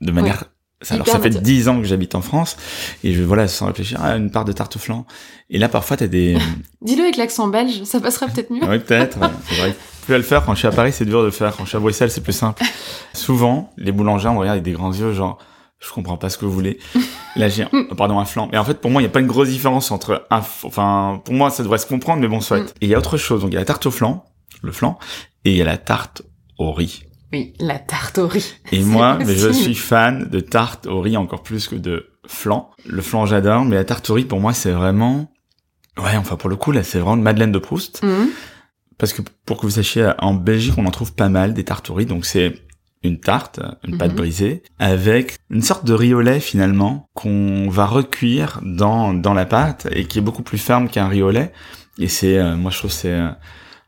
de 0.00 0.10
manière 0.10 0.44
ça- 0.82 0.94
alors 0.94 1.06
ça 1.06 1.20
fait 1.20 1.30
dix 1.30 1.68
ans 1.68 1.78
que 1.80 1.86
j'habite 1.86 2.14
en 2.14 2.22
France 2.22 2.56
et 3.04 3.12
je 3.12 3.22
voilà 3.22 3.48
sans 3.48 3.66
réfléchir 3.66 3.98
ah, 4.02 4.16
une 4.16 4.30
part 4.30 4.44
de 4.44 4.52
tarte 4.52 4.76
au 4.76 4.78
flan. 4.78 5.06
Et 5.50 5.58
là 5.58 5.68
parfois 5.68 5.96
t'as 5.96 6.06
des 6.06 6.36
Dis-le 6.82 7.02
avec 7.02 7.16
l'accent 7.16 7.48
belge, 7.48 7.84
ça 7.84 8.00
passera 8.00 8.26
peut-être 8.26 8.50
mieux. 8.50 8.62
oui, 8.68 8.78
peut-être. 8.78 9.18
Vrai. 9.18 9.74
Plus 10.04 10.14
à 10.14 10.18
le 10.18 10.24
faire. 10.24 10.44
Quand 10.44 10.54
je 10.54 10.58
suis 10.58 10.68
à 10.68 10.72
Paris, 10.72 10.92
c'est 10.92 11.04
dur 11.04 11.20
de 11.20 11.26
le 11.26 11.30
faire. 11.30 11.56
Quand 11.56 11.62
je 11.64 11.68
suis 11.68 11.76
à 11.76 11.80
Bruxelles, 11.80 12.10
c'est 12.10 12.22
plus 12.22 12.32
simple. 12.32 12.60
Souvent, 13.14 13.70
les 13.76 13.92
boulangers 13.92 14.30
me 14.30 14.38
regardent 14.38 14.54
avec 14.54 14.64
des 14.64 14.72
grands 14.72 14.92
yeux, 14.92 15.12
genre, 15.12 15.38
je 15.78 15.90
comprends 15.92 16.16
pas 16.16 16.28
ce 16.28 16.38
que 16.38 16.44
vous 16.44 16.50
voulez. 16.50 16.78
Là, 17.36 17.48
j'ai, 17.48 17.66
pardon, 17.96 18.18
un 18.18 18.24
flan. 18.24 18.48
Mais 18.50 18.58
en 18.58 18.64
fait, 18.64 18.80
pour 18.80 18.90
moi, 18.90 19.00
il 19.00 19.04
n'y 19.04 19.10
a 19.10 19.12
pas 19.12 19.20
une 19.20 19.28
grosse 19.28 19.50
différence 19.50 19.92
entre 19.92 20.26
un, 20.30 20.42
enfin, 20.64 21.20
pour 21.24 21.34
moi, 21.34 21.50
ça 21.50 21.62
devrait 21.62 21.78
se 21.78 21.86
comprendre, 21.86 22.20
mais 22.20 22.26
bon, 22.26 22.40
soit. 22.40 22.58
Mm. 22.58 22.66
Et 22.80 22.86
il 22.86 22.88
y 22.88 22.94
a 22.96 22.98
autre 22.98 23.16
chose. 23.16 23.42
Donc, 23.42 23.50
il 23.50 23.54
y 23.54 23.56
a 23.56 23.60
la 23.60 23.64
tarte 23.64 23.86
au 23.86 23.92
flan, 23.92 24.24
le 24.62 24.72
flan, 24.72 24.98
et 25.44 25.52
il 25.52 25.56
y 25.56 25.62
a 25.62 25.64
la 25.64 25.78
tarte 25.78 26.22
au 26.58 26.72
riz. 26.72 27.04
Oui, 27.32 27.54
la 27.60 27.78
tarte 27.78 28.18
au 28.18 28.26
riz. 28.28 28.54
Et 28.72 28.82
moi, 28.82 29.18
mais 29.24 29.34
je 29.34 29.48
suis 29.50 29.74
fan 29.74 30.28
de 30.30 30.40
tarte 30.40 30.86
au 30.86 31.00
riz 31.00 31.16
encore 31.16 31.42
plus 31.42 31.66
que 31.68 31.76
de 31.76 32.06
flan. 32.26 32.70
Le 32.86 33.00
flan, 33.02 33.26
j'adore, 33.26 33.64
mais 33.64 33.76
la 33.76 33.84
tarte 33.84 34.08
au 34.10 34.14
riz, 34.14 34.24
pour 34.24 34.40
moi, 34.40 34.52
c'est 34.52 34.72
vraiment, 34.72 35.32
ouais, 35.98 36.16
enfin, 36.16 36.36
pour 36.36 36.50
le 36.50 36.56
coup, 36.56 36.72
là, 36.72 36.82
c'est 36.82 36.98
vraiment 36.98 37.16
Madeleine 37.16 37.52
de 37.52 37.58
Proust. 37.58 38.02
Mhm. 38.02 38.28
Parce 38.98 39.12
que 39.14 39.22
pour 39.46 39.56
que 39.56 39.62
vous 39.62 39.70
sachiez, 39.72 40.12
en 40.18 40.34
Belgique, 40.34 40.74
on 40.76 40.84
en 40.86 40.90
trouve 40.90 41.14
pas 41.14 41.28
mal 41.30 41.54
des 41.54 41.64
tartes 41.64 41.88
au 41.90 41.94
riz. 41.94 42.06
Donc 42.06 42.24
c'est 42.26 42.54
une 43.02 43.18
tarte, 43.18 43.58
une 43.88 43.98
pâte 43.98 44.10
Mhm. 44.12 44.16
brisée, 44.16 44.62
avec 44.78 45.38
une 45.50 45.62
sorte 45.62 45.84
de 45.84 45.92
riz 45.94 46.14
au 46.14 46.20
lait 46.20 46.38
finalement 46.38 47.08
qu'on 47.14 47.68
va 47.68 47.84
recuire 47.86 48.60
dans 48.62 49.12
dans 49.12 49.34
la 49.34 49.44
pâte 49.44 49.88
et 49.90 50.04
qui 50.04 50.18
est 50.18 50.22
beaucoup 50.22 50.44
plus 50.44 50.58
ferme 50.58 50.88
qu'un 50.88 51.08
riz 51.08 51.22
au 51.22 51.30
lait. 51.32 51.50
Et 51.98 52.06
c'est, 52.06 52.38
euh, 52.38 52.54
moi 52.54 52.70
je 52.70 52.78
trouve 52.78 52.92
c'est 52.92 53.10
euh, 53.10 53.30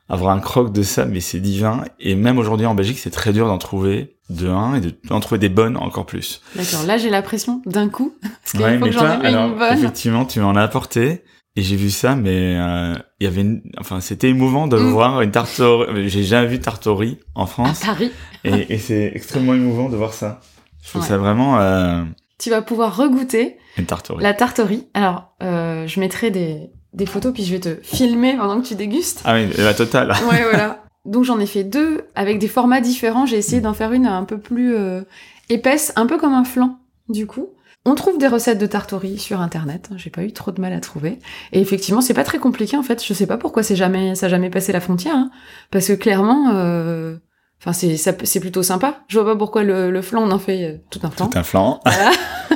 avoir 0.08 0.34
un 0.36 0.40
croque 0.40 0.72
de 0.72 0.82
ça, 0.82 1.04
mais 1.06 1.20
c'est 1.20 1.40
divin. 1.40 1.84
Et 2.00 2.14
même 2.14 2.38
aujourd'hui 2.38 2.66
en 2.66 2.74
Belgique, 2.74 2.98
c'est 2.98 3.10
très 3.10 3.32
dur 3.32 3.46
d'en 3.46 3.58
trouver 3.58 4.16
de 4.30 4.48
un 4.48 4.74
et 4.76 4.80
de- 4.80 4.94
d'en 5.08 5.20
trouver 5.20 5.38
des 5.38 5.48
bonnes 5.48 5.76
encore 5.76 6.06
plus. 6.06 6.40
D'accord, 6.56 6.84
là 6.86 6.96
j'ai 6.98 7.10
la 7.10 7.22
pression 7.22 7.62
d'un 7.66 7.88
coup. 7.88 8.14
Parce 8.22 8.52
qu'il 8.52 8.60
Ouais, 8.62 8.78
faut 8.78 8.84
mais 8.84 8.90
que 8.90 8.96
toi, 8.96 9.14
ai 9.14 9.18
mis 9.18 9.26
alors 9.26 9.48
une 9.52 9.58
bonne. 9.58 9.78
effectivement, 9.78 10.24
tu 10.24 10.40
m'en 10.40 10.54
as 10.56 10.62
apporté. 10.62 11.22
Et 11.56 11.62
j'ai 11.62 11.76
vu 11.76 11.90
ça, 11.90 12.16
mais 12.16 12.56
euh, 12.58 12.94
il 13.20 13.24
y 13.24 13.26
avait, 13.28 13.42
une... 13.42 13.62
enfin, 13.78 14.00
c'était 14.00 14.28
émouvant 14.28 14.66
de 14.66 14.76
Mm. 14.76 14.90
voir 14.90 15.20
une 15.20 15.30
riz. 15.30 15.86
J'ai 16.08 16.24
jamais 16.24 16.48
vu 16.48 16.58
riz 16.90 17.18
en 17.36 17.44
À 17.44 17.46
France, 17.46 17.78
Paris, 17.80 18.10
et, 18.42 18.74
et 18.74 18.78
c'est 18.78 19.12
extrêmement 19.14 19.54
émouvant 19.54 19.88
de 19.88 19.96
voir 19.96 20.14
ça. 20.14 20.40
Je 20.82 20.88
trouve 20.90 21.02
Ouais. 21.02 21.08
ça 21.08 21.16
vraiment 21.16 21.60
euh, 21.60 22.02
tu 22.38 22.50
vas 22.50 22.60
pouvoir 22.60 22.96
regoûter 22.96 23.56
une 23.78 23.86
riz. 24.16 24.22
la 24.24 24.34
riz. 24.58 24.88
Alors, 24.94 25.34
euh, 25.44 25.86
je 25.86 26.00
mettrai 26.00 26.32
des, 26.32 26.70
des 26.94 27.07
photos 27.07 27.33
puis 27.35 27.44
je 27.44 27.52
vais 27.54 27.61
te 27.61 27.76
filmer 27.83 28.37
pendant 28.37 28.61
que 28.61 28.66
tu 28.66 28.74
dégustes. 28.74 29.20
Ah 29.24 29.35
oui, 29.35 29.48
la 29.59 29.74
totale. 29.74 30.12
Ouais, 30.30 30.42
voilà. 30.42 30.85
Donc 31.04 31.24
j'en 31.24 31.38
ai 31.38 31.46
fait 31.46 31.64
deux 31.64 32.02
avec 32.14 32.38
des 32.38 32.48
formats 32.48 32.80
différents. 32.80 33.26
J'ai 33.26 33.37
essayé 33.37 33.61
d'en 33.61 33.74
faire 33.74 33.92
une 33.92 34.07
un 34.07 34.24
peu 34.24 34.38
plus 34.38 34.74
euh, 34.74 35.02
épaisse, 35.50 35.92
un 35.96 36.07
peu 36.07 36.16
comme 36.16 36.33
un 36.33 36.44
flan, 36.44 36.78
du 37.11 37.26
coup. 37.26 37.50
On 37.85 37.94
trouve 37.94 38.16
des 38.16 38.28
recettes 38.28 38.57
de 38.59 38.66
riz 38.96 39.18
sur 39.18 39.42
internet. 39.42 39.90
J'ai 39.96 40.09
pas 40.09 40.22
eu 40.22 40.33
trop 40.33 40.50
de 40.52 40.61
mal 40.62 40.72
à 40.72 40.80
trouver. 40.80 41.18
Et 41.52 41.61
effectivement, 41.61 42.00
c'est 42.00 42.14
pas 42.14 42.24
très 42.24 42.38
compliqué 42.38 42.78
en 42.78 42.83
fait. 42.83 43.04
Je 43.04 43.12
sais 43.12 43.26
pas 43.26 43.37
pourquoi 43.37 43.62
c'est 43.62 43.76
jamais, 43.76 44.14
ça 44.14 44.26
a 44.26 44.28
jamais 44.30 44.48
passé 44.48 44.72
la 44.72 44.80
frontière. 44.80 45.14
hein. 45.14 45.30
Parce 45.70 45.88
que 45.88 45.92
clairement, 45.92 46.52
euh, 46.54 47.16
enfin 47.61 47.74
c'est, 47.74 47.98
ça- 47.98 48.12
c'est 48.22 48.40
plutôt 48.40 48.62
sympa. 48.62 49.00
Je 49.09 49.18
vois 49.18 49.30
pas 49.35 49.37
pourquoi 49.38 49.64
le, 49.64 49.90
le 49.90 50.00
flan 50.00 50.22
on 50.22 50.30
en 50.30 50.38
fait 50.38 50.64
euh, 50.64 50.76
tout 50.90 51.00
un 51.02 51.11
temps. 51.11 51.26
Tout 51.26 51.38
un 51.38 51.42
flan. 51.42 51.80
Voilà. 51.85 52.11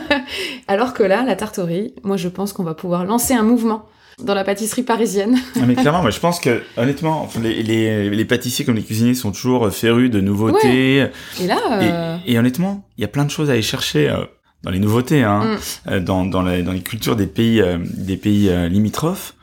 Alors 0.68 0.94
que 0.94 1.02
là, 1.02 1.22
la 1.24 1.36
riz, 1.64 1.94
moi 2.04 2.16
je 2.16 2.28
pense 2.28 2.54
qu'on 2.54 2.64
va 2.64 2.72
pouvoir 2.74 3.04
lancer 3.04 3.34
un 3.34 3.42
mouvement 3.42 3.84
dans 4.22 4.34
la 4.34 4.44
pâtisserie 4.44 4.82
parisienne. 4.82 5.36
Ah, 5.56 5.64
mais 5.66 5.74
clairement, 5.74 6.02
moi, 6.02 6.10
je 6.10 6.20
pense 6.20 6.40
que 6.40 6.62
honnêtement, 6.76 7.22
enfin, 7.22 7.40
les, 7.40 7.62
les, 7.62 8.10
les 8.10 8.24
pâtissiers 8.24 8.64
comme 8.64 8.76
les 8.76 8.82
cuisiniers 8.82 9.14
sont 9.14 9.32
toujours 9.32 9.70
férus 9.72 10.10
de 10.10 10.20
nouveautés. 10.20 11.06
Et 11.40 11.46
là, 11.46 11.58
euh, 11.72 12.16
Et, 12.26 12.32
et 12.34 12.38
honnêtement, 12.38 12.84
il 12.96 13.02
y 13.02 13.04
a 13.04 13.08
plein 13.08 13.24
de 13.24 13.30
choses 13.30 13.48
à 13.50 13.52
aller 13.54 13.62
chercher 13.62 14.08
euh, 14.08 14.24
dans 14.62 14.70
les 14.70 14.78
nouveautés, 14.80 15.22
hein, 15.22 15.44
Mm. 15.86 15.90
euh, 15.90 16.00
dans, 16.00 16.24
dans, 16.24 16.42
la- 16.42 16.62
dans 16.62 16.72
les 16.72 16.80
cultures 16.82 17.16
des 17.16 17.26
pays, 17.26 17.60
euh, 17.60 17.78
des 17.96 18.16
pays 18.16 18.48
euh, 18.48 18.68
limitrophes. 18.68 19.34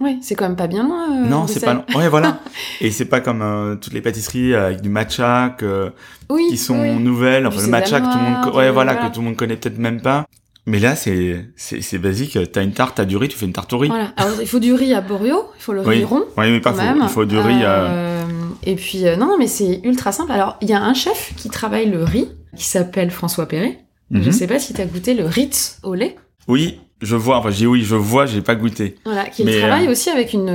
ouais, 0.00 0.16
c'est 0.20 0.34
quand 0.34 0.46
même 0.48 0.56
pas 0.56 0.66
bien 0.66 0.82
loin. 0.82 1.22
euh, 1.24 1.28
non, 1.28 1.46
c'est 1.46 1.64
pas. 1.64 1.74
Long. 1.74 1.84
Ouais, 1.94 2.08
voilà. 2.08 2.40
et 2.80 2.90
c'est 2.90 3.04
pas 3.04 3.20
comme 3.20 3.40
euh, 3.42 3.76
toutes 3.76 3.92
les 3.92 4.00
pâtisseries 4.00 4.54
avec 4.54 4.80
du 4.80 4.88
matcha 4.88 5.54
que, 5.56 5.92
Oui, 6.28 6.46
qui 6.50 6.56
sont 6.56 6.80
oui. 6.80 6.94
nouvelles. 6.96 7.46
Enfin, 7.46 7.60
le 7.62 7.68
matcha 7.68 8.00
que 8.00 8.06
tout 8.12 8.18
le 8.18 8.24
monde, 8.24 8.54
ouais, 8.56 8.70
voilà. 8.72 8.94
que 8.96 9.12
tout 9.14 9.20
le 9.20 9.26
monde 9.26 9.36
connaît 9.36 9.56
peut-être 9.56 9.78
même 9.78 10.00
pas. 10.00 10.26
Mais 10.66 10.78
là, 10.78 10.96
c'est 10.96 11.46
c'est 11.56 11.82
c'est 11.82 11.98
basique. 11.98 12.38
T'as 12.52 12.62
une 12.62 12.72
tarte, 12.72 12.96
t'as 12.96 13.04
du 13.04 13.16
riz, 13.18 13.28
tu 13.28 13.36
fais 13.36 13.44
une 13.46 13.52
tarte 13.52 13.72
au 13.74 13.78
riz. 13.78 13.88
Voilà. 13.88 14.12
Alors, 14.16 14.40
il 14.40 14.46
faut 14.46 14.58
du 14.60 14.72
riz 14.72 14.94
à 14.94 15.00
Borio, 15.02 15.44
il 15.58 15.62
faut 15.62 15.72
le 15.74 15.82
Oui. 15.86 15.96
riz 15.96 16.04
rond. 16.04 16.24
Oui, 16.38 16.50
mais 16.50 16.60
pas 16.60 16.72
faux. 16.72 16.80
Il 17.02 17.08
faut 17.08 17.24
du 17.26 17.38
riz. 17.38 17.62
euh, 17.62 17.66
Euh, 17.88 18.24
Et 18.62 18.74
puis, 18.76 19.06
euh, 19.06 19.16
non, 19.16 19.26
non, 19.26 19.36
mais 19.38 19.46
c'est 19.46 19.80
ultra 19.84 20.10
simple. 20.12 20.32
Alors, 20.32 20.56
il 20.62 20.70
y 20.70 20.72
a 20.72 20.80
un 20.82 20.94
chef 20.94 21.34
qui 21.36 21.50
travaille 21.50 21.90
le 21.90 22.02
riz, 22.02 22.28
qui 22.56 22.64
s'appelle 22.64 23.10
François 23.10 23.46
Perret. 23.46 23.78
Je 24.10 24.18
mhm. 24.18 24.32
sais 24.32 24.46
pas 24.46 24.58
si 24.58 24.72
t'as 24.72 24.86
goûté 24.86 25.12
le 25.14 25.24
Ritz 25.26 25.78
au 25.82 25.94
lait. 25.94 26.16
Oui, 26.48 26.78
je 27.02 27.16
vois. 27.16 27.38
Enfin, 27.38 27.50
dis 27.50 27.66
oui, 27.66 27.82
je 27.82 27.94
vois. 27.96 28.24
J'ai 28.26 28.40
pas 28.42 28.54
goûté. 28.54 28.96
Voilà, 29.04 29.24
qui 29.26 29.44
Mais, 29.44 29.58
travaille 29.58 29.86
euh, 29.86 29.90
aussi 29.92 30.08
avec 30.08 30.32
une, 30.32 30.48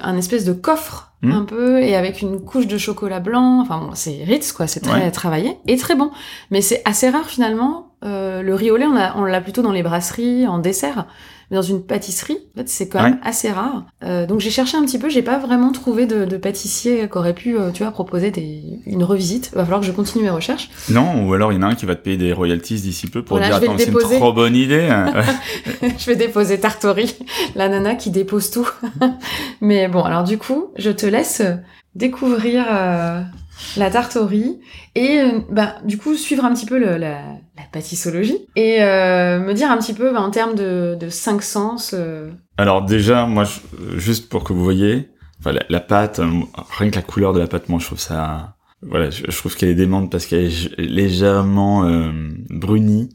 un 0.00 0.16
espèce 0.16 0.44
de 0.44 0.52
coffre, 0.52 1.08
Hmm. 1.24 1.30
un 1.30 1.44
peu, 1.44 1.80
et 1.80 1.94
avec 1.94 2.20
une 2.20 2.40
couche 2.40 2.66
de 2.66 2.76
chocolat 2.78 3.20
blanc. 3.20 3.60
Enfin 3.60 3.78
bon, 3.78 3.90
c'est 3.94 4.24
Ritz, 4.24 4.50
quoi, 4.50 4.66
c'est 4.66 4.80
très 4.80 5.02
Ouais. 5.04 5.10
travaillé 5.12 5.56
et 5.68 5.76
très 5.76 5.94
bon. 5.94 6.10
Mais 6.50 6.62
c'est 6.62 6.82
assez 6.84 7.08
rare 7.10 7.26
finalement. 7.26 7.91
Euh, 8.02 8.42
le 8.42 8.54
riz 8.54 8.70
au 8.70 8.76
lait, 8.76 8.86
on 8.86 8.92
l'a 8.92 9.14
on 9.16 9.24
l'a 9.24 9.40
plutôt 9.40 9.62
dans 9.62 9.72
les 9.72 9.82
brasseries, 9.82 10.46
en 10.46 10.58
dessert. 10.58 11.06
Mais 11.50 11.56
dans 11.56 11.62
une 11.62 11.82
pâtisserie, 11.82 12.38
en 12.54 12.60
fait, 12.60 12.68
c'est 12.68 12.88
quand 12.88 13.02
même 13.02 13.18
assez 13.22 13.50
rare. 13.50 13.84
Euh, 14.02 14.26
donc 14.26 14.40
j'ai 14.40 14.50
cherché 14.50 14.76
un 14.76 14.84
petit 14.84 14.98
peu, 14.98 15.10
j'ai 15.10 15.22
pas 15.22 15.38
vraiment 15.38 15.70
trouvé 15.70 16.06
de, 16.06 16.24
de 16.24 16.36
pâtissier 16.38 17.08
qui 17.10 17.18
aurait 17.18 17.34
pu, 17.34 17.58
euh, 17.58 17.70
tu 17.72 17.82
vois, 17.82 17.92
proposer 17.92 18.30
des, 18.30 18.80
une 18.86 19.04
revisite. 19.04 19.50
Va 19.52 19.64
falloir 19.64 19.80
que 19.80 19.86
je 19.86 19.92
continue 19.92 20.24
mes 20.24 20.30
recherches. 20.30 20.70
Non, 20.88 21.26
ou 21.26 21.34
alors 21.34 21.52
il 21.52 21.56
y 21.56 21.58
en 21.58 21.62
a 21.62 21.66
un 21.66 21.74
qui 21.74 21.84
va 21.84 21.94
te 21.94 22.00
payer 22.00 22.16
des 22.16 22.32
royalties 22.32 22.80
d'ici 22.80 23.06
peu 23.06 23.22
pour 23.22 23.36
Voilà, 23.36 23.58
dire 23.58 23.70
attends, 23.70 23.78
c'est 23.78 23.88
une 23.88 24.18
trop 24.18 24.32
bonne 24.32 24.56
idée. 24.56 24.88
Ouais. 24.88 25.90
je 25.98 26.06
vais 26.06 26.16
déposer 26.16 26.58
riz, 26.84 27.16
la 27.54 27.68
nana 27.68 27.96
qui 27.96 28.10
dépose 28.10 28.50
tout. 28.50 28.68
Mais 29.60 29.88
bon, 29.88 30.02
alors 30.02 30.24
du 30.24 30.38
coup, 30.38 30.68
je 30.76 30.90
te 30.90 31.06
laisse 31.06 31.42
découvrir 31.94 32.64
euh, 32.70 33.20
la 33.76 33.90
tarte 33.90 34.16
et 34.94 35.20
euh, 35.20 35.40
bah, 35.50 35.76
du 35.84 35.98
coup 35.98 36.14
suivre 36.14 36.44
un 36.44 36.52
petit 36.54 36.66
peu 36.66 36.78
la, 36.78 36.98
la 36.98 37.62
pâtissologie 37.72 38.38
et 38.56 38.82
euh, 38.82 39.40
me 39.40 39.54
dire 39.54 39.70
un 39.70 39.78
petit 39.78 39.94
peu 39.94 40.12
bah, 40.12 40.20
en 40.20 40.30
termes 40.30 40.54
de, 40.54 40.96
cinq 41.08 41.42
sens. 41.42 41.92
euh, 41.94 42.30
Alors 42.58 42.84
déjà, 42.84 43.26
moi, 43.26 43.44
juste 43.96 44.28
pour 44.28 44.44
que 44.44 44.52
vous 44.52 44.64
voyez, 44.64 45.08
la, 45.68 45.80
pâte, 45.80 46.20
euh, 46.20 46.30
rien 46.78 46.90
que 46.90 46.96
la 46.96 47.02
couleur 47.02 47.32
de 47.32 47.40
la 47.40 47.46
pâte, 47.46 47.68
moi, 47.68 47.80
je 47.80 47.86
trouve 47.86 47.98
ça, 47.98 48.56
voilà, 48.82 49.10
je, 49.10 49.36
trouve 49.36 49.56
qu'elle 49.56 49.70
est 49.70 49.74
démente 49.74 50.10
parce 50.10 50.26
qu'elle 50.26 50.44
est 50.46 50.76
légèrement 50.78 51.84
brunie. 52.50 53.10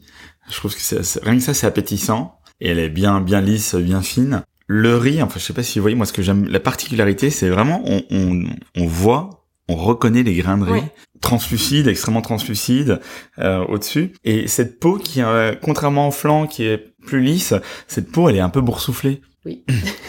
Je 0.50 0.56
trouve 0.56 0.74
que 0.74 0.80
c'est- 0.80 1.22
rien 1.22 1.36
que 1.36 1.42
ça, 1.42 1.54
c'est 1.54 1.66
appétissant 1.66 2.38
et 2.60 2.70
elle 2.70 2.78
est 2.78 2.88
bien, 2.88 3.20
bien 3.20 3.40
lisse, 3.40 3.74
bien 3.74 4.02
fine. 4.02 4.42
Le 4.66 4.96
riz, 4.96 5.22
enfin, 5.22 5.38
je 5.38 5.44
sais 5.44 5.54
pas 5.54 5.62
si 5.62 5.78
vous 5.78 5.82
voyez, 5.82 5.96
moi, 5.96 6.04
ce 6.06 6.12
que 6.12 6.20
j'aime, 6.22 6.46
la 6.46 6.60
particularité, 6.60 7.30
c'est 7.30 7.48
vraiment, 7.48 7.82
on, 7.86 8.02
on, 8.10 8.44
on 8.76 8.86
voit, 8.86 9.37
on 9.68 9.76
reconnaît 9.76 10.22
les 10.22 10.34
grains 10.34 10.58
de 10.58 10.64
riz. 10.64 10.82
Translucides, 11.20 11.88
extrêmement 11.88 12.20
translucides 12.22 13.00
euh, 13.38 13.64
au-dessus. 13.66 14.12
Et 14.24 14.46
cette 14.46 14.78
peau 14.78 14.98
qui, 14.98 15.20
euh, 15.20 15.54
contrairement 15.60 16.08
au 16.08 16.10
flanc 16.12 16.46
qui 16.46 16.64
est 16.64 16.94
plus 17.06 17.20
lisse, 17.20 17.54
cette 17.88 18.10
peau 18.12 18.28
elle 18.28 18.36
est 18.36 18.40
un 18.40 18.50
peu 18.50 18.60
boursouflée. 18.60 19.20
oui, 19.44 19.64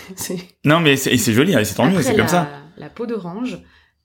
Non 0.66 0.80
mais 0.80 0.96
c'est 0.98 1.18
joli, 1.34 1.56
hein, 1.56 1.64
c'est 1.64 1.76
tant 1.76 1.90
mieux, 1.90 2.02
c'est 2.02 2.16
comme 2.16 2.28
ça. 2.28 2.48
La 2.78 2.90
peau 2.90 3.06
d'orange, 3.08 3.58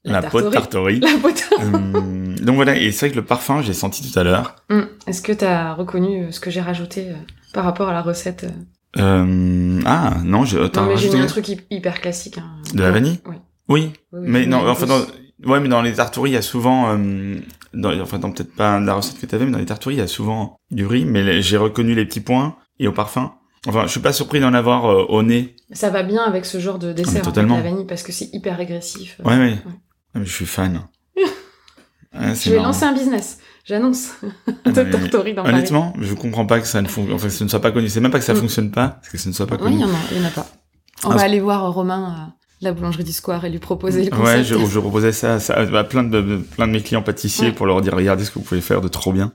La, 0.04 0.22
peau 0.22 0.40
de 0.40 0.78
riz. 0.78 1.00
La 1.00 1.08
peau 1.20 1.30
de... 1.30 1.62
Hum, 1.74 2.34
donc 2.40 2.56
voilà, 2.56 2.76
et 2.76 2.90
c'est 2.90 3.06
vrai 3.06 3.10
que 3.10 3.16
le 3.20 3.24
parfum, 3.24 3.62
j'ai 3.62 3.72
senti 3.74 4.10
tout 4.10 4.18
à 4.18 4.22
l'heure. 4.24 4.56
Hum, 4.70 4.88
Est-ce 5.06 5.22
que 5.22 5.32
t'as 5.32 5.74
reconnu 5.74 6.24
euh, 6.24 6.30
ce 6.30 6.40
que 6.40 6.50
j'ai 6.50 6.60
rajouté 6.60 7.10
euh, 7.10 7.14
par 7.52 7.64
rapport 7.64 7.88
à 7.88 7.92
la 7.92 8.02
recette 8.02 8.44
euh? 8.44 9.00
Euh, 9.00 9.80
ah 9.86 10.14
non, 10.24 10.44
j'ai 10.44 10.56
Non 10.58 10.70
mais 10.86 10.96
j'ai 10.96 11.08
mis 11.10 11.16
rajouter- 11.16 11.20
un 11.22 11.26
truc 11.26 11.48
hy- 11.48 11.60
hyper 11.70 12.00
classique. 12.00 12.38
hein. 12.38 12.50
De 12.74 12.80
la 12.82 12.90
vanille? 12.92 13.18
Oui. 13.26 13.36
Oui, 13.68 13.80
Oui, 14.12 14.20
oui, 14.20 14.26
mais 14.28 14.46
non, 14.46 14.68
enfin 14.68 14.86
oui. 14.88 15.23
Ouais, 15.46 15.60
mais 15.60 15.68
dans 15.68 15.82
les 15.82 15.92
riz, 15.92 16.10
il 16.26 16.32
y 16.32 16.36
a 16.36 16.42
souvent, 16.42 16.90
euh, 16.96 17.36
dans, 17.72 17.98
enfin 18.00 18.18
dans 18.18 18.30
peut-être 18.30 18.54
pas 18.54 18.78
la 18.80 18.94
recette 18.94 19.18
que 19.20 19.26
t'avais, 19.26 19.44
mais 19.46 19.52
dans 19.52 19.58
les 19.58 19.64
riz, 19.64 19.78
il 19.86 19.98
y 19.98 20.00
a 20.00 20.06
souvent 20.06 20.56
du 20.70 20.86
riz, 20.86 21.04
mais 21.04 21.42
j'ai 21.42 21.56
reconnu 21.56 21.94
les 21.94 22.04
petits 22.04 22.20
points 22.20 22.56
et 22.78 22.88
au 22.88 22.92
parfum. 22.92 23.32
Enfin, 23.66 23.82
je 23.86 23.88
suis 23.92 24.00
pas 24.00 24.12
surpris 24.12 24.40
d'en 24.40 24.52
avoir 24.52 24.84
euh, 24.90 25.04
au 25.08 25.22
nez. 25.22 25.56
Ça 25.72 25.88
va 25.88 26.02
bien 26.02 26.22
avec 26.22 26.44
ce 26.44 26.58
genre 26.60 26.78
de 26.78 26.92
dessert, 26.92 27.12
en 27.12 27.14
fait, 27.16 27.20
totalement. 27.22 27.56
la 27.56 27.62
vanille, 27.62 27.86
parce 27.86 28.02
que 28.02 28.12
c'est 28.12 28.28
hyper 28.34 28.60
agressif. 28.60 29.18
Ouais, 29.24 29.36
ouais. 29.38 29.58
Ah, 30.14 30.18
mais 30.18 30.26
Je 30.26 30.32
suis 30.32 30.46
fan. 30.46 30.82
Ouais, 32.14 32.32
Je 32.34 32.50
vais 32.50 32.56
marrant. 32.56 32.68
lancer 32.68 32.84
un 32.84 32.92
business, 32.92 33.38
j'annonce, 33.64 34.12
Ah, 34.64 34.70
de 34.70 34.82
mais- 34.82 34.90
tartorie 34.90 35.34
dans 35.34 35.42
Paris. 35.42 35.54
Honnêtement, 35.54 35.92
je 36.00 36.14
comprends 36.14 36.46
pas 36.46 36.60
que 36.60 36.66
ça 36.66 36.80
ne 36.80 36.86
fonctionne, 36.86 37.16
enfin, 37.16 37.26
que 37.26 37.32
ce 37.32 37.42
ne 37.42 37.48
soit 37.48 37.60
pas 37.60 37.72
connu. 37.72 37.88
C'est 37.88 38.00
même 38.00 38.12
pas 38.12 38.20
que 38.20 38.24
ça 38.24 38.34
Mm. 38.34 38.36
fonctionne 38.36 38.70
pas, 38.70 39.00
c'est 39.02 39.10
que 39.10 39.18
ce 39.18 39.28
ne 39.28 39.34
soit 39.34 39.46
pas 39.48 39.56
Oui, 39.56 39.72
il 39.72 39.80
connu. 39.80 39.92
y 40.12 40.18
y 40.18 40.22
en 40.22 40.24
a 40.28 40.30
pas. 40.30 40.46
On 41.04 41.10
Ah, 41.10 41.16
va 41.16 41.22
aller 41.22 41.40
voir 41.40 41.72
Romain, 41.72 42.14
euh, 42.28 42.43
la 42.64 42.72
boulangerie 42.72 43.04
du 43.04 43.12
square 43.12 43.44
et 43.44 43.50
lui 43.50 43.58
proposer 43.58 44.04
le 44.04 44.10
concept. 44.10 44.26
Ouais, 44.38 44.44
je, 44.44 44.54
je 44.66 44.78
proposais 44.80 45.12
ça, 45.12 45.38
ça 45.40 45.54
à 45.54 45.84
plein 45.84 46.02
de, 46.02 46.20
de- 46.20 46.36
plein 46.38 46.66
de 46.66 46.72
mes 46.72 46.80
clients 46.82 47.02
pâtissiers 47.02 47.48
Ouais. 47.48 47.52
pour 47.52 47.66
leur 47.66 47.80
dire 47.82 47.94
regardez 47.94 48.24
ce 48.24 48.30
que 48.30 48.38
vous 48.38 48.44
pouvez 48.44 48.60
faire 48.60 48.80
de 48.80 48.88
trop 48.88 49.12
bien. 49.12 49.32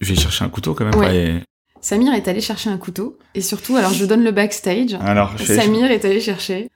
Je 0.00 0.12
vais 0.14 0.18
chercher 0.20 0.44
un 0.44 0.48
couteau 0.48 0.74
quand 0.74 0.84
même. 0.84 0.94
Ouais. 0.94 1.16
et- 1.16 1.42
Samir 1.80 2.12
est 2.14 2.26
allé 2.26 2.40
chercher 2.40 2.70
un 2.70 2.76
couteau 2.78 3.18
et 3.36 3.40
surtout, 3.40 3.76
alors 3.76 3.92
je 3.92 4.04
donne 4.04 4.24
le 4.24 4.32
backstage. 4.32 4.94
Alors, 5.00 5.34
je 5.38 5.44
Samir 5.44 5.90
est 5.92 6.04
allé 6.04 6.20
chercher 6.20 6.68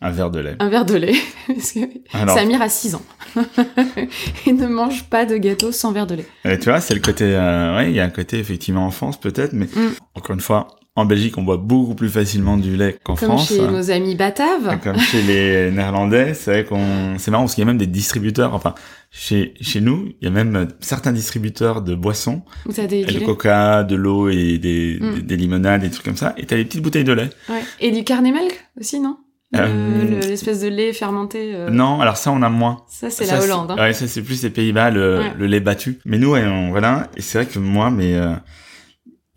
un 0.00 0.10
verre 0.10 0.30
de 0.30 0.38
lait. 0.40 0.54
un 0.60 0.68
verre 0.68 0.84
de 0.84 0.94
lait. 0.94 1.14
Parce 1.48 1.72
que 1.72 1.80
Alors, 2.12 2.36
Samir 2.36 2.60
a 2.62 2.68
6 2.68 2.94
ans. 2.94 3.02
et 4.46 4.52
ne 4.52 4.66
mange 4.66 5.04
pas 5.04 5.24
de 5.24 5.36
gâteau 5.36 5.72
sans 5.72 5.92
verre 5.92 6.06
de 6.06 6.16
lait. 6.16 6.58
tu 6.58 6.64
vois, 6.68 6.80
c'est 6.80 6.94
le 6.94 7.00
côté, 7.00 7.24
euh, 7.24 7.76
ouais, 7.76 7.90
il 7.90 7.96
y 7.96 8.00
a 8.00 8.04
un 8.04 8.10
côté 8.10 8.38
effectivement 8.38 8.86
enfance 8.86 9.18
peut-être, 9.18 9.52
mais 9.54 9.66
Mm. 9.66 9.92
encore 10.14 10.34
une 10.34 10.40
fois, 10.40 10.68
en 10.96 11.06
Belgique, 11.06 11.36
on 11.38 11.42
boit 11.42 11.56
beaucoup 11.56 11.96
plus 11.96 12.08
facilement 12.08 12.56
du 12.56 12.76
lait 12.76 12.98
qu'en 13.02 13.16
Comme 13.16 13.30
France. 13.30 13.48
chez 13.48 13.60
nos 13.66 13.90
amis 13.90 14.14
bataves. 14.14 14.78
Comme 14.80 14.98
chez 14.98 15.22
les 15.22 15.70
Néerlandais, 15.72 16.34
c'est 16.34 16.50
vrai 16.52 16.64
qu'on, 16.64 17.18
c'est 17.18 17.32
marrant 17.32 17.44
parce 17.44 17.54
qu'il 17.56 17.62
y 17.62 17.66
a 17.66 17.66
même 17.66 17.78
des 17.78 17.88
distributeurs, 17.88 18.54
enfin, 18.54 18.74
chez, 19.10 19.54
chez 19.60 19.80
nous, 19.80 20.06
il 20.20 20.24
y 20.24 20.28
a 20.28 20.30
même 20.30 20.54
euh, 20.54 20.66
certains 20.78 21.12
distributeurs 21.12 21.82
de 21.82 21.96
boissons, 21.96 22.42
Où 22.66 22.72
t'as 22.72 22.86
des 22.86 23.04
lait. 23.04 23.24
coca, 23.24 23.82
de 23.82 23.96
l'eau 23.96 24.28
et 24.28 24.58
des, 24.58 24.98
Mm. 25.00 25.14
des, 25.16 25.22
des 25.22 25.36
limonades, 25.36 25.80
des 25.80 25.90
trucs 25.90 26.04
comme 26.04 26.16
ça, 26.16 26.32
et 26.36 26.46
t'as 26.46 26.56
des 26.56 26.64
petites 26.64 26.82
bouteilles 26.82 27.02
de 27.04 27.12
lait. 27.12 27.30
Ouais. 27.48 27.62
Et 27.80 27.90
du 27.90 28.04
carnet 28.04 28.30
milk 28.30 28.64
aussi, 28.80 29.00
non? 29.00 29.16
Euh, 29.56 30.20
le- 30.20 30.28
L'espèce 30.28 30.60
de 30.62 30.68
lait 30.68 30.92
fermenté. 30.92 31.52
euh, 31.54 31.70
Non, 31.70 32.00
alors 32.00 32.16
ça, 32.16 32.30
on 32.32 32.42
a 32.42 32.48
moins. 32.48 32.82
Ça, 32.88 33.08
c'est 33.10 33.26
la 33.26 33.40
Hollande. 33.42 33.70
Hein. 33.72 33.76
Ouais, 33.78 33.92
ça 33.92 34.06
c'est 34.08 34.22
plus 34.22 34.42
les 34.42 34.50
Pays-Bas, 34.50 34.90
le, 34.90 35.18
Ouais. 35.18 35.32
le 35.38 35.46
lait 35.46 35.60
battu. 35.60 35.98
Mais 36.04 36.18
nous, 36.18 36.30
ouais, 36.30 36.44
on- 36.44 36.70
voilà. 36.70 37.08
Et 37.16 37.20
c'est 37.20 37.38
vrai 37.38 37.46
que 37.52 37.58
moi, 37.60 37.90
mais 37.92 38.14
euh, 38.14 38.32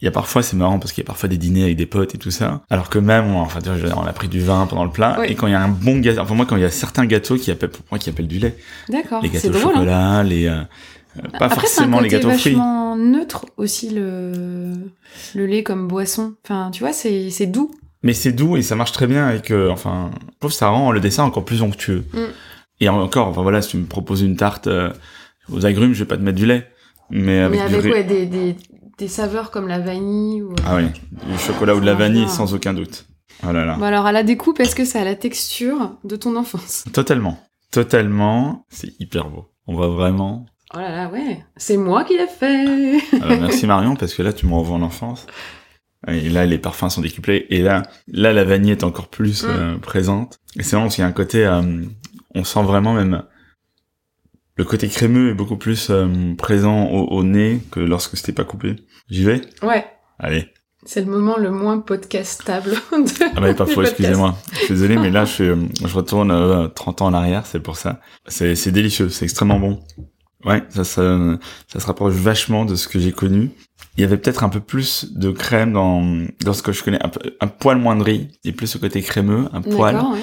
il 0.01 0.05
y 0.05 0.07
a 0.07 0.11
parfois, 0.11 0.43
c'est 0.43 0.55
marrant 0.55 0.77
parce 0.79 0.91
qu'il 0.91 1.03
y 1.03 1.05
a 1.05 1.07
parfois 1.07 1.27
des 1.29 1.37
dîners 1.37 1.63
avec 1.63 1.75
des 1.77 1.85
potes 1.87 2.13
et 2.13 2.17
tout 2.17 2.29
ça. 2.31 2.61
Alors 2.69 2.89
que 2.89 2.99
même, 2.99 3.25
on, 3.27 3.39
enfin, 3.39 3.59
on 3.95 4.05
a 4.05 4.13
pris 4.13 4.27
du 4.27 4.39
vin 4.41 4.67
pendant 4.67 4.83
le 4.85 4.91
plat. 4.91 5.17
Et 5.27 5.33
quand 5.35 5.47
il 5.47 5.51
y 5.53 5.55
a 5.55 5.61
un 5.61 5.69
bon 5.69 5.97
gâteau, 5.99 6.21
enfin 6.21 6.35
moi, 6.35 6.45
quand 6.45 6.55
il 6.55 6.61
y 6.61 6.65
a 6.65 6.69
certains 6.71 7.05
gâteaux 7.05 7.35
qui 7.37 7.49
appellent, 7.49 7.69
pour 7.71 7.83
moi, 7.91 7.97
qui 7.97 8.09
appellent 8.09 8.27
du 8.27 8.37
lait, 8.39 8.55
D'accord. 8.89 9.21
les 9.23 9.29
gâteaux 9.29 9.47
au 9.47 9.51
drôle. 9.51 9.63
hein. 9.65 9.73
chocolat, 9.73 10.23
les, 10.23 10.45
euh, 10.47 10.61
euh, 11.17 11.21
pas 11.39 11.45
Après, 11.45 11.65
c'est 11.67 11.81
un 11.81 11.85
forcément 11.89 11.99
les 11.99 12.09
côté 12.09 12.21
gâteaux 12.23 12.37
frits. 12.37 12.49
vachement 12.51 12.95
neutre 12.95 13.45
aussi 13.57 13.89
le 13.89 14.73
le 15.35 15.45
lait 15.47 15.63
comme 15.63 15.87
boisson. 15.87 16.35
Enfin, 16.45 16.69
tu 16.71 16.81
vois, 16.83 16.93
c'est 16.93 17.29
c'est 17.31 17.47
doux. 17.47 17.71
Mais 18.03 18.13
c'est 18.13 18.31
doux 18.31 18.55
et 18.57 18.61
ça 18.61 18.75
marche 18.75 18.91
très 18.91 19.07
bien 19.07 19.25
avec, 19.27 19.49
euh, 19.49 19.71
enfin, 19.71 20.11
je 20.21 20.37
trouve 20.39 20.51
que 20.51 20.57
ça 20.57 20.67
rend 20.69 20.91
le 20.91 20.99
dessin 20.99 21.23
encore 21.23 21.43
plus 21.43 21.63
onctueux. 21.63 22.05
Mm. 22.13 22.19
Et 22.81 22.89
encore, 22.89 23.27
enfin 23.29 23.41
voilà, 23.41 23.63
si 23.63 23.69
tu 23.69 23.77
me 23.77 23.85
proposes 23.87 24.21
une 24.21 24.35
tarte 24.35 24.67
euh, 24.67 24.91
aux 25.51 25.65
agrumes, 25.65 25.93
je 25.93 25.99
vais 26.03 26.07
pas 26.07 26.17
te 26.17 26.21
mettre 26.21 26.37
du 26.37 26.45
lait. 26.45 26.67
Mais 27.09 27.39
avec, 27.39 27.59
Mais 27.59 27.67
du 27.69 27.73
avec 27.75 27.85
riz- 27.85 27.91
ouais, 27.91 28.03
des, 28.03 28.25
des 28.27 28.55
des 28.97 29.07
saveurs 29.07 29.51
comme 29.51 29.67
la 29.67 29.79
vanille 29.79 30.41
ou. 30.41 30.53
Ah 30.65 30.75
oui, 30.75 30.85
du 31.31 31.37
chocolat 31.37 31.75
ou 31.75 31.79
de 31.79 31.85
la 31.85 31.93
vanille 31.93 32.27
sans 32.29 32.53
aucun 32.53 32.73
doute. 32.73 33.05
Oh 33.47 33.51
là 33.51 33.65
là. 33.65 33.75
Bon 33.77 33.83
alors 33.85 34.05
à 34.05 34.11
la 34.11 34.23
découpe, 34.23 34.59
est-ce 34.59 34.75
que 34.75 34.85
ça 34.85 35.01
a 35.01 35.03
la 35.03 35.15
texture 35.15 35.91
de 36.03 36.15
ton 36.15 36.35
enfance? 36.35 36.85
Totalement. 36.93 37.39
Totalement. 37.71 38.65
C'est 38.69 38.93
hyper 38.99 39.29
beau. 39.29 39.49
On 39.67 39.75
voit 39.75 39.89
vraiment. 39.89 40.45
Oh 40.73 40.79
là 40.79 40.89
là, 40.89 41.09
ouais. 41.09 41.43
C'est 41.55 41.77
moi 41.77 42.03
qui 42.03 42.17
l'ai 42.17 42.27
fait. 42.27 42.99
Alors, 43.21 43.39
merci 43.39 43.67
Marion, 43.67 43.95
parce 43.95 44.13
que 44.13 44.21
là, 44.23 44.33
tu 44.33 44.47
me 44.47 44.53
renvoies 44.53 44.75
en 44.77 44.81
enfance. 44.81 45.27
Et 46.07 46.29
là, 46.29 46.45
les 46.45 46.57
parfums 46.57 46.89
sont 46.89 47.01
décuplés. 47.01 47.45
Et 47.49 47.61
là, 47.61 47.83
là, 48.07 48.33
la 48.33 48.43
vanille 48.43 48.71
est 48.71 48.83
encore 48.83 49.07
plus 49.09 49.43
Mm. 49.43 49.47
euh, 49.49 49.77
présente. 49.77 50.39
Et 50.57 50.63
c'est 50.63 50.75
vraiment 50.75 50.89
qu'il 50.89 51.01
y 51.01 51.05
a 51.05 51.07
un 51.07 51.11
côté, 51.13 51.45
euh, 51.45 51.61
on 52.35 52.43
sent 52.43 52.63
vraiment 52.63 52.93
même, 52.93 53.23
le 54.55 54.63
côté 54.63 54.87
crémeux 54.87 55.29
est 55.31 55.33
beaucoup 55.33 55.57
plus 55.57 55.89
euh, 55.89 56.33
présent 56.37 56.85
au, 56.87 57.05
au 57.17 57.23
nez 57.23 57.61
que 57.71 57.79
lorsque 57.79 58.17
c'était 58.17 58.31
pas 58.33 58.43
coupé. 58.43 58.75
J'y 59.09 59.23
vais? 59.23 59.41
Ouais. 59.63 59.85
Allez. 60.19 60.49
C'est 60.85 61.01
le 61.01 61.07
moment 61.11 61.37
le 61.37 61.51
moins 61.51 61.79
podcastable 61.79 62.71
de. 62.91 63.25
Ah 63.35 63.41
bah, 63.41 63.53
pas 63.53 63.65
du 63.65 63.71
faux, 63.71 63.81
podcast. 63.81 63.99
excusez-moi. 63.99 64.35
Je 64.53 64.57
suis 64.59 64.67
désolé, 64.69 64.97
mais 64.97 65.09
là, 65.09 65.25
je, 65.25 65.31
suis, 65.31 65.43
euh, 65.49 65.55
je 65.83 65.93
retourne 65.93 66.31
euh, 66.31 66.67
30 66.67 67.01
ans 67.01 67.07
en 67.07 67.13
arrière, 67.13 67.45
c'est 67.45 67.59
pour 67.59 67.75
ça. 67.77 67.99
C'est, 68.27 68.55
c'est 68.55 68.71
délicieux, 68.71 69.09
c'est 69.09 69.25
extrêmement 69.25 69.59
bon. 69.59 69.79
Ouais, 70.45 70.63
ça, 70.69 70.83
ça, 70.83 71.17
ça 71.67 71.79
se 71.79 71.85
rapproche 71.87 72.13
vachement 72.13 72.63
de 72.63 72.75
ce 72.75 72.87
que 72.87 72.99
j'ai 72.99 73.11
connu. 73.11 73.49
Il 73.97 74.01
y 74.01 74.03
avait 74.03 74.17
peut-être 74.17 74.43
un 74.43 74.49
peu 74.49 74.59
plus 74.59 75.11
de 75.13 75.31
crème 75.31 75.73
dans, 75.73 76.01
dans 76.45 76.53
ce 76.53 76.61
que 76.61 76.71
je 76.71 76.83
connais, 76.83 76.99
un, 77.41 77.47
poil 77.47 77.77
moins 77.79 77.95
de 77.95 78.03
riz, 78.03 78.27
et 78.45 78.51
plus 78.51 78.67
ce 78.67 78.77
côté 78.77 79.01
crémeux, 79.01 79.49
un 79.51 79.61
poil. 79.61 79.95
Ouais. 79.95 80.19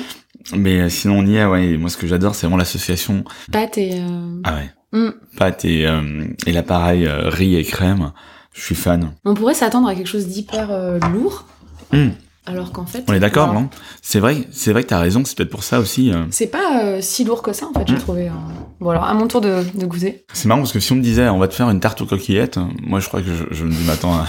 Mais 0.56 0.80
euh, 0.82 0.88
sinon, 0.88 1.18
on 1.18 1.26
y 1.26 1.36
est, 1.36 1.44
ouais. 1.44 1.76
Moi, 1.76 1.90
ce 1.90 1.96
que 1.96 2.06
j'adore, 2.06 2.34
c'est 2.34 2.46
vraiment 2.46 2.58
l'association. 2.58 3.24
Pâte 3.52 3.76
et. 3.76 4.00
euh, 4.00 4.40
Ah 4.44 4.54
ouais. 4.54 4.70
Mm. 4.98 5.10
Pâte 5.36 5.64
et, 5.64 5.86
euh, 5.86 6.24
et 6.46 6.52
l'appareil 6.52 7.06
riz 7.08 7.56
et 7.56 7.64
crème. 7.64 8.12
Je 8.54 8.62
suis 8.62 8.74
fan. 8.74 9.12
On 9.24 9.34
pourrait 9.34 9.54
s'attendre 9.54 9.88
à 9.88 9.94
quelque 9.94 10.06
chose 10.06 10.26
d'hyper 10.26 10.68
euh, 10.70 10.98
lourd, 11.12 11.44
Hum, 11.92 12.12
alors 12.46 12.72
qu'en 12.72 12.86
fait. 12.86 13.04
on 13.08 13.12
est 13.12 13.20
d'accord, 13.20 13.50
alors, 13.50 13.62
non? 13.62 13.68
C'est 14.00 14.20
vrai, 14.20 14.46
c'est 14.52 14.72
vrai 14.72 14.82
que 14.84 14.88
t'as 14.88 14.98
raison. 15.00 15.22
C'est 15.24 15.36
peut-être 15.36 15.50
pour 15.50 15.64
ça 15.64 15.80
aussi. 15.80 16.10
euh, 16.12 16.24
C'est 16.30 16.46
pas 16.46 16.82
euh, 16.84 16.98
si 17.00 17.24
lourd 17.24 17.42
que 17.42 17.52
ça, 17.52 17.66
en 17.66 17.72
fait, 17.78 17.86
j'ai 17.86 17.94
Mm. 17.96 17.98
trouvé. 17.98 18.28
euh. 18.28 18.32
Bon, 18.80 18.90
alors, 18.90 19.04
à 19.04 19.12
mon 19.14 19.26
tour 19.28 19.40
de, 19.40 19.62
de 19.74 19.86
goûter. 19.86 20.24
C'est 20.32 20.46
marrant 20.46 20.60
parce 20.60 20.72
que 20.72 20.80
si 20.80 20.92
on 20.92 20.96
me 20.96 21.02
disait 21.02 21.28
on 21.28 21.38
va 21.38 21.48
te 21.48 21.54
faire 21.54 21.68
une 21.70 21.80
tarte 21.80 22.00
aux 22.00 22.06
coquillettes, 22.06 22.58
moi 22.82 23.00
je 23.00 23.08
crois 23.08 23.20
que 23.22 23.28
je, 23.28 23.44
je 23.54 23.64
me 23.64 23.70
dis 23.72 23.82
mais 23.86 23.92
attends, 23.92 24.14
euh, 24.18 24.22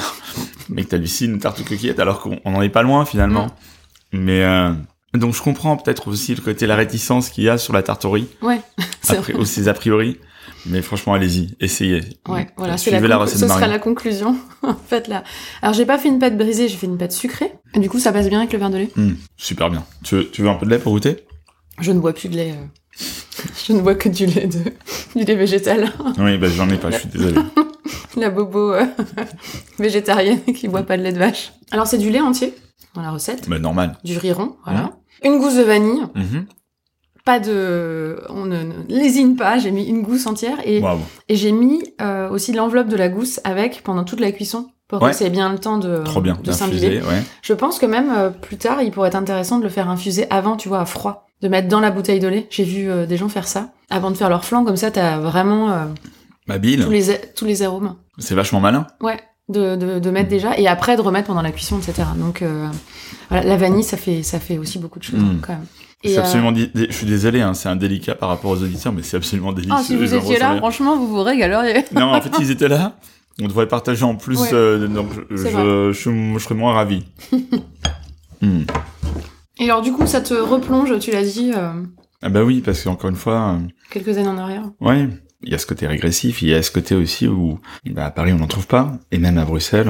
mec 0.70 0.90
t'hallucines 0.90 1.32
une 1.34 1.40
tarte 1.40 1.60
aux 1.60 1.64
coquillettes 1.64 2.00
alors 2.00 2.20
qu'on 2.22 2.40
on 2.46 2.56
en 2.56 2.62
est 2.62 2.70
pas 2.70 2.84
loin 2.84 3.06
finalement. 3.06 3.48
Mais 4.14 4.44
euh, 4.44 4.72
donc 5.14 5.34
je 5.36 5.42
comprends 5.42 5.76
peut-être 5.78 6.08
aussi 6.08 6.34
le 6.36 6.42
côté 6.42 6.68
la 6.68 6.76
réticence 6.76 7.30
qu'il 7.30 7.44
y 7.44 7.50
a 7.50 7.58
sur 7.58 7.74
la 7.74 7.82
riz, 8.06 8.28
Ouais. 8.42 8.62
après, 9.10 9.34
ou 9.34 9.46
ses 9.46 9.68
a 9.68 9.74
priori. 9.74 10.18
Mais 10.68 10.82
franchement 10.82 11.14
allez-y, 11.14 11.56
essayez. 11.60 12.02
Ouais, 12.28 12.48
voilà, 12.58 12.78
c'est 12.78 12.90
Suivez 12.90 13.02
la, 13.02 13.08
la, 13.08 13.18
recette 13.18 13.40
ce 13.40 13.48
sera 13.48 13.68
la 13.68 13.80
conclusion, 13.80 14.36
en 14.64 14.74
fait, 14.76 15.08
là. 15.08 15.24
Alors, 15.62 15.74
j'ai 15.74 15.86
pas 15.86 15.98
fait 15.98 16.10
une 16.10 16.20
pâte 16.20 16.38
brisée, 16.38 16.68
j'ai 16.68 16.78
fait 16.78 16.88
une 16.88 16.98
pâte 16.98 17.12
sucrée. 17.12 17.52
Et 17.74 17.80
du 17.80 17.90
coup, 17.90 18.00
ça 18.00 18.12
passe 18.12 18.28
bien 18.30 18.40
avec 18.40 18.52
le 18.54 18.60
verre 18.60 18.70
de 18.72 18.78
lait? 18.78 18.90
Hum, 18.98 19.16
super 19.38 19.70
bien. 19.70 19.86
Tu 20.04 20.16
veux, 20.16 20.30
tu 20.32 20.42
veux 20.42 20.50
un 20.50 20.56
peu 20.56 20.66
de 20.66 20.72
lait 20.72 20.80
pour 20.80 20.92
goûter? 20.94 21.26
Je 21.80 21.92
ne 21.92 22.00
bois 22.00 22.14
plus 22.14 22.30
de 22.30 22.36
lait. 22.36 22.52
euh. 22.52 22.66
Je 23.68 23.74
ne 23.74 23.82
bois 23.82 23.96
que 23.96 24.08
du 24.10 24.26
lait 24.26 24.48
de... 24.48 24.60
du 25.20 25.26
lait 25.26 25.36
végétal. 25.36 25.92
Oui, 26.18 26.38
bah 26.38 26.48
j'en 26.50 26.70
ai 26.70 26.78
pas, 26.78 26.90
je 26.92 26.98
suis 27.00 27.10
désolé. 27.10 27.36
La 28.18 28.30
bobo 28.30 28.74
euh, 28.74 28.86
végétarienne 29.78 30.42
qui 30.44 30.68
boit 30.68 30.84
pas 30.84 30.98
de 30.98 31.04
lait 31.04 31.12
de 31.14 31.20
vache. 31.20 31.52
Alors, 31.72 31.86
c'est 31.88 31.98
du 31.98 32.10
lait 32.10 32.22
entier, 32.22 32.54
dans 32.94 33.02
la 33.02 33.12
recette. 33.12 33.50
bah 33.50 33.60
normal. 33.60 33.98
Du 34.04 34.18
riz 34.18 34.32
rond, 34.32 34.56
voilà. 34.66 34.92
Une 35.24 35.38
gousse 35.40 35.56
de 35.58 35.64
vanille. 35.64 36.04
Mhm. 36.16 36.46
Pas 37.26 37.40
de... 37.40 38.22
On 38.30 38.46
ne, 38.46 38.62
ne 38.62 38.74
lésine 38.88 39.36
pas, 39.36 39.58
j'ai 39.58 39.72
mis 39.72 39.86
une 39.86 40.04
gousse 40.04 40.28
entière. 40.28 40.58
Et, 40.66 40.82
et 41.28 41.36
j'ai 41.36 41.52
mis 41.52 41.84
euh, 42.02 42.30
aussi 42.30 42.54
l'enveloppe 42.54 42.88
de 42.88 42.96
la 42.96 43.10
gousse 43.10 43.40
avec 43.44 43.82
pendant 43.84 44.04
toute 44.04 44.20
la 44.20 44.32
cuisson. 44.32 44.70
Pour 44.88 45.02
Ouais. 45.02 45.10
que 45.10 45.16
ça 45.16 45.26
ait 45.26 45.32
bien 45.32 45.52
le 45.52 45.58
temps 45.58 45.80
de, 45.80 46.04
Trop 46.04 46.22
bien. 46.22 46.38
de 46.44 46.52
fusé, 46.52 47.02
ouais. 47.02 47.24
Je 47.42 47.54
pense 47.54 47.80
que 47.80 47.88
même 47.88 48.12
euh, 48.16 48.30
plus 48.30 48.58
tard, 48.58 48.84
il 48.84 48.92
pourrait 48.92 49.08
être 49.08 49.16
intéressant 49.16 49.58
de 49.58 49.64
le 49.64 49.70
faire 49.70 49.90
infuser 49.90 50.28
avant, 50.30 50.56
tu 50.58 50.70
vois, 50.70 50.80
à 50.82 50.86
froid. 50.86 51.26
De 51.42 51.48
mettre 51.48 51.68
dans 51.68 51.80
la 51.80 51.90
bouteille 51.90 52.20
de 52.20 52.28
lait. 52.28 52.46
J'ai 52.52 52.64
vu 52.64 52.88
euh, 52.90 53.08
des 53.08 53.18
gens 53.18 53.28
faire 53.28 53.48
ça. 53.48 53.72
Avant 53.90 54.12
de 54.12 54.16
faire 54.16 54.30
leur 54.30 54.46
flan, 54.46 54.64
comme 54.64 54.78
ça, 54.78 54.92
t'as 54.92 55.18
vraiment 55.18 55.72
euh, 55.72 55.86
Ma 56.48 56.60
bile, 56.60 56.84
tous, 56.86 56.92
les, 56.92 57.06
tous 57.36 57.46
les 57.46 57.64
arômes. 57.64 57.96
c'est 58.20 58.36
vachement 58.36 58.60
malin. 58.60 58.86
Ouais. 59.02 59.18
De, 59.50 59.76
de, 59.76 59.98
de 60.00 60.10
mettre 60.12 60.30
déjà. 60.30 60.56
Et 60.60 60.68
après, 60.68 60.96
de 60.96 61.02
remettre 61.02 61.28
pendant 61.28 61.42
la 61.42 61.52
cuisson, 61.52 61.80
etc. 61.80 62.08
Donc, 62.18 62.44
euh, 62.44 62.68
voilà, 63.30 63.44
la 63.44 63.58
vanille, 63.58 63.84
ça 63.84 63.98
fait, 63.98 64.22
ça 64.22 64.40
fait 64.40 64.60
aussi 64.60 64.78
beaucoup 64.78 65.00
de 65.00 65.04
choses, 65.04 65.20
Mm. 65.20 65.40
quand 65.42 65.54
même. 65.54 65.66
C'est 66.06 66.18
euh, 66.18 66.22
absolument. 66.22 66.54
Je 66.76 66.92
suis 66.92 67.06
désolé, 67.06 67.42
hein, 67.42 67.54
c'est 67.54 67.70
indélicat 67.70 68.16
par 68.16 68.30
rapport 68.30 68.52
aux 68.52 68.62
auditeurs, 68.64 68.94
mais 68.94 69.02
c'est 69.04 69.18
absolument 69.18 69.54
délicieux. 69.54 69.76
Ah, 69.78 69.84
si 69.84 69.96
vous 69.96 70.14
étiez 70.14 70.38
là, 70.40 70.50
rien. 70.52 70.58
franchement, 70.60 70.98
vous 70.98 71.08
vous 71.08 71.24
régaleriez. 71.24 71.84
Non, 71.94 72.14
en 72.14 72.22
fait, 72.22 72.32
ils 72.40 72.52
étaient 72.52 72.68
là. 72.68 72.96
On 73.42 73.48
devrait 73.48 73.68
partager 73.68 74.04
en 74.06 74.16
plus, 74.16 74.40
Ouais. 74.40 74.50
euh, 74.54 74.88
donc 74.88 75.08
je, 75.30 75.36
C'est 75.36 75.52
je, 75.52 75.56
vrai. 75.58 75.94
je, 75.94 76.34
je 76.38 76.44
serais 76.44 76.56
moins 76.56 76.74
ravi. 76.74 77.04
Hmm. 78.42 78.64
Et 79.60 79.64
alors, 79.66 79.82
du 79.82 79.92
coup, 79.94 80.06
ça 80.06 80.20
te 80.22 80.34
replonge, 80.34 81.00
tu 81.00 81.12
l'as 81.12 81.24
dit, 81.24 81.52
euh, 81.56 81.72
Ah 82.22 82.30
bah 82.30 82.44
oui, 82.44 82.62
parce 82.62 82.84
qu'encore 82.84 83.10
une 83.10 83.16
fois, 83.16 83.58
quelques 83.90 84.18
années 84.18 84.28
en 84.28 84.38
arrière. 84.38 84.64
ouais, 84.82 85.08
il 85.42 85.50
y 85.52 85.56
a 85.56 85.58
ce 85.58 85.66
côté 85.66 85.88
régressif, 85.88 86.42
il 86.42 86.50
y 86.50 86.54
a 86.54 86.62
ce 86.62 86.70
côté 86.72 86.96
aussi 86.96 87.28
où 87.28 87.60
bah, 87.90 88.06
à 88.06 88.12
Paris 88.12 88.34
on 88.34 88.38
n'en 88.38 88.48
trouve 88.48 88.68
pas, 88.68 88.92
et 89.12 89.18
même 89.20 89.38
à 89.38 89.46
Bruxelles, 89.46 89.90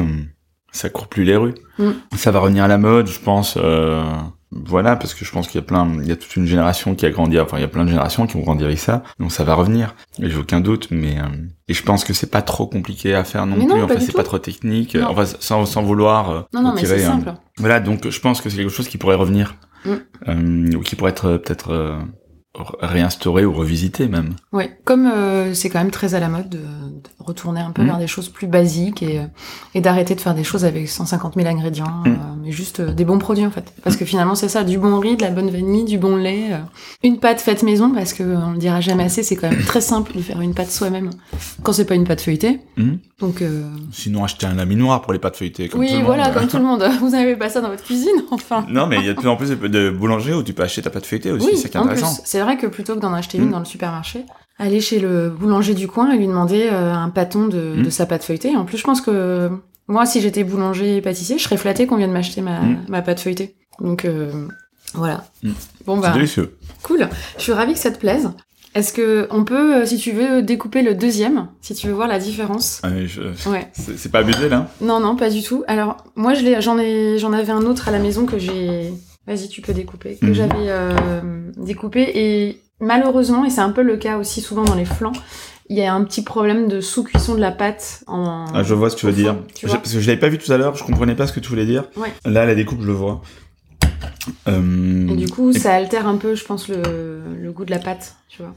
ça 0.72 0.90
court 0.90 1.08
plus 1.08 1.24
les 1.24 1.36
rues. 1.38 1.56
Mm. 1.80 1.92
Ça 2.16 2.30
va 2.32 2.40
revenir 2.40 2.64
à 2.66 2.68
la 2.68 2.78
mode, 2.78 3.08
je 3.08 3.20
pense. 3.20 3.58
Voilà, 4.56 4.96
parce 4.96 5.14
que 5.14 5.26
je 5.26 5.32
pense 5.32 5.48
qu'il 5.48 5.60
y 5.60 5.64
a 5.64 5.68
plein, 5.68 5.88
il 6.02 6.08
y 6.08 6.12
a 6.12 6.16
toute 6.16 6.36
une 6.38 6.46
génération 6.46 6.96
qui 6.96 7.06
a 7.06 7.10
grandi, 7.10 7.40
enfin 7.40 7.58
il 7.58 7.62
y 7.62 7.66
a 7.66 7.68
plein 7.68 7.84
de 7.84 7.90
générations 7.90 8.26
qui 8.26 8.38
ont 8.38 8.42
grandi 8.42 8.64
avec 8.64 8.80
ça, 8.80 9.04
donc 9.20 9.32
ça 9.32 9.44
va 9.44 9.54
revenir. 9.54 9.96
Et 10.22 10.30
j'ai 10.30 10.38
aucun 10.38 10.62
doute, 10.62 10.88
mais 10.92 11.20
euh, 11.20 11.24
et 11.68 11.74
je 11.74 11.84
pense 11.84 12.04
que 12.04 12.14
c'est 12.14 12.32
pas 12.32 12.42
trop 12.42 12.66
compliqué 12.68 13.14
à 13.14 13.24
faire 13.24 13.46
non 13.46 13.56
Mais 13.58 13.66
plus. 13.66 13.76
non, 13.76 13.84
enfin 13.84 14.00
c'est 14.00 14.16
pas 14.16 14.24
trop 14.24 14.40
technique. 14.40 14.96
Non. 14.96 15.08
Enfin 15.10 15.26
sans 15.40 15.66
sans 15.66 15.84
vouloir. 15.84 16.30
euh, 16.32 16.42
Non, 16.54 16.62
non, 16.62 16.74
mais 16.74 16.86
c'est 16.86 16.94
euh, 17.04 17.06
simple. 17.06 17.34
Voilà, 17.58 17.80
donc 17.80 18.10
je 18.10 18.20
pense 18.20 18.40
que 18.42 18.50
c'est 18.50 18.58
quelque 18.58 18.70
chose 18.70 18.88
qui 18.88 18.98
pourrait 18.98 19.16
revenir, 19.16 19.56
Mm. 19.86 19.92
euh, 20.30 20.78
ou 20.78 20.80
qui 20.82 20.96
pourrait 20.96 21.12
être 21.12 21.38
peut-être 21.38 21.72
euh, 21.72 22.00
réinstaurer 22.82 23.46
ou 23.46 23.54
revisiter 23.54 24.08
même. 24.08 24.36
Oui, 24.54 24.66
comme 24.84 25.08
euh, 25.08 25.54
c'est 25.54 25.70
quand 25.70 25.80
même 25.80 25.92
très 25.92 26.16
à 26.16 26.20
la 26.20 26.30
mode 26.30 26.50
de, 26.50 26.58
de 26.58 26.64
retourner 27.20 27.62
un 27.62 27.72
peu 27.72 27.82
Mm. 27.84 27.86
vers 27.88 27.98
des 27.98 28.08
choses 28.08 28.30
plus 28.30 28.48
basiques 28.48 29.04
et, 29.04 29.20
euh, 29.20 29.24
et 29.74 29.82
d'arrêter 29.82 30.16
de 30.16 30.22
faire 30.22 30.34
des 30.36 30.44
choses 30.44 30.64
avec 30.66 30.88
150 30.88 31.36
000 31.36 31.48
ingrédients, 31.48 32.02
Mm. 32.06 32.08
euh, 32.08 32.12
mais 32.44 32.52
juste 32.52 32.80
euh, 32.80 32.94
des 32.94 33.06
bons 33.06 33.20
produits 33.20 33.46
en 33.46 33.52
fait. 33.52 33.74
Parce 33.84 33.96
que 33.98 34.06
finalement 34.06 34.36
c'est 34.36 34.50
ça, 34.50 34.64
du 34.64 34.78
bon 34.78 35.00
riz, 35.00 35.18
de 35.18 35.22
la 35.24 35.32
bonne 35.32 35.50
vanille, 35.50 35.86
du 35.86 35.98
bon 35.98 36.16
lait, 36.16 36.54
euh, 36.54 36.58
une 37.04 37.20
pâte 37.20 37.42
faite 37.42 37.64
maison, 37.64 37.92
parce 37.92 38.14
que 38.14 38.24
on 38.24 38.52
le 38.54 38.58
dira 38.58 38.82
jamais 38.82 39.04
assez, 39.04 39.24
c'est 39.24 39.36
quand 39.36 39.50
même 39.50 39.64
très 39.64 39.82
simple 39.82 40.14
de 40.16 40.22
faire 40.22 40.40
une 40.42 40.54
pâte 40.54 40.72
soi-même 40.72 41.10
quand 41.64 41.74
c'est 41.74 41.86
pas 41.86 41.96
une 41.96 42.06
pâte 42.06 42.22
feuilletée. 42.22 42.60
Donc 43.20 43.42
euh, 43.42 43.64
Sinon, 43.92 44.24
acheter 44.26 44.46
un 44.46 44.56
laminoir 44.56 45.02
pour 45.02 45.14
les 45.14 45.20
pâtes 45.20 45.38
feuilletées. 45.38 45.70
Comme 45.70 45.80
tout 45.82 45.86
oui, 45.86 45.92
le 45.92 45.98
monde. 46.00 46.06
voilà, 46.06 46.30
comme 46.32 46.48
tout 46.48 46.58
le 46.58 46.64
monde. 46.64 46.84
Vous 47.00 47.10
n'avez 47.12 47.36
pas 47.38 47.50
ça 47.50 47.62
dans 47.62 47.70
votre 47.70 47.84
cuisine, 47.84 48.12
enfin. 48.32 48.66
Non, 48.70 48.88
mais 48.88 48.98
il 49.00 49.06
y 49.06 49.10
a 49.10 49.14
de 49.14 49.20
plus 49.20 49.30
en 49.30 49.38
plus 49.38 49.50
de- 49.52 49.90
boulangeries 49.90 50.34
où 50.34 50.44
tu 50.44 50.54
peux 50.54 50.64
acheter 50.64 50.82
ta 50.82 50.90
pâte 50.90 51.06
feuilletée 51.06 51.32
aussi, 51.32 51.46
Oui, 51.48 51.58
c'est 51.58 51.76
intéressant. 51.76 52.14
plus, 52.14 52.22
vrai 52.46 52.58
que 52.58 52.68
plutôt 52.68 52.96
que 52.96 53.00
d'en 53.00 53.14
acheter 53.14 53.38
une 53.38 53.48
Mm. 53.48 53.52
dans 53.52 53.60
le 53.60 53.66
supermarché, 53.66 54.26
aller 54.58 54.80
chez 54.80 55.00
le 55.00 55.30
boulanger 55.30 55.74
du 55.74 55.88
coin 55.88 56.12
et 56.12 56.18
lui 56.18 56.28
demander 56.28 56.70
euh, 56.72 56.94
un 56.94 57.10
pâton 57.10 57.48
de, 57.48 57.76
Mm. 57.78 57.84
de 57.84 57.90
sa 57.90 58.06
pâte 58.06 58.24
feuilletée. 58.24 58.56
En 58.56 58.64
plus, 58.66 58.78
je 58.78 58.84
pense 58.84 59.02
que 59.02 59.50
moi, 59.88 60.06
si 60.06 60.22
j'étais 60.22 60.44
boulanger 60.46 60.98
et 60.98 61.02
pâtissier, 61.02 61.38
je 61.38 61.44
serais 61.44 61.58
flattée 61.58 61.86
qu'on 61.88 61.98
vienne 61.98 62.12
m'acheter 62.14 62.42
ma, 62.42 62.62
Mm. 62.62 62.86
ma 62.88 63.02
pâte 63.02 63.20
feuilletée. 63.20 63.56
Donc 63.82 64.06
euh, 64.06 64.48
voilà. 64.94 65.26
Bon 65.86 65.96
C'est 65.98 66.02
bah 66.02 66.14
délicieux. 66.14 66.58
cool. 66.84 67.10
Je 67.38 67.44
suis 67.44 67.52
ravie 67.52 67.74
que 67.74 67.80
ça 67.80 67.92
te 67.92 68.00
plaise. 68.00 68.30
Est-ce 68.74 68.92
que 68.92 69.28
on 69.32 69.46
peut, 69.46 69.76
euh, 69.76 69.86
si 69.86 69.98
tu 69.98 70.12
veux, 70.12 70.42
découper 70.42 70.82
le 70.82 70.96
deuxième, 70.96 71.48
si 71.62 71.74
tu 71.76 71.88
veux 71.88 71.94
voir 71.94 72.10
la 72.10 72.20
différence? 72.20 72.82
Ouais, 72.84 73.08
je- 73.08 73.22
Ouais. 73.50 73.70
C'est 73.72 73.98
c'est 73.98 74.10
pas 74.10 74.20
abusé 74.20 74.50
là? 74.50 74.70
Non, 74.82 75.00
non, 75.00 75.16
pas 75.16 75.30
du 75.30 75.42
tout. 75.44 75.64
Alors, 75.68 76.04
moi, 76.18 76.34
je 76.34 76.42
l'ai, 76.44 76.62
j'en 76.62 76.78
ai, 76.78 77.18
j'en 77.18 77.32
avais 77.32 77.54
un 77.54 77.62
autre 77.62 77.88
à 77.88 77.92
la 77.92 78.00
maison 78.00 78.26
que 78.26 78.38
j'ai. 78.38 78.94
Vas-y, 79.28 79.50
tu 79.50 79.62
peux 79.62 79.74
découper. 79.74 80.18
Que 80.22 80.28
Mhm. 80.28 80.34
j'avais 80.34 80.54
euh, 80.70 81.52
découpé 81.58 82.02
et 82.14 82.62
malheureusement, 82.80 83.46
et 83.46 83.50
c'est 83.50 83.62
un 83.62 83.72
peu 83.72 83.82
le 83.82 83.98
cas 83.98 84.18
aussi 84.18 84.42
souvent 84.42 84.64
dans 84.64 84.76
les 84.76 84.86
flancs, 84.86 85.14
il 85.70 85.78
y 85.78 85.84
a 85.84 85.92
un 85.94 86.04
petit 86.04 86.22
problème 86.24 86.68
de 86.68 86.80
sous-cuisson 86.80 87.34
de 87.34 87.40
la 87.42 87.52
pâte 87.52 88.04
en. 88.08 88.46
Ah, 88.54 88.62
je 88.64 88.74
vois 88.76 88.90
ce 88.92 88.96
que 88.96 89.00
tu 89.02 89.06
veux 89.08 89.14
dire. 89.14 89.36
tu 89.56 89.66
parce 89.66 89.94
que 89.94 90.00
je 90.00 90.08
l'avais 90.08 90.20
pas 90.20 90.30
vu 90.30 90.38
tout 90.38 90.52
à 90.52 90.58
l'heure, 90.58 90.76
je 90.76 90.84
comprenais 90.84 91.16
pas 91.16 91.26
ce 91.26 91.34
que 91.34 91.40
tu 91.40 91.50
voulais 91.50 91.66
dire. 91.66 91.86
Ouais. 91.98 92.14
Là, 92.24 92.46
la 92.46 92.54
découpe, 92.54 92.82
je 92.82 92.88
le 92.88 92.94
vois. 92.94 93.22
Euh, 94.48 95.08
Et 95.08 95.16
du 95.16 95.28
coup, 95.30 95.52
et- 95.52 95.60
ça 95.60 95.74
altère 95.74 96.08
un 96.08 96.18
peu, 96.18 96.36
je 96.36 96.44
pense, 96.46 96.68
le, 96.68 96.82
le 97.40 97.52
goût 97.52 97.66
de 97.66 97.72
la 97.72 97.80
pâte, 97.80 98.16
tu 98.30 98.42
vois. 98.42 98.54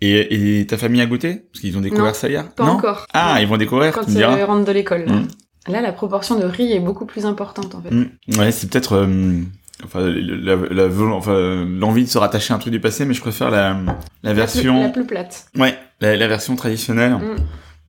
Et, 0.00 0.60
et 0.60 0.66
ta 0.66 0.76
famille 0.76 1.00
a 1.00 1.06
goûté? 1.06 1.42
Parce 1.52 1.60
qu'ils 1.60 1.76
ont 1.78 1.80
découvert 1.80 2.04
Non, 2.06 2.14
ça 2.14 2.28
hier 2.28 2.52
Pas 2.52 2.64
Non 2.64 2.72
encore. 2.72 3.06
Ah, 3.12 3.34
Ouais. 3.34 3.42
ils 3.42 3.48
vont 3.48 3.56
découvrir, 3.56 3.92
Quand 3.92 4.04
tu 4.04 4.10
me 4.10 4.16
diras. 4.16 4.36
ils 4.38 4.42
rentrent 4.44 4.64
de 4.66 4.72
l'école. 4.72 5.04
Là. 5.06 5.12
Mm. 5.14 5.28
Là, 5.68 5.80
la 5.80 5.92
proportion 5.92 6.38
de 6.38 6.44
riz 6.44 6.72
est 6.72 6.80
beaucoup 6.80 7.06
plus 7.06 7.24
importante, 7.26 7.74
en 7.74 7.80
fait. 7.80 7.90
Mm. 7.90 8.10
Ouais, 8.38 8.52
c'est 8.52 8.68
peut-être 8.68 8.92
euh, 8.96 9.40
enfin 9.84 10.00
le- 10.00 10.36
la, 10.36 10.56
la 10.86 11.14
enfin 11.14 11.64
l'envie 11.68 12.04
de 12.04 12.08
se 12.08 12.18
rattacher 12.18 12.52
à 12.52 12.56
un 12.56 12.58
truc 12.58 12.72
du 12.72 12.80
passé, 12.80 13.04
mais 13.04 13.14
je 13.14 13.20
préfère 13.20 13.50
la 13.50 13.76
la 14.22 14.30
plus- 14.30 14.32
version 14.36 14.82
La 14.82 14.88
plus 14.90 15.04
plate. 15.06 15.46
ouais 15.58 15.76
la, 16.00 16.28
version 16.28 16.54
traditionnelle. 16.56 17.12
Mm. 17.14 17.36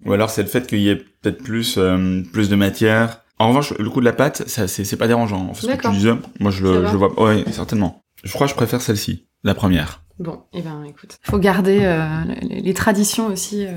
Ou 0.07 0.13
alors 0.13 0.29
c'est 0.29 0.41
le 0.43 0.47
fait 0.47 0.65
qu'il 0.67 0.79
y 0.79 0.89
ait 0.89 0.95
peut-être 0.95 1.43
plus 1.43 1.75
euh, 1.77 2.21
plus 2.31 2.49
de 2.49 2.55
matière. 2.55 3.21
En 3.39 3.49
revanche, 3.49 3.73
le 3.77 3.89
coup 3.89 3.99
de 3.99 4.05
la 4.05 4.13
pâte, 4.13 4.43
ça 4.47 4.67
c'est 4.67 4.95
pas 4.97 5.07
dérangeant. 5.07 5.47
En 5.49 5.53
fait, 5.53 5.67
ce 5.67 5.71
que 5.75 5.81
tu 5.87 5.91
disais, 5.91 6.13
moi 6.39 6.51
je 6.51 6.63
le 6.63 6.87
je 6.87 6.95
vois. 6.95 7.21
Ouais, 7.21 7.43
certainement. 7.51 8.01
Je 8.23 8.31
crois 8.31 8.47
que 8.47 8.51
je 8.51 8.55
préfère 8.55 8.81
celle-ci, 8.81 9.27
la 9.43 9.53
première. 9.53 10.01
Bon, 10.17 10.43
et 10.53 10.61
ben 10.61 10.83
écoute, 10.87 11.17
faut 11.23 11.39
garder 11.39 11.79
euh, 11.83 12.07
les, 12.43 12.61
les 12.61 12.73
traditions 12.73 13.27
aussi. 13.27 13.65
euh, 13.65 13.73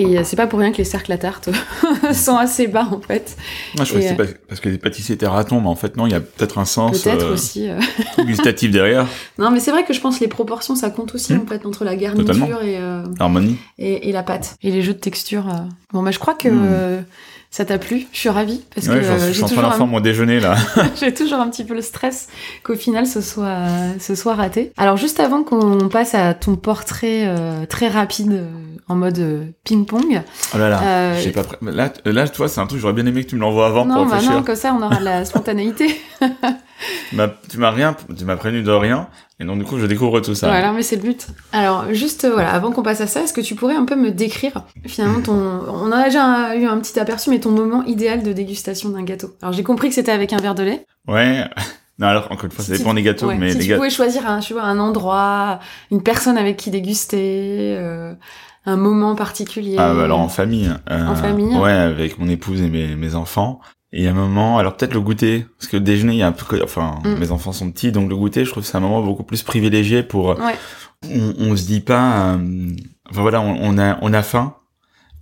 et 0.00 0.18
euh, 0.18 0.22
c'est 0.24 0.36
pas 0.36 0.46
pour 0.46 0.58
rien 0.58 0.72
que 0.72 0.78
les 0.78 0.84
cercles 0.84 1.12
à 1.12 1.18
tarte 1.18 1.48
sont 2.12 2.36
assez 2.36 2.66
bas 2.66 2.88
en 2.90 3.00
fait. 3.00 3.36
Moi, 3.76 3.84
je 3.84 3.90
crois 3.90 4.00
que 4.02 4.08
c'est 4.08 4.14
pas- 4.16 4.38
parce 4.48 4.60
que 4.60 4.68
les 4.68 4.78
pâtissiers 4.78 5.14
étaient 5.14 5.26
ratons, 5.26 5.60
mais 5.60 5.68
en 5.68 5.74
fait 5.76 5.96
non, 5.96 6.06
il 6.06 6.12
y 6.12 6.14
a 6.14 6.20
peut-être 6.20 6.58
un 6.58 6.64
sens 6.64 7.02
Peut-être 7.02 7.26
euh, 7.26 7.34
aussi. 7.34 7.68
euh. 7.68 7.78
gustatif 8.24 8.70
derrière. 8.70 9.06
Non, 9.38 9.50
mais 9.50 9.60
c'est 9.60 9.70
vrai 9.70 9.84
que 9.84 9.92
je 9.92 10.00
pense 10.00 10.16
que 10.18 10.20
les 10.24 10.28
proportions 10.28 10.74
ça 10.74 10.90
compte 10.90 11.14
aussi 11.14 11.34
Mm. 11.34 11.40
en 11.42 11.46
fait 11.46 11.66
entre 11.66 11.84
la 11.84 11.96
garniture 11.96 12.26
Totalement. 12.34 12.60
et, 12.62 12.78
euh, 12.78 13.04
et, 13.78 14.08
et 14.08 14.12
la 14.12 14.22
pâte 14.22 14.56
et 14.62 14.70
les 14.70 14.82
jeux 14.82 14.94
de 14.94 14.98
texture. 14.98 15.48
euh. 15.48 15.58
Bon, 15.92 16.02
bah 16.02 16.10
je 16.10 16.18
crois 16.18 16.34
que 16.34 16.48
Mm. 16.48 17.04
Euh, 17.50 17.56
ça 17.56 17.64
t'a 17.64 17.78
plu? 17.78 18.06
Je 18.12 18.18
suis 18.18 18.28
ravie 18.28 18.62
parce 18.74 18.86
Ouais, 18.86 19.00
que 19.00 19.04
euh, 19.04 19.18
je 19.18 19.26
j'ai 19.26 19.32
suis 19.34 19.42
en 19.44 19.46
train 19.48 19.62
d'en 19.62 19.70
faire 19.72 19.86
mon 19.86 20.00
déjeuner 20.00 20.38
là. 20.40 20.56
j'ai 21.00 21.12
toujours 21.12 21.40
un 21.40 21.48
petit 21.50 21.64
peu 21.64 21.74
le 21.74 21.82
stress 21.82 22.28
qu'au 22.62 22.76
final 22.76 23.06
ce 23.06 23.20
soit 23.20 23.66
ce 23.98 24.14
soit 24.14 24.34
raté. 24.34 24.72
Alors 24.76 24.96
juste 24.96 25.18
avant 25.20 25.42
qu'on 25.42 25.88
passe 25.88 26.14
à 26.14 26.34
ton 26.34 26.56
portrait 26.56 27.24
euh, 27.26 27.66
très 27.66 27.88
rapide 27.88 28.32
euh, 28.32 28.46
en 28.88 28.94
mode 28.94 29.18
euh, 29.18 29.44
ping-pong. 29.64 30.22
Oh 30.54 30.58
là 30.58 30.68
là. 30.68 30.80
euh, 30.82 31.20
J'ai 31.20 31.30
pas 31.32 31.42
là, 31.62 31.92
là, 32.04 32.28
tu 32.28 32.36
vois, 32.38 32.48
c'est 32.48 32.60
un 32.60 32.66
truc, 32.66 32.80
j'aurais 32.80 32.92
bien 32.94 33.06
aimé 33.06 33.24
que 33.24 33.30
tu 33.30 33.36
me 33.36 33.40
l'envoies 33.40 33.66
avant 33.66 33.84
non, 33.84 33.94
pour 33.94 34.04
bah 34.06 34.10
réfléchir. 34.14 34.36
non, 34.36 34.42
comme 34.44 34.56
ça 34.56 34.72
on 34.78 34.82
aura 34.82 34.96
de 34.96 35.04
la 35.04 35.24
spontanéité. 35.24 36.00
Tu 37.10 37.16
m'as- 37.16 37.28
tu 37.28 37.62
rien, 37.62 37.96
tu 38.16 38.24
m'as 38.24 38.36
prévenu 38.36 38.62
de 38.62 38.70
rien, 38.70 39.08
et 39.38 39.44
donc 39.44 39.58
du 39.58 39.64
coup, 39.64 39.78
je 39.78 39.86
découvre 39.86 40.20
tout 40.20 40.34
ça. 40.34 40.48
Voilà, 40.48 40.72
mais 40.72 40.82
c'est 40.82 40.96
le 40.96 41.02
but. 41.02 41.26
Alors, 41.52 41.92
juste, 41.92 42.26
voilà, 42.26 42.52
avant 42.52 42.72
qu'on 42.72 42.82
passe 42.82 43.00
à 43.00 43.06
ça, 43.06 43.22
est-ce 43.22 43.32
que 43.32 43.40
tu 43.40 43.54
pourrais 43.54 43.74
un 43.76 43.84
peu 43.84 43.96
me 43.96 44.10
décrire, 44.10 44.64
finalement, 44.86 45.20
ton... 45.20 45.34
On 45.34 45.92
a 45.92 46.04
déjà 46.04 46.54
eu 46.56 46.64
un 46.66 46.78
petit 46.78 46.98
aperçu, 46.98 47.30
mais 47.30 47.40
ton 47.40 47.50
moment 47.50 47.82
idéal 47.84 48.22
de 48.22 48.32
dégustation 48.32 48.88
d'un 48.90 49.02
gâteau? 49.02 49.30
Alors, 49.42 49.52
j'ai 49.52 49.62
compris 49.62 49.88
que 49.88 49.94
c'était 49.94 50.12
avec 50.12 50.32
un 50.32 50.38
verre 50.38 50.54
de 50.54 50.62
lait. 50.62 50.86
Ouais. 51.08 51.44
Non, 51.98 52.06
alors, 52.06 52.28
encore 52.32 52.46
une 52.46 52.50
fois, 52.50 52.64
ça 52.64 52.72
dépend 52.76 52.90
tu- 52.90 52.96
des 52.96 53.02
gâteaux, 53.02 53.26
ouais, 53.26 53.36
mais 53.36 53.50
si 53.50 53.58
les 53.58 53.64
tu 53.64 53.68
gâteaux. 53.70 53.80
pouvais 53.80 53.90
choisir 53.90 54.26
un, 54.26 54.40
je 54.40 54.54
vois, 54.54 54.62
un 54.62 54.78
endroit, 54.78 55.58
une 55.90 56.02
personne 56.02 56.38
avec 56.38 56.56
qui 56.56 56.70
déguster, 56.70 57.76
euh, 57.78 58.14
un 58.66 58.76
moment 58.76 59.14
particulier. 59.14 59.76
Ah, 59.78 59.92
bah, 59.94 60.04
alors 60.04 60.20
en 60.20 60.28
famille. 60.28 60.70
euh, 60.90 61.06
En 61.06 61.14
famille 61.16 61.54
Ouais, 61.56 61.70
avec 61.72 62.18
mon 62.18 62.28
épouse 62.28 62.60
et 62.62 62.68
mes, 62.68 62.94
mes 62.96 63.14
enfants. 63.14 63.60
Et 63.92 64.06
un 64.06 64.12
moment, 64.12 64.58
alors 64.58 64.76
peut-être 64.76 64.94
le 64.94 65.00
goûter, 65.00 65.46
parce 65.58 65.66
que 65.68 65.76
le 65.76 65.82
déjeuner, 65.82 66.12
il 66.12 66.18
y 66.18 66.22
a 66.22 66.28
un 66.28 66.32
peu, 66.32 66.62
enfin, 66.62 67.00
Mm. 67.04 67.14
mes 67.18 67.30
enfants 67.32 67.52
sont 67.52 67.70
petits, 67.72 67.90
donc 67.90 68.08
le 68.08 68.16
goûter, 68.16 68.44
je 68.44 68.50
trouve 68.50 68.62
que 68.62 68.68
c'est 68.68 68.76
un 68.76 68.80
moment 68.80 69.02
beaucoup 69.02 69.24
plus 69.24 69.42
privilégié 69.42 70.02
pour, 70.04 70.26
Ouais. 70.38 70.54
on, 71.12 71.34
on 71.38 71.56
se 71.56 71.64
dit 71.66 71.80
pas, 71.80 72.34
euh, 72.34 72.68
enfin 73.10 73.22
voilà, 73.22 73.40
on, 73.40 73.56
on 73.60 73.78
a, 73.78 73.98
on 74.02 74.12
a 74.12 74.22
faim. 74.22 74.54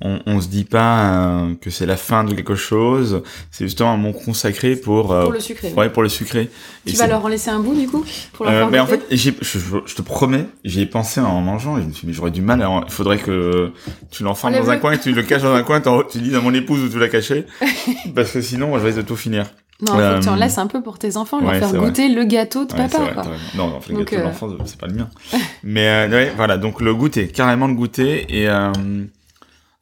On, 0.01 0.21
on 0.27 0.41
se 0.41 0.47
dit 0.47 0.65
pas 0.65 1.01
euh, 1.13 1.55
que 1.61 1.71
c'est 1.71 1.85
la 1.87 1.97
fin 1.97 2.23
de 2.23 2.33
quelque 2.35 2.55
chose. 2.55 3.23
C'est 3.51 3.65
justement 3.65 3.91
un 3.93 3.97
moment 3.97 4.13
consacré 4.13 4.77
pour, 4.77 5.13
euh, 5.13 5.25
Pour 5.25 5.33
le 5.33 5.41
sucré. 5.41 5.73
ouais, 5.77 5.91
pour 5.91 6.05
le 6.05 6.09
sucré. 6.09 6.49
Tu 6.87 6.95
Et 6.95 6.97
vas 6.97 7.09
leur 7.09 7.25
en 7.25 7.29
laisser 7.29 7.51
un 7.51 7.59
bout, 7.59 7.75
du 7.75 7.89
coup 7.89 8.05
pour 8.33 8.45
leur 8.47 8.55
Euh, 8.55 8.61
faire 8.61 8.71
mais 8.71 8.79
en 8.79 8.87
fait, 8.87 9.03
je, 9.11 9.17
je- 9.43 9.59
je 9.87 9.95
te 9.97 10.03
promets, 10.03 10.47
j'y 10.65 10.83
ai 10.83 10.87
pensé 10.87 11.21
en 11.21 11.41
mangeant 11.41 11.79
et 11.79 11.83
je 11.83 11.87
me 11.89 11.93
suis 11.93 12.03
dit, 12.03 12.07
mais 12.09 12.13
j'aurais 12.13 12.31
du 12.31 12.43
mal. 12.43 12.63
en- 12.65 12.85
Il 12.85 12.93
faudrait 12.93 13.19
que 13.19 13.73
tu 14.13 14.23
l'enfermes 14.23 14.53
dans 14.55 14.71
un 14.71 14.77
coin 14.79 14.93
et 14.93 14.99
tu 14.99 15.13
le 15.13 15.23
caches 15.23 15.43
dans 15.43 15.55
un 15.55 15.63
coin. 15.65 15.81
Tu 16.11 16.19
dis 16.19 16.35
à 16.35 16.41
mon 16.41 16.55
épouse 16.55 16.81
où 16.83 16.89
tu 16.89 16.99
l'as 17.01 17.09
caché, 17.09 17.45
parce 18.15 18.31
que 18.31 18.41
sinon, 18.41 18.69
moi, 18.69 18.79
je 18.79 18.85
vais 18.87 18.93
de 18.93 19.03
tout 19.03 19.17
finir. 19.17 19.47
Non, 19.81 19.93
faut 19.93 19.99
que 19.99 20.23
tu 20.23 20.29
en 20.29 20.35
euh, 20.35 20.37
laisse 20.37 20.59
un 20.59 20.67
peu 20.67 20.81
pour 20.83 20.99
tes 20.99 21.17
enfants, 21.17 21.41
leur 21.41 21.51
ouais, 21.51 21.59
faire 21.61 21.69
c'est 21.71 21.77
vrai. 21.77 21.87
goûter 21.89 22.09
le 22.09 22.25
gâteau 22.25 22.65
de 22.65 22.73
Ouais, 22.73 22.79
papa, 22.89 22.99
vrai, 22.99 23.15
quoi. 23.15 23.23
Non, 23.55 23.69
non, 23.69 23.79
le 23.89 23.95
Donc, 23.95 24.05
gâteau 24.07 24.17
de 24.17 24.21
euh, 24.21 24.25
l'enfance, 24.25 24.53
c'est 24.65 24.79
pas 24.79 24.87
le 24.89 24.95
mien. 24.95 25.09
mais 25.63 25.87
euh, 25.89 26.09
ouais, 26.11 26.33
voilà, 26.37 26.57
donc 26.59 26.81
le 26.81 26.95
goûter, 26.95 27.29
carrément 27.29 27.67
le 27.69 27.75
goûter 27.75 28.27
et 28.29 28.49
euh, 28.49 28.73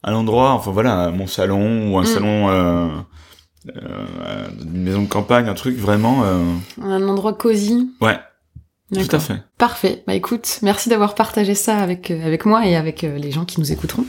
à 0.06 0.10
l'endroit, 0.12 0.52
enfin 0.52 0.70
voilà, 0.70 1.10
mon 1.10 1.26
salon 1.26 1.92
ou 1.92 1.98
un 1.98 2.02
Mm. 2.02 2.06
salon. 2.06 2.48
Euh, 2.48 2.88
euh, 3.76 4.46
une 4.62 4.82
maison 4.84 5.02
de 5.02 5.08
campagne, 5.08 5.48
un 5.48 5.54
truc 5.54 5.76
vraiment, 5.76 6.22
euh, 6.24 6.38
Un 6.80 7.06
endroit 7.08 7.34
cosy. 7.34 7.90
ouais, 8.00 8.16
tout 8.94 9.08
à 9.16 9.18
fait. 9.18 9.42
Parfait. 9.58 10.04
Bah 10.06 10.14
écoute, 10.14 10.60
merci 10.62 10.88
d'avoir 10.88 11.16
partagé 11.16 11.56
ça 11.56 11.78
avec, 11.78 12.12
euh, 12.12 12.24
avec 12.24 12.46
moi 12.46 12.64
et 12.64 12.76
avec 12.76 13.02
euh, 13.02 13.18
les 13.18 13.32
gens 13.32 13.44
qui 13.44 13.58
nous 13.60 13.72
écouteront. 13.72 14.04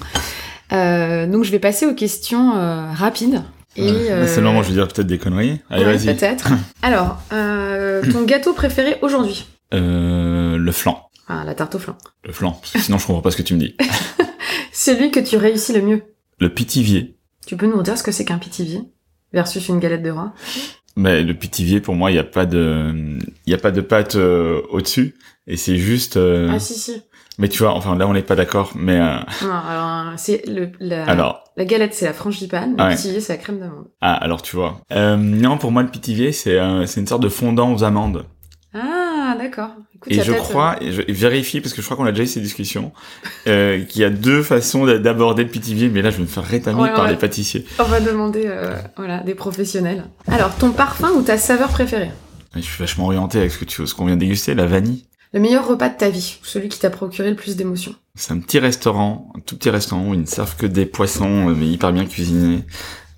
Donc 0.70 1.44
je 1.44 1.52
vais 1.52 1.58
passer 1.60 1.88
aux 1.88 1.96
questions 1.96 2.52
rapides. 2.94 3.42
Et, 3.76 3.90
c'est 4.28 4.38
le 4.38 4.42
moment 4.44 4.60
où 4.60 4.64
je 4.64 4.68
vais 4.70 4.74
dire 4.76 4.88
peut-être 4.88 5.08
des 5.08 5.18
conneries. 5.18 5.60
Allez, 5.70 5.86
ouais, 5.86 5.98
vas-y. 5.98 6.16
Peut-être. 6.16 6.50
Alors, 6.84 7.18
ton 7.32 8.24
gâteau 8.26 8.54
préféré 8.54 8.98
aujourd'hui? 9.02 9.48
Le 9.72 10.72
flan. 10.72 11.10
Ah, 11.30 11.44
la 11.46 11.56
tarte 11.56 11.74
au 11.76 11.80
flan. 11.80 11.96
Le 12.24 12.32
flan. 12.32 12.52
Parce 12.52 12.72
que 12.74 12.80
sinon, 12.80 12.98
je 13.00 13.06
comprends 13.08 13.22
pas 13.22 13.32
ce 13.32 13.38
que 13.38 13.42
tu 13.42 13.54
me 13.56 13.60
dis. 13.60 13.76
Celui 14.80 15.10
que 15.10 15.20
tu 15.20 15.38
réussis 15.38 15.74
le 15.74 15.82
mieux. 15.82 16.04
Le 16.40 16.50
pitivier. 16.54 17.18
Tu 17.48 17.58
peux 17.58 17.66
nous 17.66 17.82
dire 17.82 17.98
ce 17.98 18.04
que 18.04 18.12
c'est 18.12 18.26
qu'un 18.26 18.38
pitivier 18.38 18.82
versus 19.34 19.68
une 19.70 19.80
galette 19.80 20.04
de 20.04 20.12
roi 20.12 20.34
Mais 20.96 21.24
le 21.24 21.34
pitivier, 21.34 21.82
pour 21.82 21.96
moi, 21.96 22.12
il 22.12 22.16
y 22.16 22.20
a 22.20 22.24
pas 22.24 22.46
de, 22.46 23.18
il 23.48 23.52
y 23.52 23.56
a 23.56 23.58
pas 23.58 23.72
de 23.72 23.82
pâte 23.82 24.16
euh, 24.18 24.62
au-dessus. 24.70 25.16
Et 25.48 25.58
c'est 25.58 25.78
juste. 25.78 26.18
euh, 26.18 26.52
Ah 26.54 26.60
si 26.60 26.76
si. 26.76 27.02
Mais 27.40 27.50
tu 27.50 27.58
vois, 27.64 27.74
enfin 27.74 27.96
là, 27.96 28.08
on 28.08 28.14
n'est 28.14 28.22
pas 28.22 28.36
d'accord. 28.36 28.74
Mais 28.76 29.00
euh, 29.00 29.18
Non, 29.42 29.52
alors 29.68 30.14
c'est 30.20 30.44
le 30.48 30.72
la, 30.80 31.06
alors, 31.06 31.44
la 31.56 31.66
galette 31.66 31.96
c'est 31.96 32.06
la 32.06 32.14
frangipane, 32.14 32.76
le 32.78 32.84
Ouais. 32.84 32.96
pitivier 32.96 33.20
c'est 33.20 33.34
la 33.34 33.40
crème 33.40 33.60
d'amande. 33.60 33.88
ah, 34.02 34.14
alors 34.14 34.44
tu 34.44 34.56
vois. 34.56 34.82
Euh, 34.92 35.18
non, 35.18 35.58
pour 35.58 35.72
moi, 35.72 35.82
le 35.82 35.90
pitivier, 35.90 36.32
c'est, 36.32 36.60
euh, 36.60 36.86
c'est 36.86 37.00
une 37.00 37.08
sorte 37.08 37.24
de 37.24 37.30
fondant 37.30 37.74
aux 37.74 37.84
amandes. 37.84 38.26
Ah 39.30 39.36
d'accord. 39.38 39.70
Y 40.08 40.20
Et 40.20 40.24
je 40.24 40.32
crois, 40.32 40.78
et 40.82 40.92
je 40.92 41.02
vérifie 41.10 41.60
parce 41.60 41.74
que 41.74 41.82
je 41.82 41.86
crois 41.88 41.98
qu'on 41.98 42.06
a 42.06 42.12
déjà 42.12 42.24
eu 42.24 42.28
ces 42.28 42.40
discussions, 42.40 42.92
euh, 43.48 43.84
qu'il 43.90 44.02
y 44.02 44.06
a 44.06 44.10
deux 44.10 44.42
façons 44.44 44.86
d'a- 44.86 45.00
d'aborder 45.00 45.44
le 45.44 45.50
pitivier. 45.50 45.90
Mais 45.90 46.02
là, 46.02 46.12
je 46.12 46.18
vais 46.18 46.22
me 46.24 46.28
faire 46.28 46.44
rétamer 46.46 46.82
Ouais, 46.84 46.94
par 46.94 47.08
les 47.08 47.16
pâtissiers. 47.16 47.66
On 47.80 47.84
va 47.84 48.00
demander 48.00 48.44
euh, 48.46 48.76
voilà, 48.96 49.20
des 49.20 49.36
professionnels. 49.36 50.06
Alors, 50.28 50.56
ton 50.56 50.72
parfum 50.72 51.10
ou 51.12 51.22
ta 51.24 51.38
saveur 51.38 51.70
préférée? 51.70 52.12
Je 52.56 52.62
suis 52.62 52.80
vachement 52.80 53.06
orienté 53.06 53.38
avec 53.40 53.52
ce 53.52 53.58
que 53.58 53.66
tu, 53.66 53.86
ce 53.86 53.94
qu'on 53.94 54.06
vient 54.06 54.16
de 54.16 54.22
déguster, 54.22 54.56
la 54.56 54.66
vanille. 54.66 55.06
Le 55.34 55.42
meilleur 55.42 55.68
repas 55.68 55.90
de 55.90 55.98
ta 55.98 56.10
vie, 56.10 56.38
ou 56.42 56.46
celui 56.46 56.70
qui 56.70 56.80
t'a 56.80 56.90
procuré 56.90 57.30
le 57.30 57.36
plus 57.36 57.58
d'émotions? 57.58 57.94
C'est 58.16 58.32
un 58.32 58.40
petit 58.40 58.60
restaurant, 58.60 59.32
un 59.36 59.42
tout 59.42 59.58
petit 59.58 59.70
restaurant 59.70 60.08
où 60.08 60.14
ils 60.14 60.22
ne 60.22 60.26
servent 60.26 60.56
que 60.56 60.66
des 60.66 60.86
poissons, 60.86 61.50
euh, 61.50 61.54
mais 61.56 61.68
hyper 61.68 61.92
bien 61.92 62.06
cuisinés, 62.06 62.64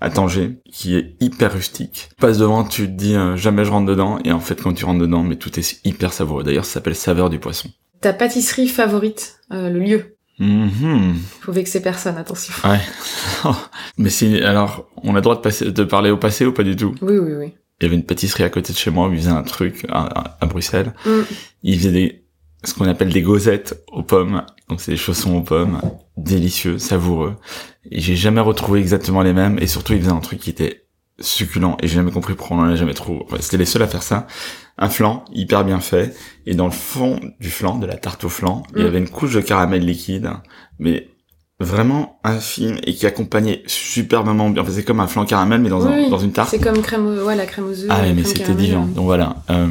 à 0.00 0.10
Tanger, 0.10 0.58
qui 0.70 0.96
est 0.96 1.16
hyper 1.20 1.52
rustique. 1.52 2.08
Tu 2.10 2.16
passes 2.16 2.38
devant, 2.38 2.64
tu 2.64 2.86
te 2.86 2.92
dis 2.92 3.14
euh, 3.14 3.36
jamais 3.36 3.64
je 3.64 3.70
rentre 3.70 3.86
dedans, 3.86 4.18
et 4.24 4.32
en 4.32 4.40
fait 4.40 4.60
quand 4.62 4.72
tu 4.72 4.84
rentres 4.84 5.00
dedans, 5.00 5.22
mais 5.22 5.36
tout 5.36 5.58
est 5.58 5.80
hyper 5.84 6.12
savoureux. 6.12 6.42
D'ailleurs, 6.42 6.64
ça 6.64 6.74
s'appelle 6.74 6.96
saveur 6.96 7.30
du 7.30 7.38
poisson. 7.38 7.68
Ta 8.00 8.12
pâtisserie 8.12 8.68
favorite, 8.68 9.40
euh, 9.52 9.68
le 9.68 9.80
lieu? 9.80 10.16
Mhm. 10.38 11.16
Faut 11.42 11.52
vexer 11.52 11.82
personne, 11.82 12.16
attention. 12.16 12.54
Ouais. 12.64 12.80
mais 13.98 14.08
c'est 14.08 14.42
alors, 14.42 14.88
on 15.02 15.12
a 15.12 15.16
le 15.16 15.20
droit 15.20 15.36
de, 15.36 15.42
passer, 15.42 15.70
de 15.70 15.84
parler 15.84 16.10
au 16.10 16.16
passé 16.16 16.46
ou 16.46 16.52
pas 16.52 16.62
du 16.62 16.76
tout? 16.76 16.94
Oui, 17.02 17.18
oui, 17.18 17.32
oui. 17.34 17.52
Il 17.80 17.84
y 17.84 17.86
avait 17.86 17.96
une 17.96 18.04
pâtisserie 18.04 18.44
à 18.44 18.50
côté 18.50 18.72
de 18.72 18.78
chez 18.78 18.90
moi 18.90 19.08
où 19.08 19.12
ils 19.12 19.18
faisaient 19.18 19.30
un 19.30 19.42
truc 19.42 19.86
à 19.90 20.46
Bruxelles. 20.46 20.92
Mm. 21.06 21.20
Ils 21.62 21.78
faisaient 21.78 21.92
des, 21.92 22.24
ce 22.64 22.74
qu'on 22.74 22.86
appelle 22.88 23.12
des 23.12 23.22
gosettes 23.22 23.82
aux 23.92 24.02
pommes. 24.02 24.44
Donc 24.68 24.80
c'est 24.80 24.92
des 24.92 24.96
chaussons 24.96 25.36
aux 25.36 25.42
pommes, 25.42 25.80
délicieux, 26.16 26.78
savoureux. 26.78 27.36
Et 27.90 28.00
j'ai 28.00 28.16
jamais 28.16 28.40
retrouvé 28.40 28.80
exactement 28.80 29.22
les 29.22 29.32
mêmes. 29.32 29.58
Et 29.60 29.66
surtout, 29.66 29.94
ils 29.94 30.00
faisaient 30.00 30.10
un 30.12 30.20
truc 30.20 30.40
qui 30.40 30.50
était 30.50 30.84
succulent. 31.18 31.76
Et 31.82 31.88
j'ai 31.88 31.96
jamais 31.96 32.10
compris 32.12 32.34
pourquoi 32.34 32.58
on 32.58 32.60
en 32.60 32.64
a 32.70 32.76
jamais 32.76 32.94
trouvé. 32.94 33.20
C'était 33.40 33.56
les 33.56 33.64
seuls 33.66 33.82
à 33.82 33.86
faire 33.88 34.02
ça. 34.02 34.26
Un 34.78 34.88
flan 34.88 35.24
hyper 35.32 35.64
bien 35.64 35.80
fait. 35.80 36.14
Et 36.46 36.54
dans 36.54 36.66
le 36.66 36.70
fond 36.72 37.20
du 37.40 37.50
flan, 37.50 37.76
de 37.78 37.86
la 37.86 37.96
tarte 37.96 38.24
au 38.24 38.28
flan, 38.28 38.62
il 38.74 38.80
y 38.80 38.84
Mm. 38.84 38.86
avait 38.86 38.98
une 38.98 39.08
couche 39.08 39.34
de 39.34 39.40
caramel 39.40 39.84
liquide. 39.84 40.30
Mais 40.78 41.08
vraiment 41.60 42.18
infime 42.24 42.78
et 42.84 42.94
qui 42.94 43.06
accompagnait 43.06 43.62
superbement 43.66 44.50
bien. 44.50 44.62
Enfin, 44.62 44.72
c'est 44.74 44.82
comme 44.84 45.00
un 45.00 45.06
flan 45.06 45.24
caramel, 45.26 45.60
mais 45.60 45.68
dans, 45.68 45.86
un- 45.86 46.18
une 46.22 46.32
tarte. 46.32 46.50
C'est 46.50 46.58
comme 46.58 46.80
crème, 46.82 47.06
au- 47.06 47.24
ouais, 47.26 47.36
la 47.36 47.46
crème 47.46 47.66
aux 47.66 47.70
œufs. 47.72 47.86
Ah 47.90 48.00
mais 48.14 48.24
c'était 48.24 48.54
divin. 48.54 48.86
Donc 48.94 49.04
voilà, 49.04 49.36
euh, 49.50 49.66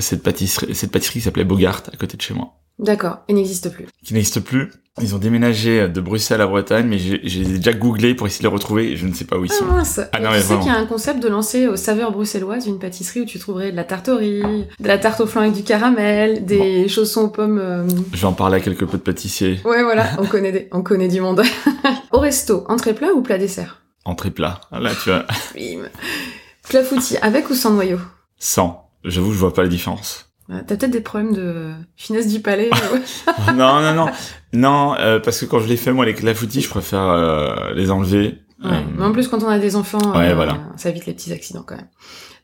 cette 0.00 0.22
pâtisserie, 0.22 0.74
cette 0.74 0.90
pâtisserie 0.90 1.20
qui 1.20 1.24
s'appelait 1.24 1.44
Bogart 1.44 1.82
à 1.92 1.96
côté 1.96 2.16
de 2.16 2.22
chez 2.22 2.34
moi, 2.34 2.54
D'accord, 2.78 3.18
il 3.28 3.34
n'existe 3.36 3.70
plus. 3.70 3.86
qui 4.04 4.14
n'existe 4.14 4.40
plus. 4.40 4.72
Ils 5.02 5.14
ont 5.14 5.18
déménagé 5.18 5.88
de 5.88 6.00
Bruxelles 6.00 6.40
à 6.40 6.46
Bretagne, 6.46 6.86
mais 6.86 6.98
j'ai 6.98 7.44
déjà 7.44 7.72
googlé 7.72 8.14
pour 8.14 8.26
essayer 8.26 8.42
de 8.42 8.48
les 8.48 8.52
retrouver 8.54 8.92
et 8.92 8.96
je 8.96 9.06
ne 9.06 9.14
sais 9.14 9.24
pas 9.24 9.36
où 9.38 9.44
ils 9.44 9.50
Ah 9.52 9.56
sont. 9.58 9.64
mince 9.64 10.00
Ah 10.12 10.20
non, 10.20 10.28
tu 10.30 10.34
mais 10.36 10.40
sais 10.42 10.56
qu'il 10.58 10.66
y 10.66 10.70
a 10.70 10.76
un 10.76 10.86
concept 10.86 11.22
de 11.22 11.28
lancer 11.28 11.66
aux 11.68 11.76
saveurs 11.76 12.12
bruxelloises 12.12 12.66
une 12.66 12.78
pâtisserie 12.78 13.22
où 13.22 13.24
tu 13.24 13.38
trouverais 13.38 13.70
de 13.72 13.76
la 13.76 13.84
tarte 13.84 14.08
au 14.08 14.16
riz, 14.16 14.42
de 14.78 14.86
la 14.88 14.98
tarte 14.98 15.20
au 15.20 15.26
flan 15.26 15.42
avec 15.42 15.54
du 15.54 15.62
caramel, 15.62 16.44
des 16.44 16.88
chaussons 16.88 17.22
aux 17.22 17.28
pommes... 17.28 17.58
euh, 17.58 17.88
Je 18.12 18.18
vais 18.20 18.26
en 18.26 18.32
parler 18.32 18.56
à 18.56 18.60
quelques 18.60 18.86
peu 18.86 18.98
de 18.98 19.02
pâtissiers. 19.02 19.60
Ouais, 19.64 19.82
voilà, 19.82 20.10
on 20.18 20.26
connaît, 20.26 20.52
des... 20.52 20.68
on 20.72 20.82
connaît 20.82 21.08
du 21.08 21.20
monde. 21.20 21.42
au 22.12 22.18
resto, 22.18 22.64
entrée 22.68 22.92
plat 22.94 23.08
ou 23.14 23.22
plat 23.22 23.38
dessert? 23.38 23.82
Entrée 24.04 24.30
plat. 24.30 24.60
Ah, 24.72 24.80
Là, 24.80 24.90
tu 25.02 25.10
vois, 25.10 25.24
Bim. 25.54 25.88
Clafoutis, 26.68 27.16
avec 27.22 27.50
ou 27.50 27.54
sans 27.54 27.72
noyau? 27.72 27.98
Sans. 28.38 28.90
J'avoue, 29.04 29.32
je 29.32 29.38
vois 29.38 29.52
pas 29.54 29.62
la 29.62 29.68
différence. 29.68 30.29
Euh, 30.50 30.60
T'as 30.66 30.76
peut-être 30.76 30.90
des 30.90 31.00
problèmes 31.00 31.32
de 31.32 31.70
finesse 31.96 32.26
du 32.26 32.40
palais. 32.40 32.70
non, 33.54 33.80
non, 33.80 33.94
non. 33.94 34.06
Non, 34.52 34.94
euh, 34.98 35.20
parce 35.20 35.38
que 35.40 35.46
quand 35.46 35.60
je 35.60 35.68
les 35.68 35.76
fais, 35.76 35.92
moi, 35.92 36.04
les 36.06 36.14
clafoutis, 36.14 36.60
je 36.60 36.68
préfère 36.68 37.02
euh, 37.02 37.72
les 37.74 37.90
enlever. 37.90 38.38
Ouais. 38.62 38.70
Euh, 38.72 38.80
Mais 38.98 39.04
en 39.04 39.12
plus, 39.12 39.28
quand 39.28 39.42
on 39.42 39.48
a 39.48 39.58
des 39.58 39.76
enfants, 39.76 40.12
Ouais, 40.16 40.30
euh, 40.30 40.34
voilà. 40.34 40.58
ça 40.76 40.90
évite 40.90 41.06
les 41.06 41.12
petits 41.14 41.32
accidents 41.32 41.62
quand 41.64 41.76
même. 41.76 41.88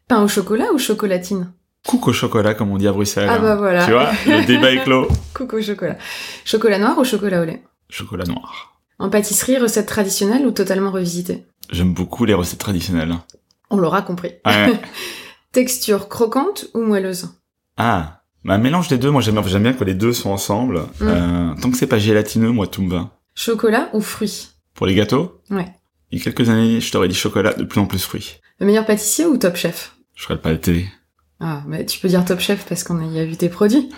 Pain 0.08 0.22
au 0.22 0.28
chocolat 0.28 0.66
ou 0.72 0.78
chocolatine? 0.78 1.52
Coucou 1.86 2.10
au 2.10 2.12
chocolat, 2.12 2.54
comme 2.54 2.70
on 2.70 2.78
dit 2.78 2.86
à 2.88 2.92
Bruxelles. 2.92 3.28
Ah 3.30 3.38
bah 3.38 3.56
voilà. 3.56 3.84
Tu 3.84 3.92
vois, 3.92 4.10
le 4.26 4.44
débat 4.46 4.72
est 4.72 4.82
clos. 4.84 5.08
Coucou 5.34 5.56
au 5.56 5.62
chocolat. 5.62 5.96
Chocolat 6.44 6.78
noir 6.78 6.96
ou 6.98 7.04
chocolat 7.04 7.42
au 7.42 7.44
lait? 7.44 7.62
Chocolat 7.90 8.24
noir. 8.24 8.80
En 8.98 9.10
pâtisserie, 9.10 9.58
recette 9.58 9.86
traditionnelle 9.86 10.46
ou 10.46 10.52
totalement 10.52 10.90
revisitée? 10.90 11.44
J'aime 11.70 11.92
beaucoup 11.92 12.24
les 12.24 12.34
recettes 12.34 12.58
traditionnelles. 12.60 13.14
On 13.70 13.76
l'aura 13.78 14.02
compris. 14.02 14.32
Ouais. 14.46 14.72
Texture 15.52 16.08
croquante 16.08 16.66
ou 16.74 16.80
moelleuse? 16.82 17.28
Ah, 17.76 18.22
bah, 18.44 18.54
un 18.54 18.58
mélange 18.58 18.88
des 18.88 18.98
deux, 18.98 19.10
moi 19.10 19.20
j'aime 19.22 19.42
bien 19.62 19.72
que 19.72 19.84
les 19.84 19.94
deux 19.94 20.12
sont 20.12 20.30
ensemble. 20.30 20.80
Mm. 21.00 21.02
Euh, 21.02 21.54
tant 21.60 21.70
que 21.70 21.76
c'est 21.76 21.86
pas 21.86 21.98
gélatineux, 21.98 22.50
moi 22.50 22.66
tout 22.66 22.82
me 22.82 22.90
va. 22.90 23.10
Chocolat 23.34 23.88
ou 23.92 24.00
fruits? 24.00 24.48
Pour 24.74 24.86
les 24.86 24.94
gâteaux, 24.94 25.40
Ouais. 25.50 25.66
il 26.10 26.18
y 26.18 26.20
a 26.20 26.24
quelques 26.24 26.48
années, 26.48 26.80
je 26.80 26.90
t'aurais 26.92 27.08
dit 27.08 27.14
chocolat, 27.14 27.54
de 27.54 27.64
plus 27.64 27.80
en 27.80 27.86
plus 27.86 28.02
fruits. 28.04 28.40
Le 28.60 28.66
meilleur 28.66 28.86
pâtissier 28.86 29.26
ou 29.26 29.36
top 29.36 29.56
chef? 29.56 29.96
Je 30.14 30.24
regarde 30.24 30.42
pas 30.42 30.50
la 30.52 30.58
télé. 30.58 30.86
Ah, 31.38 31.62
mais 31.66 31.84
tu 31.84 31.98
peux 32.00 32.08
dire 32.08 32.24
top 32.24 32.40
chef 32.40 32.64
parce 32.66 32.82
qu'on 32.82 32.98
y 33.12 33.20
a 33.20 33.24
vu 33.26 33.36
tes 33.36 33.50
produits. 33.50 33.90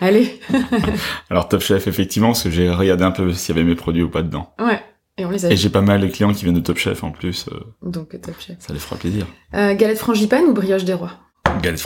Allez. 0.00 0.40
Alors 1.30 1.48
Top 1.48 1.60
Chef, 1.60 1.86
effectivement, 1.86 2.28
parce 2.28 2.44
que 2.44 2.50
j'ai 2.50 2.70
regardé 2.70 3.04
un 3.04 3.10
peu 3.10 3.32
s'il 3.34 3.54
y 3.54 3.58
avait 3.58 3.68
mes 3.68 3.74
produits 3.74 4.02
ou 4.02 4.08
pas 4.08 4.22
dedans. 4.22 4.54
Ouais. 4.58 4.80
Et 5.18 5.26
on 5.26 5.30
les 5.30 5.44
a 5.44 5.50
Et 5.52 5.56
j'ai 5.56 5.68
pas 5.68 5.82
mal 5.82 6.00
de 6.00 6.06
clients 6.06 6.32
qui 6.32 6.44
viennent 6.44 6.54
de 6.56 6.60
Top 6.60 6.78
Chef 6.78 7.04
en 7.04 7.10
plus, 7.10 7.46
euh, 7.52 7.60
Donc 7.82 8.18
top 8.20 8.34
chef. 8.40 8.56
ça 8.60 8.72
les 8.72 8.78
fera 8.78 8.96
plaisir. 8.96 9.26
Euh, 9.54 9.74
galette 9.74 9.98
frangipane 9.98 10.44
ou 10.44 10.54
brioche 10.54 10.84
des 10.84 10.94
rois? 10.94 11.12
Galette 11.62 11.84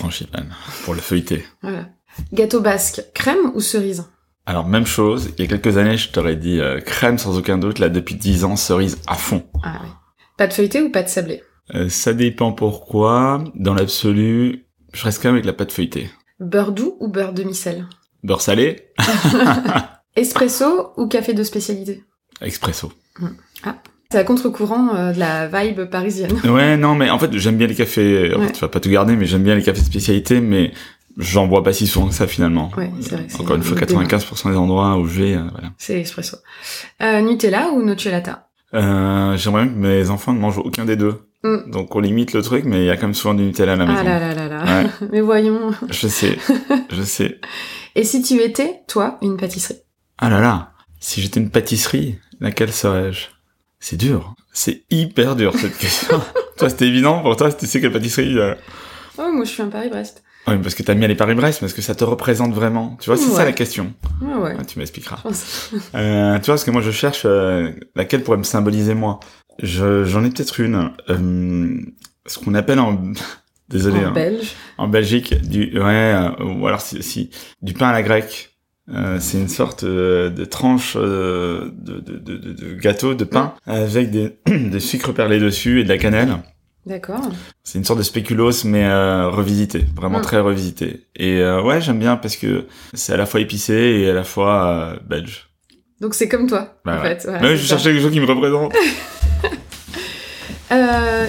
pour 0.85 0.95
le 0.95 1.01
feuilleté. 1.01 1.45
Voilà. 1.63 1.89
Gâteau 2.33 2.61
basque, 2.61 3.03
crème 3.15 3.53
ou 3.55 3.61
cerise? 3.61 4.05
Alors 4.47 4.67
même 4.67 4.87
chose, 4.87 5.31
il 5.39 5.45
y 5.45 5.47
a 5.47 5.51
quelques 5.59 5.77
années, 5.79 5.97
je 5.97 6.11
t'aurais 6.11 6.37
dit 6.37 6.59
euh, 6.61 6.81
crème 6.81 7.19
sans 7.19 7.39
aucun 7.39 7.59
doute, 7.59 7.79
là 7.79 7.89
depuis 7.89 8.15
10 8.17 8.45
ans, 8.45 8.57
cerise 8.57 8.99
à 9.07 9.15
fond. 9.15 9.45
Ah 9.63 9.79
oui. 9.83 9.89
Pâte 10.37 10.55
feuilletée 10.55 10.83
ou 10.83 10.91
pâte 10.91 11.09
sablée 11.09 11.43
Euh, 11.75 11.89
ça 11.89 12.13
dépend 12.15 12.53
pourquoi, 12.53 13.45
dans 13.55 13.75
l'absolu, 13.75 14.67
je 14.93 15.05
reste 15.05 15.23
quand 15.23 15.29
même 15.29 15.37
avec 15.37 15.45
la 15.47 15.53
pâte 15.53 15.73
feuilletée. 15.73 16.11
Beurre 16.41 16.73
doux 16.73 16.97
ou 17.01 17.09
beurre 17.09 17.33
demi-sel? 17.33 17.87
Beurre 18.25 18.41
salé, 18.41 18.89
Espresso 20.17 20.93
ou 20.97 21.07
café 21.07 21.33
de 21.33 21.45
spécialité? 21.45 22.03
Expresso. 22.41 22.93
C'est 24.13 24.19
à 24.19 24.25
contre-courant 24.25 24.95
euh, 24.95 25.13
de 25.13 25.19
la 25.21 25.47
vibe 25.47 25.85
parisienne. 25.85 26.33
Ouais, 26.45 26.77
non, 26.77 26.95
mais 26.97 27.11
en 27.11 27.19
fait, 27.19 27.33
j'aime 27.37 27.57
bien 27.57 27.69
les 27.69 27.75
cafés. 27.77 28.35
Ouais. 28.35 28.51
Tu 28.53 28.61
vas 28.61 28.69
pas 28.69 28.81
tout 28.81 28.91
garder, 28.91 29.15
mais 29.15 29.25
j'aime 29.27 29.45
bien 29.45 29.55
les 29.55 29.63
cafés 29.63 29.81
de 29.81 29.87
spécialité, 29.87 30.41
mais 30.41 30.73
j'en 31.17 31.47
bois 31.47 31.63
pas 31.63 31.73
si 31.73 31.87
souvent 31.87 32.09
que 32.09 32.15
ça 32.15 32.27
finalement. 32.27 32.71
Ouais, 32.77 32.91
c'est 33.01 33.13
vrai. 33.13 33.27
Encore 33.39 33.57
une 33.57 33.63
fois, 33.63 33.79
le 33.79 33.87
débat. 33.87 34.03
95% 34.03 34.51
des 34.51 34.57
endroits 34.57 34.97
où 34.99 35.07
je 35.07 35.23
vais, 35.23 35.35
euh, 35.35 35.43
voilà. 35.53 35.69
C'est 35.79 35.95
l'espresso. 35.95 36.39
Euh, 37.03 37.21
Nutella 37.21 37.71
ou 37.73 37.83
Nocciolata 37.83 38.49
Euh, 38.75 39.37
J'aimerais 39.37 39.65
bien 39.67 39.73
que 39.73 39.79
mes 39.79 40.11
enfants 40.11 40.33
ne 40.33 40.41
mangent 40.41 40.59
aucun 40.59 40.85
des 40.85 40.97
deux. 40.97 41.23
Mm. 41.45 41.71
Donc 41.71 41.95
on 41.95 42.01
limite 42.01 42.33
le 42.33 42.43
truc, 42.43 42.65
mais 42.65 42.81
il 42.81 42.87
y 42.87 42.91
a 42.91 42.97
quand 42.97 43.07
même 43.07 43.15
souvent 43.15 43.35
du 43.35 43.45
Nutella 43.45 43.73
à 43.73 43.77
la 43.77 43.87
maison. 43.87 43.99
Ah 44.01 44.05
là 44.05 44.19
là 44.19 44.35
là 44.35 44.49
là. 44.49 44.83
Ouais. 44.83 44.91
Mais 45.13 45.21
voyons. 45.21 45.71
Je 45.89 46.09
sais, 46.09 46.37
je 46.91 47.03
sais. 47.03 47.41
Et 47.95 48.05
si 48.05 48.23
tu 48.23 48.41
étais, 48.41 48.83
toi, 48.89 49.19
une 49.23 49.37
pâtisserie? 49.37 49.79
Ah 50.19 50.29
là 50.29 50.41
là, 50.41 50.73
si 50.99 51.23
j'étais 51.23 51.41
une 51.41 51.51
pâtisserie, 51.51 52.19
laquelle 52.41 52.73
serais-je? 52.73 53.29
C'est 53.81 53.97
dur. 53.97 54.35
C'est 54.53 54.85
hyper 54.91 55.37
dur 55.37 55.55
cette 55.57 55.77
question. 55.77 56.21
toi, 56.57 56.69
c'était 56.69 56.87
évident 56.87 57.23
pour 57.23 57.37
toi, 57.37 57.53
tu 57.53 57.67
sais 57.67 57.81
quelle 57.81 57.93
pâtisserie 57.93 58.39
euh, 58.39 58.55
Oh, 59.19 59.31
moi 59.33 59.45
je 59.45 59.51
suis 59.51 59.63
un 59.63 59.69
Paris-Brest. 59.69 60.23
Ouais, 60.47 60.57
parce 60.59 60.75
que 60.75 60.83
t'as 60.83 60.95
mis 60.95 61.05
à 61.05 61.09
les 61.09 61.15
Paris-Brest, 61.15 61.61
parce 61.61 61.73
que 61.73 61.83
ça 61.83 61.95
te 61.95 62.05
représente 62.05 62.55
vraiment. 62.55 62.97
Tu 63.01 63.11
vois, 63.11 63.17
c'est 63.17 63.31
ça 63.31 63.45
la 63.45 63.53
question. 63.53 63.93
Ouais, 64.23 64.35
ouais. 64.35 64.57
Ah, 64.59 64.65
tu 64.65 64.79
m'expliqueras. 64.79 65.19
Euh, 65.95 66.39
tu 66.39 66.47
vois, 66.47 66.55
parce 66.55 66.65
que 66.65 66.71
moi 66.71 66.81
je 66.81 66.91
cherche 66.91 67.23
euh, 67.25 67.71
laquelle 67.95 68.23
pourrait 68.23 68.39
me 68.39 68.43
symboliser 68.43 68.95
moi. 68.95 69.21
Je, 69.63 70.05
j'en 70.05 70.25
ai 70.25 70.31
peut-être 70.31 70.61
une. 70.61 70.93
Euh, 71.11 71.79
ce 72.27 72.39
qu'on 72.39 72.55
appelle 72.55 72.81
en 72.81 72.99
désolé 73.69 74.01
en 74.01 74.09
hein, 74.09 74.13
belge. 74.13 74.55
en 74.79 74.89
Belgique 74.89 75.35
du 75.43 75.79
ouais 75.79 76.15
euh, 76.15 76.31
ou 76.45 76.67
alors 76.67 76.81
si, 76.81 77.03
si 77.03 77.31
du 77.63 77.75
pain 77.75 77.89
à 77.89 77.93
la 77.93 78.03
grecque. 78.03 78.50
Euh, 78.93 79.19
c'est 79.21 79.39
une 79.39 79.49
sorte 79.49 79.85
euh, 79.85 80.31
de 80.31 80.45
tranche 80.45 80.95
euh, 80.97 81.71
de, 81.79 82.01
de, 82.01 82.17
de, 82.17 82.37
de- 82.39 82.53
de 82.53 82.75
gâteau 82.75 83.15
de 83.15 83.25
pain 83.25 83.55
avec 83.67 84.11
des, 84.11 84.37
des 84.47 84.81
sucres 84.81 85.13
perlés 85.15 85.39
dessus 85.39 85.81
et 85.81 85.85
de 85.85 85.89
la 85.89 85.99
cannelle. 85.99 86.39
D'accord. 86.87 87.29
C'est 87.63 87.79
une 87.79 87.85
sorte 87.85 87.99
de 87.99 88.05
spéculoos 88.05 88.65
mais 88.65 88.91
revisité, 89.27 89.85
vraiment 89.95 90.19
Mm. 90.19 90.23
très 90.23 90.41
revisité. 90.41 91.07
Et 91.15 91.41
ouais, 91.45 91.81
j'aime 91.81 91.99
bien 92.01 92.17
parce 92.17 92.37
que 92.37 92.65
c'est 92.95 93.13
à 93.13 93.17
la 93.17 93.27
fois 93.27 93.41
épicé 93.41 93.75
et 93.75 94.11
à 94.11 94.15
la 94.15 94.25
fois 94.25 94.95
belge. 95.09 95.51
Donc 96.01 96.15
c'est 96.15 96.29
comme 96.29 96.47
toi, 96.49 96.75
Bah 96.85 96.99
en 96.99 97.03
ouais. 97.03 97.19
fait. 97.21 97.27
Voilà, 97.29 97.55
je 97.55 97.61
ça. 97.63 97.77
cherchais 97.77 97.93
quelque 97.93 98.03
chose 98.03 98.13
qui 98.13 98.21
me 98.21 98.27
représente. 98.27 98.73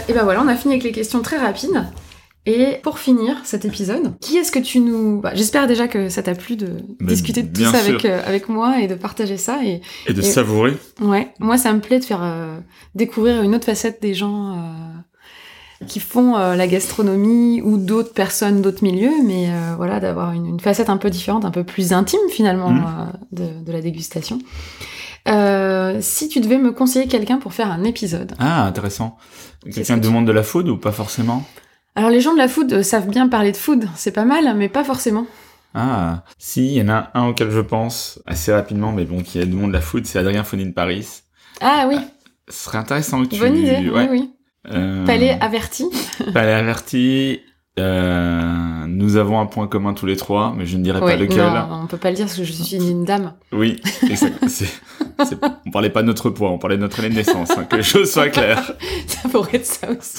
Et 0.08 0.14
ben 0.14 0.24
voilà, 0.24 0.42
on 0.44 0.48
a 0.48 0.56
fini 0.56 0.76
avec 0.76 0.84
les 0.84 0.92
questions 0.92 1.22
très 1.22 1.38
rapides. 1.38 1.84
Et 2.48 2.78
pour 2.82 2.98
finir 2.98 3.36
cet 3.44 3.66
épisode, 3.66 4.18
qui 4.20 4.38
est-ce 4.38 4.52
que 4.52 4.58
tu 4.60 4.80
nous... 4.80 5.22
bah, 5.22 5.32
J'espère 5.36 5.68
déjà 5.68 5.88
que 5.88 6.10
ça 6.10 6.24
t'a 6.24 6.34
plu 6.34 6.56
de 6.56 6.70
Mais 7.00 7.08
discuter 7.14 7.44
de 7.44 7.56
tout 7.56 7.70
ça 7.72 7.78
avec, 7.78 8.04
euh, 8.06 8.20
avec 8.26 8.50
moi 8.50 8.80
et 8.82 8.88
de 8.88 8.96
partager 8.96 9.38
ça. 9.38 9.60
Et 9.64 9.82
Et 10.08 10.14
de 10.14 10.22
Et- 10.22 10.24
savourer. 10.24 10.76
ouais, 11.02 11.28
moi 11.40 11.58
ça 11.60 11.72
me 11.72 11.80
plaît 11.80 12.00
de 12.00 12.04
faire 12.06 12.24
euh, 12.24 12.58
découvrir 12.96 13.44
une 13.44 13.54
autre 13.54 13.66
facette 13.66 14.02
des 14.02 14.16
gens 14.16 14.54
euh, 14.54 15.86
qui 15.88 16.00
font 16.00 16.36
euh, 16.36 16.56
la 16.56 16.66
gastronomie 16.66 17.62
ou 17.62 17.78
d'autres 17.78 18.14
personnes, 18.14 18.64
d'autres 18.64 18.84
milieux, 18.84 19.14
mais 19.24 19.50
euh, 19.50 19.76
voilà, 19.78 20.00
d'avoir 20.00 20.32
une, 20.34 20.48
une 20.48 20.60
facette 20.60 20.90
un 20.90 20.98
peu 20.98 21.12
différente, 21.12 21.46
un 21.46 21.52
peu 21.52 21.64
plus 21.64 21.94
intime 21.94 22.20
finalement 22.32 22.72
euh, 22.72 23.06
de, 23.32 23.64
de 23.64 23.72
la 23.72 23.82
dégustation. 23.82 24.40
Euh, 25.28 26.00
si 26.02 26.28
tu 26.28 26.40
devais 26.40 26.58
me 26.58 26.72
conseiller 26.72 27.08
quelqu'un 27.08 27.38
pour 27.38 27.54
faire 27.54 27.70
un 27.72 27.84
épisode, 27.84 28.34
Ah, 28.40 28.66
intéressant. 28.66 29.18
Quelqu'un 29.72 30.00
que 30.00 30.06
tu- 30.08 30.12
monde 30.12 30.26
de 30.26 30.32
la 30.32 30.42
food 30.44 30.68
ou 30.70 30.78
pas 30.78 30.92
forcément? 30.92 31.46
Alors 31.96 32.10
les 32.10 32.22
gens 32.22 32.34
de 32.34 32.38
la 32.38 32.48
food 32.48 32.72
euh, 32.74 32.84
savent 32.84 33.10
bien 33.10 33.28
parler 33.28 33.52
de 33.52 33.58
food, 33.58 33.88
c'est 33.96 34.12
pas 34.12 34.26
mal, 34.26 34.56
mais 34.56 34.70
pas 34.70 34.84
forcément. 34.84 35.26
Ah, 35.74 36.24
si, 36.38 36.68
il 36.68 36.74
y 36.74 36.82
en 36.82 36.90
a 36.90 37.12
un 37.14 37.28
auquel 37.28 37.50
je 37.50 37.60
pense 37.60 38.20
assez 38.26 38.54
rapidement, 38.54 38.92
mais 38.92 39.06
bon, 39.06 39.24
qui 39.24 39.40
est 39.40 39.46
du 39.46 39.56
monde 39.56 39.70
de 39.70 39.76
la 39.76 39.82
food, 39.82 40.06
c'est 40.06 40.20
Adrien 40.20 40.44
Fonny 40.44 40.66
de 40.66 40.72
Paris. 40.72 41.22
Ah 41.62 41.86
oui, 41.88 41.98
Ce 42.50 42.66
serait 42.66 42.78
intéressant 42.78 43.24
que 43.24 43.30
tu... 43.30 43.40
bonne 43.40 43.58
idée, 43.58 43.90
ouais. 43.90 44.08
oui, 44.10 44.20
oui. 44.20 44.32
Euh, 44.70 45.06
Palais 45.06 45.38
averti. 45.42 45.86
Palais 46.34 46.54
averti. 46.54 47.40
Euh, 47.80 48.86
nous 48.88 49.16
avons 49.16 49.40
un 49.40 49.46
point 49.46 49.68
commun 49.68 49.94
tous 49.94 50.06
les 50.06 50.18
trois, 50.18 50.54
mais 50.56 50.66
je 50.66 50.78
ne 50.78 50.84
dirai 50.84 51.00
pas 51.00 51.16
lequel. 51.16 51.38
Non, 51.38 51.84
on 51.84 51.88
peut 51.88 51.98
pas 51.98 52.10
le 52.10 52.16
dire 52.16 52.26
parce 52.26 52.38
que 52.38 52.44
je 52.44 52.52
suis 52.52 52.76
une 52.76 53.06
dame. 53.06 53.34
Oui, 53.54 53.80
c'est, 54.48 54.70
on 55.66 55.72
parlait 55.72 55.90
pas 55.90 56.02
de 56.02 56.08
notre 56.08 56.30
poids, 56.30 56.50
on 56.52 56.58
parlait 56.58 56.78
de 56.78 56.82
notre 56.82 57.00
année 57.00 57.10
de 57.10 57.16
naissance, 57.16 57.52
hein, 57.52 57.66
que 57.66 57.76
les 57.78 57.84
choses 57.84 58.12
soient 58.12 58.30
claires. 58.30 58.74
ça 59.08 59.30
pourrait 59.30 59.58
être 59.58 59.66
ça 59.66 59.90
aussi. 59.92 60.18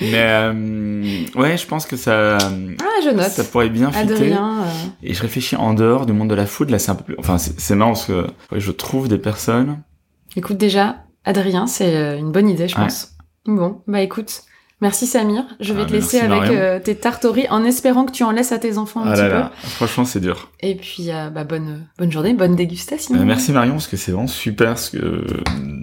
Mais 0.00 0.12
euh, 0.14 1.24
ouais, 1.36 1.56
je 1.56 1.66
pense 1.66 1.86
que 1.86 1.96
ça, 1.96 2.38
Ah, 2.38 3.00
je 3.04 3.10
note. 3.10 3.26
ça 3.30 3.44
pourrait 3.44 3.68
bien 3.70 3.90
fitter. 3.92 4.32
Euh, 4.34 4.38
Et 5.02 5.14
je 5.14 5.22
réfléchis 5.22 5.56
en 5.56 5.74
dehors 5.74 6.06
du 6.06 6.12
monde 6.12 6.30
de 6.30 6.34
la 6.34 6.46
food, 6.46 6.70
là 6.70 6.78
c'est 6.78 6.90
un 6.90 6.94
peu 6.96 7.04
plus... 7.04 7.16
Enfin, 7.18 7.38
c'est, 7.38 7.74
marrant 7.74 7.92
parce 7.92 8.06
que 8.06 8.26
ouais, 8.52 8.60
je 8.60 8.70
trouve 8.72 9.08
des 9.08 9.18
personnes... 9.18 9.82
écoute 10.36 10.56
déjà, 10.56 10.96
Adrien, 11.24 11.66
c'est 11.66 11.94
euh, 11.96 12.18
une 12.18 12.32
bonne 12.32 12.48
idée, 12.48 12.68
je 12.68 12.76
Ouais. 12.76 12.82
pense. 12.84 13.10
Bon, 13.46 13.82
bah 13.86 14.00
écoute, 14.00 14.42
merci 14.84 15.06
Samir. 15.08 15.42
Je 15.58 15.72
vais 15.72 15.82
Ah, 15.82 15.86
te 15.86 15.92
laisser 15.92 16.20
avec 16.20 16.50
euh, 16.50 16.78
tes 16.78 16.94
tartories 16.94 17.48
en 17.50 17.64
espérant 17.64 18.04
que 18.04 18.12
tu 18.12 18.22
en 18.22 18.30
laisses 18.30 18.52
à 18.52 18.58
tes 18.58 18.78
enfants 18.78 19.00
un 19.02 19.08
Ah 19.08 19.12
petit 19.14 19.22
là 19.22 19.28
peu. 19.28 19.34
là, 19.34 19.52
franchement 19.56 20.04
c'est 20.04 20.20
dur. 20.20 20.50
Et 20.60 20.76
puis, 20.76 21.10
euh, 21.10 21.30
bah, 21.30 21.42
bonne, 21.44 21.86
bonne 21.98 22.12
journée, 22.12 22.34
bonne 22.34 22.54
dégustation. 22.54 23.16
Euh, 23.16 23.24
merci 23.24 23.50
Marion, 23.50 23.72
parce 23.72 23.88
que 23.88 23.96
c'est 23.96 24.12
vraiment 24.12 24.28
super 24.28 24.78
ce 24.78 24.90
que, 24.90 25.24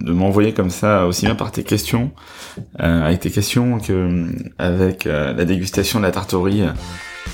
de 0.05 0.11
m'envoyer 0.13 0.53
comme 0.53 0.69
ça, 0.69 1.05
aussi 1.07 1.25
bien 1.25 1.35
par 1.35 1.51
tes 1.51 1.63
questions, 1.63 2.11
avec 2.79 3.19
tes 3.19 3.31
questions 3.31 3.79
que 3.79 4.25
avec 4.57 5.03
la 5.05 5.45
dégustation 5.45 5.99
de 5.99 6.05
la 6.05 6.11
tartorie 6.11 6.63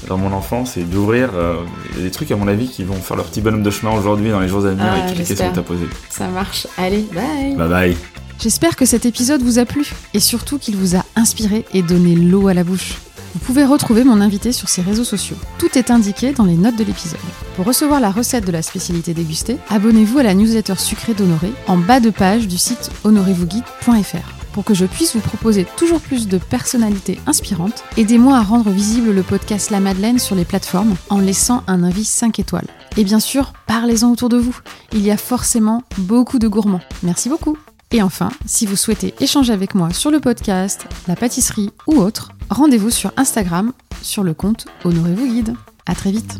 dans 0.07 0.17
mon 0.17 0.33
enfance, 0.33 0.75
et 0.77 0.83
d'ouvrir 0.83 1.29
euh, 1.35 1.55
des 1.97 2.11
trucs 2.11 2.29
à 2.31 2.35
mon 2.35 2.47
avis 2.47 2.67
qui 2.67 2.83
vont 2.83 2.95
faire 2.95 3.15
leur 3.17 3.25
petit 3.27 3.41
bonhomme 3.41 3.63
de 3.63 3.71
chemin 3.71 3.93
aujourd'hui 3.97 4.29
dans 4.31 4.39
les 4.41 4.47
jours 4.49 4.65
à 4.65 4.69
venir 4.71 4.83
Ah, 4.85 4.93
avec 4.95 5.07
toutes 5.07 5.17
les 5.19 5.23
questions 5.25 5.49
que 5.49 5.55
t'as 5.55 5.61
posées. 5.61 5.87
Ça 6.09 6.27
marche. 6.27 6.67
Allez, 6.77 7.05
bye. 7.13 7.55
Bye 7.55 7.69
bye. 7.69 7.97
J'espère 8.39 8.75
que 8.75 8.85
cet 8.85 9.05
épisode 9.05 9.41
vous 9.41 9.57
a 9.57 9.65
plu 9.65 9.91
et 10.13 10.19
surtout 10.19 10.59
qu'il 10.59 10.75
vous 10.75 10.95
a 10.95 11.03
inspiré 11.15 11.65
et 11.73 11.81
donné 11.81 12.15
l'eau 12.15 12.47
à 12.47 12.53
la 12.53 12.63
bouche. 12.63 12.97
Vous 13.33 13.39
pouvez 13.39 13.65
retrouver 13.65 14.03
mon 14.03 14.21
invité 14.21 14.51
sur 14.51 14.69
ses 14.69 14.81
réseaux 14.81 15.03
sociaux. 15.03 15.35
Tout 15.57 15.77
est 15.77 15.91
indiqué 15.91 16.33
dans 16.33 16.45
les 16.45 16.55
notes 16.55 16.75
de 16.75 16.83
l'épisode. 16.83 17.19
Pour 17.55 17.65
recevoir 17.65 17.99
la 17.99 18.11
recette 18.11 18.45
de 18.45 18.51
la 18.51 18.61
spécialité 18.61 19.13
dégustée, 19.13 19.57
abonnez-vous 19.69 20.19
à 20.19 20.23
la 20.23 20.35
newsletter 20.35 20.75
sucrée 20.77 21.13
d'Honoré 21.13 21.51
en 21.67 21.77
bas 21.77 21.99
de 21.99 22.11
page 22.11 22.47
du 22.47 22.57
site 22.57 22.91
honorevousguide.fr. 23.03 24.33
Pour 24.53 24.63
que 24.63 24.73
je 24.73 24.85
puisse 24.85 25.15
vous 25.15 25.21
proposer 25.21 25.67
toujours 25.75 26.01
plus 26.01 26.27
de 26.27 26.37
personnalités 26.37 27.19
inspirantes, 27.27 27.83
aidez-moi 27.95 28.37
à 28.37 28.41
rendre 28.41 28.71
visible 28.71 29.11
le 29.11 29.23
podcast 29.23 29.71
La 29.71 29.79
Madeleine 29.79 30.19
sur 30.19 30.35
les 30.35 30.45
plateformes 30.45 30.95
en 31.09 31.19
laissant 31.19 31.63
un 31.67 31.83
avis 31.83 32.05
5 32.05 32.39
étoiles. 32.39 32.67
Et 32.97 33.03
bien 33.03 33.19
sûr, 33.19 33.53
parlez-en 33.67 34.11
autour 34.11 34.29
de 34.29 34.37
vous. 34.37 34.57
Il 34.93 35.03
y 35.03 35.11
a 35.11 35.17
forcément 35.17 35.83
beaucoup 35.97 36.39
de 36.39 36.47
gourmands. 36.47 36.81
Merci 37.03 37.29
beaucoup. 37.29 37.57
Et 37.91 38.01
enfin, 38.01 38.29
si 38.45 38.65
vous 38.65 38.75
souhaitez 38.75 39.13
échanger 39.21 39.53
avec 39.53 39.73
moi 39.73 39.93
sur 39.93 40.11
le 40.11 40.19
podcast, 40.19 40.85
la 41.07 41.15
pâtisserie 41.15 41.71
ou 41.87 41.95
autre, 41.95 42.31
rendez-vous 42.49 42.89
sur 42.89 43.11
Instagram 43.15 43.71
sur 44.01 44.23
le 44.23 44.33
compte 44.33 44.65
Honorez-vous 44.83 45.27
Guide. 45.27 45.55
À 45.85 45.95
très 45.95 46.11
vite. 46.11 46.37